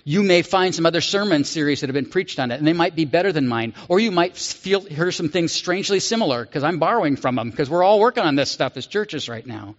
You 0.05 0.21
may 0.23 0.41
find 0.41 0.73
some 0.75 0.85
other 0.85 1.01
sermon 1.01 1.43
series 1.43 1.81
that 1.81 1.87
have 1.87 1.93
been 1.93 2.09
preached 2.09 2.39
on 2.39 2.51
it, 2.51 2.57
and 2.59 2.67
they 2.67 2.73
might 2.73 2.95
be 2.95 3.05
better 3.05 3.31
than 3.31 3.47
mine. 3.47 3.73
Or 3.87 3.99
you 3.99 4.11
might 4.11 4.37
feel, 4.37 4.81
hear 4.81 5.11
some 5.11 5.29
things 5.29 5.51
strangely 5.51 5.99
similar, 5.99 6.45
because 6.45 6.63
I'm 6.63 6.79
borrowing 6.79 7.15
from 7.15 7.35
them, 7.35 7.49
because 7.49 7.69
we're 7.69 7.83
all 7.83 7.99
working 7.99 8.23
on 8.23 8.35
this 8.35 8.51
stuff 8.51 8.77
as 8.77 8.85
churches 8.85 9.27
right 9.27 9.45
now. 9.45 9.75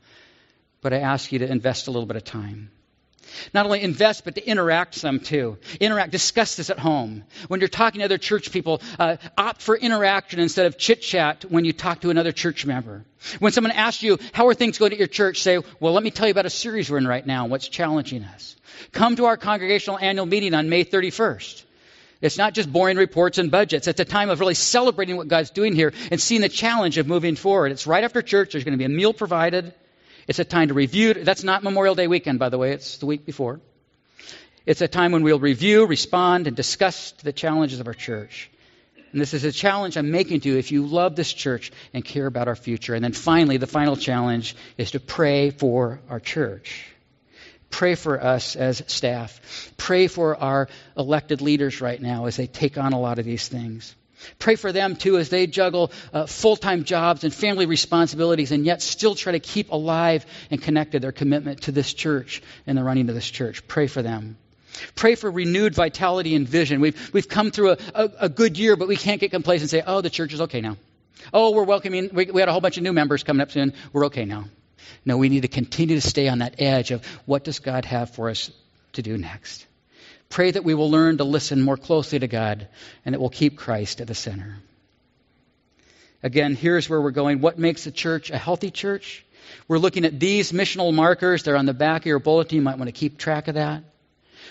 But 0.80 0.92
I 0.92 0.98
ask 0.98 1.32
you 1.32 1.38
to 1.38 1.50
invest 1.50 1.86
a 1.86 1.90
little 1.90 2.06
bit 2.06 2.16
of 2.16 2.24
time. 2.24 2.70
Not 3.52 3.66
only 3.66 3.82
invest, 3.82 4.24
but 4.24 4.34
to 4.36 4.46
interact 4.46 4.94
some 4.94 5.20
too. 5.20 5.58
Interact, 5.80 6.12
discuss 6.12 6.56
this 6.56 6.70
at 6.70 6.78
home. 6.78 7.24
When 7.48 7.60
you're 7.60 7.68
talking 7.68 8.00
to 8.00 8.04
other 8.04 8.18
church 8.18 8.52
people, 8.52 8.80
uh, 8.98 9.16
opt 9.36 9.62
for 9.62 9.76
interaction 9.76 10.40
instead 10.40 10.66
of 10.66 10.78
chit 10.78 11.02
chat 11.02 11.44
when 11.48 11.64
you 11.64 11.72
talk 11.72 12.00
to 12.00 12.10
another 12.10 12.32
church 12.32 12.66
member. 12.66 13.04
When 13.38 13.52
someone 13.52 13.72
asks 13.72 14.02
you, 14.02 14.18
how 14.32 14.48
are 14.48 14.54
things 14.54 14.78
going 14.78 14.92
at 14.92 14.98
your 14.98 15.08
church, 15.08 15.42
say, 15.42 15.58
well, 15.80 15.92
let 15.92 16.02
me 16.02 16.10
tell 16.10 16.26
you 16.26 16.32
about 16.32 16.46
a 16.46 16.50
series 16.50 16.90
we're 16.90 16.98
in 16.98 17.06
right 17.06 17.26
now 17.26 17.42
and 17.42 17.50
what's 17.50 17.68
challenging 17.68 18.24
us. 18.24 18.56
Come 18.92 19.16
to 19.16 19.26
our 19.26 19.36
congregational 19.36 19.98
annual 19.98 20.26
meeting 20.26 20.54
on 20.54 20.68
May 20.68 20.84
31st. 20.84 21.64
It's 22.20 22.38
not 22.38 22.54
just 22.54 22.72
boring 22.72 22.96
reports 22.96 23.38
and 23.38 23.50
budgets. 23.50 23.86
It's 23.86 24.00
a 24.00 24.04
time 24.04 24.30
of 24.30 24.40
really 24.40 24.54
celebrating 24.54 25.16
what 25.16 25.28
God's 25.28 25.50
doing 25.50 25.74
here 25.74 25.92
and 26.10 26.20
seeing 26.20 26.40
the 26.40 26.48
challenge 26.48 26.96
of 26.96 27.06
moving 27.06 27.36
forward. 27.36 27.70
It's 27.70 27.86
right 27.86 28.02
after 28.02 28.22
church. 28.22 28.52
There's 28.52 28.64
going 28.64 28.72
to 28.72 28.78
be 28.78 28.84
a 28.84 28.88
meal 28.88 29.12
provided. 29.12 29.74
It's 30.26 30.38
a 30.38 30.44
time 30.44 30.68
to 30.68 30.74
review. 30.74 31.14
That's 31.14 31.44
not 31.44 31.62
Memorial 31.62 31.94
Day 31.94 32.06
weekend, 32.06 32.38
by 32.38 32.48
the 32.48 32.58
way, 32.58 32.72
it's 32.72 32.98
the 32.98 33.06
week 33.06 33.26
before. 33.26 33.60
It's 34.66 34.80
a 34.80 34.88
time 34.88 35.12
when 35.12 35.22
we'll 35.22 35.38
review, 35.38 35.86
respond, 35.86 36.46
and 36.46 36.56
discuss 36.56 37.12
the 37.22 37.32
challenges 37.32 37.80
of 37.80 37.86
our 37.86 37.94
church. 37.94 38.50
And 39.12 39.20
this 39.20 39.34
is 39.34 39.44
a 39.44 39.52
challenge 39.52 39.96
I'm 39.96 40.10
making 40.10 40.40
to 40.40 40.48
you 40.48 40.58
if 40.58 40.72
you 40.72 40.86
love 40.86 41.14
this 41.14 41.32
church 41.32 41.70
and 41.92 42.04
care 42.04 42.26
about 42.26 42.48
our 42.48 42.56
future. 42.56 42.94
And 42.94 43.04
then 43.04 43.12
finally, 43.12 43.58
the 43.58 43.66
final 43.66 43.94
challenge 43.94 44.56
is 44.76 44.92
to 44.92 45.00
pray 45.00 45.50
for 45.50 46.00
our 46.08 46.18
church. 46.18 46.86
Pray 47.70 47.94
for 47.94 48.20
us 48.20 48.56
as 48.56 48.82
staff. 48.86 49.72
Pray 49.76 50.06
for 50.06 50.36
our 50.36 50.68
elected 50.96 51.42
leaders 51.42 51.80
right 51.80 52.00
now 52.00 52.26
as 52.26 52.36
they 52.36 52.46
take 52.46 52.78
on 52.78 52.92
a 52.92 53.00
lot 53.00 53.18
of 53.18 53.24
these 53.24 53.46
things. 53.46 53.94
Pray 54.38 54.56
for 54.56 54.72
them 54.72 54.96
too 54.96 55.18
as 55.18 55.28
they 55.28 55.46
juggle 55.46 55.92
uh, 56.12 56.26
full 56.26 56.56
time 56.56 56.84
jobs 56.84 57.24
and 57.24 57.32
family 57.32 57.66
responsibilities 57.66 58.52
and 58.52 58.64
yet 58.64 58.82
still 58.82 59.14
try 59.14 59.32
to 59.32 59.40
keep 59.40 59.70
alive 59.70 60.24
and 60.50 60.62
connected 60.62 61.02
their 61.02 61.12
commitment 61.12 61.62
to 61.62 61.72
this 61.72 61.92
church 61.92 62.42
and 62.66 62.76
the 62.78 62.84
running 62.84 63.08
of 63.08 63.14
this 63.14 63.30
church. 63.30 63.66
Pray 63.66 63.86
for 63.86 64.02
them. 64.02 64.36
Pray 64.94 65.14
for 65.14 65.30
renewed 65.30 65.74
vitality 65.74 66.34
and 66.34 66.48
vision. 66.48 66.80
We've, 66.80 67.10
we've 67.12 67.28
come 67.28 67.50
through 67.50 67.72
a, 67.72 67.78
a, 67.94 68.10
a 68.20 68.28
good 68.28 68.58
year, 68.58 68.76
but 68.76 68.88
we 68.88 68.96
can't 68.96 69.20
get 69.20 69.30
complacent 69.30 69.62
and 69.62 69.70
say, 69.70 69.82
oh, 69.86 70.00
the 70.00 70.10
church 70.10 70.32
is 70.32 70.40
okay 70.42 70.60
now. 70.60 70.76
Oh, 71.32 71.52
we're 71.52 71.64
welcoming, 71.64 72.10
we, 72.12 72.26
we 72.26 72.40
had 72.40 72.48
a 72.48 72.52
whole 72.52 72.60
bunch 72.60 72.76
of 72.76 72.82
new 72.82 72.92
members 72.92 73.22
coming 73.22 73.40
up 73.40 73.50
soon. 73.50 73.72
We're 73.92 74.06
okay 74.06 74.24
now. 74.24 74.46
No, 75.04 75.16
we 75.16 75.28
need 75.28 75.42
to 75.42 75.48
continue 75.48 75.96
to 75.96 76.06
stay 76.06 76.28
on 76.28 76.38
that 76.38 76.56
edge 76.60 76.90
of 76.90 77.04
what 77.26 77.44
does 77.44 77.60
God 77.60 77.84
have 77.84 78.10
for 78.10 78.30
us 78.30 78.50
to 78.94 79.02
do 79.02 79.16
next. 79.16 79.66
Pray 80.34 80.50
that 80.50 80.64
we 80.64 80.74
will 80.74 80.90
learn 80.90 81.18
to 81.18 81.22
listen 81.22 81.62
more 81.62 81.76
closely 81.76 82.18
to 82.18 82.26
God 82.26 82.66
and 83.04 83.14
that 83.14 83.20
we'll 83.20 83.30
keep 83.30 83.56
Christ 83.56 84.00
at 84.00 84.08
the 84.08 84.16
center. 84.16 84.56
Again, 86.24 86.56
here's 86.56 86.90
where 86.90 87.00
we're 87.00 87.12
going. 87.12 87.40
What 87.40 87.56
makes 87.56 87.86
a 87.86 87.92
church 87.92 88.30
a 88.30 88.36
healthy 88.36 88.72
church? 88.72 89.24
We're 89.68 89.78
looking 89.78 90.04
at 90.04 90.18
these 90.18 90.50
missional 90.50 90.92
markers. 90.92 91.44
They're 91.44 91.56
on 91.56 91.66
the 91.66 91.72
back 91.72 92.02
of 92.02 92.06
your 92.06 92.18
bulletin. 92.18 92.56
You 92.56 92.62
might 92.62 92.78
want 92.78 92.88
to 92.88 92.92
keep 92.92 93.16
track 93.16 93.46
of 93.46 93.54
that. 93.54 93.84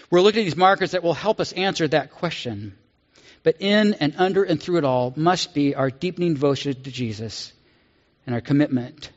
We're 0.10 0.22
looking 0.22 0.44
at 0.44 0.46
these 0.46 0.56
markers 0.56 0.92
that 0.92 1.04
will 1.04 1.14
help 1.14 1.42
us 1.42 1.52
answer 1.52 1.86
that 1.90 2.12
question. 2.12 2.78
But 3.44 3.58
in 3.60 3.96
and 3.96 4.14
under 4.18 4.46
and 4.46 4.64
through 4.64 4.78
it 4.78 4.86
all 4.86 5.12
must 5.18 5.54
be 5.54 5.76
our 5.76 5.92
deepening 5.92 6.36
devotion 6.36 6.82
to 6.82 6.92
Jesus 6.92 7.52
and 8.26 8.34
our 8.34 8.40
commitment 8.40 9.12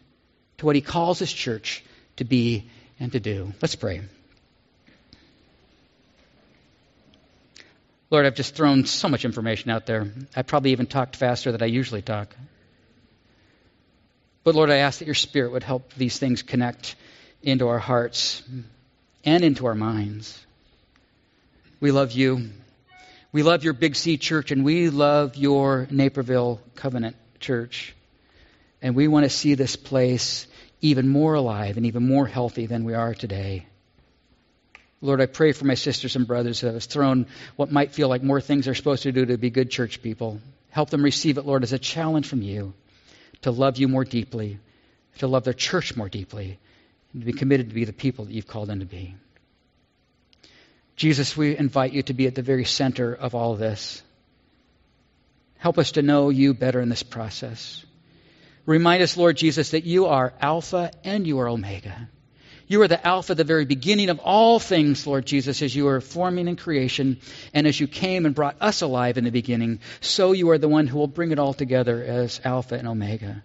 to 0.58 0.66
what 0.66 0.74
he 0.74 0.82
calls 0.82 1.20
his 1.20 1.32
church 1.32 1.84
to 2.16 2.24
be 2.24 2.68
and 2.98 3.12
to 3.12 3.20
do. 3.20 3.52
Let's 3.62 3.76
pray. 3.76 4.00
Lord, 8.10 8.24
I've 8.24 8.36
just 8.36 8.54
thrown 8.54 8.86
so 8.86 9.08
much 9.08 9.24
information 9.24 9.70
out 9.70 9.86
there. 9.86 10.06
I 10.34 10.42
probably 10.42 10.70
even 10.72 10.86
talked 10.86 11.16
faster 11.16 11.50
than 11.50 11.62
I 11.62 11.66
usually 11.66 12.02
talk. 12.02 12.34
But 14.44 14.54
Lord, 14.54 14.70
I 14.70 14.76
ask 14.76 15.00
that 15.00 15.06
your 15.06 15.14
Spirit 15.14 15.50
would 15.52 15.64
help 15.64 15.92
these 15.94 16.16
things 16.16 16.42
connect 16.42 16.94
into 17.42 17.66
our 17.66 17.80
hearts 17.80 18.44
and 19.24 19.42
into 19.42 19.66
our 19.66 19.74
minds. 19.74 20.40
We 21.80 21.90
love 21.90 22.12
you. 22.12 22.50
We 23.32 23.42
love 23.42 23.64
your 23.64 23.72
Big 23.72 23.96
C 23.96 24.18
church, 24.18 24.52
and 24.52 24.64
we 24.64 24.88
love 24.88 25.36
your 25.36 25.88
Naperville 25.90 26.60
Covenant 26.76 27.16
Church. 27.40 27.92
And 28.80 28.94
we 28.94 29.08
want 29.08 29.24
to 29.24 29.30
see 29.30 29.54
this 29.54 29.74
place 29.74 30.46
even 30.80 31.08
more 31.08 31.34
alive 31.34 31.76
and 31.76 31.86
even 31.86 32.06
more 32.06 32.26
healthy 32.26 32.66
than 32.66 32.84
we 32.84 32.94
are 32.94 33.14
today. 33.14 33.66
Lord, 35.02 35.20
I 35.20 35.26
pray 35.26 35.52
for 35.52 35.64
my 35.66 35.74
sisters 35.74 36.16
and 36.16 36.26
brothers 36.26 36.60
who 36.60 36.68
have 36.68 36.82
thrown 36.82 37.26
what 37.56 37.70
might 37.70 37.92
feel 37.92 38.08
like 38.08 38.22
more 38.22 38.40
things 38.40 38.64
they're 38.64 38.74
supposed 38.74 39.02
to 39.02 39.12
do 39.12 39.26
to 39.26 39.36
be 39.36 39.50
good 39.50 39.70
church 39.70 40.02
people. 40.02 40.40
Help 40.70 40.90
them 40.90 41.02
receive 41.02 41.38
it, 41.38 41.46
Lord, 41.46 41.62
as 41.62 41.72
a 41.72 41.78
challenge 41.78 42.28
from 42.28 42.42
you 42.42 42.72
to 43.42 43.50
love 43.50 43.76
you 43.76 43.88
more 43.88 44.04
deeply, 44.04 44.58
to 45.18 45.26
love 45.26 45.44
their 45.44 45.52
church 45.52 45.96
more 45.96 46.08
deeply, 46.08 46.58
and 47.12 47.22
to 47.22 47.26
be 47.26 47.32
committed 47.32 47.68
to 47.68 47.74
be 47.74 47.84
the 47.84 47.92
people 47.92 48.24
that 48.24 48.32
you've 48.32 48.46
called 48.46 48.68
them 48.68 48.80
to 48.80 48.86
be. 48.86 49.14
Jesus, 50.96 51.36
we 51.36 51.56
invite 51.56 51.92
you 51.92 52.02
to 52.04 52.14
be 52.14 52.26
at 52.26 52.34
the 52.34 52.42
very 52.42 52.64
center 52.64 53.14
of 53.14 53.34
all 53.34 53.54
this. 53.54 54.02
Help 55.58 55.78
us 55.78 55.92
to 55.92 56.02
know 56.02 56.30
you 56.30 56.54
better 56.54 56.80
in 56.80 56.88
this 56.88 57.02
process. 57.02 57.84
Remind 58.64 59.02
us, 59.02 59.16
Lord 59.16 59.36
Jesus, 59.36 59.70
that 59.70 59.84
you 59.84 60.06
are 60.06 60.32
Alpha 60.40 60.90
and 61.04 61.26
you 61.26 61.38
are 61.40 61.48
Omega. 61.48 62.08
You 62.68 62.82
are 62.82 62.88
the 62.88 63.06
Alpha, 63.06 63.34
the 63.34 63.44
very 63.44 63.64
beginning 63.64 64.08
of 64.08 64.18
all 64.18 64.58
things, 64.58 65.06
Lord 65.06 65.24
Jesus, 65.24 65.62
as 65.62 65.74
you 65.74 65.84
were 65.84 66.00
forming 66.00 66.48
in 66.48 66.56
creation, 66.56 67.20
and 67.54 67.66
as 67.66 67.78
you 67.78 67.86
came 67.86 68.26
and 68.26 68.34
brought 68.34 68.56
us 68.60 68.82
alive 68.82 69.18
in 69.18 69.24
the 69.24 69.30
beginning, 69.30 69.78
so 70.00 70.32
you 70.32 70.50
are 70.50 70.58
the 70.58 70.68
one 70.68 70.88
who 70.88 70.98
will 70.98 71.06
bring 71.06 71.30
it 71.30 71.38
all 71.38 71.54
together 71.54 72.02
as 72.02 72.40
Alpha 72.44 72.74
and 72.74 72.88
Omega. 72.88 73.42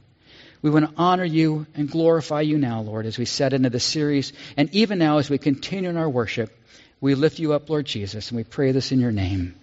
We 0.63 0.71
want 0.71 0.89
to 0.89 0.93
honor 0.97 1.25
you 1.25 1.67
and 1.75 1.89
glorify 1.89 2.41
you 2.41 2.57
now, 2.57 2.81
Lord, 2.81 3.05
as 3.05 3.17
we 3.17 3.25
set 3.25 3.53
into 3.53 3.69
this 3.69 3.83
series, 3.83 4.33
and 4.57 4.73
even 4.73 4.97
now 4.97 5.19
as 5.19 5.29
we 5.29 5.37
continue 5.37 5.89
in 5.89 5.97
our 5.97 6.09
worship. 6.09 6.55
We 6.99 7.15
lift 7.15 7.39
you 7.39 7.53
up, 7.53 7.69
Lord 7.69 7.85
Jesus, 7.85 8.29
and 8.29 8.37
we 8.37 8.43
pray 8.43 8.71
this 8.71 8.91
in 8.91 8.99
your 8.99 9.11
name. 9.11 9.55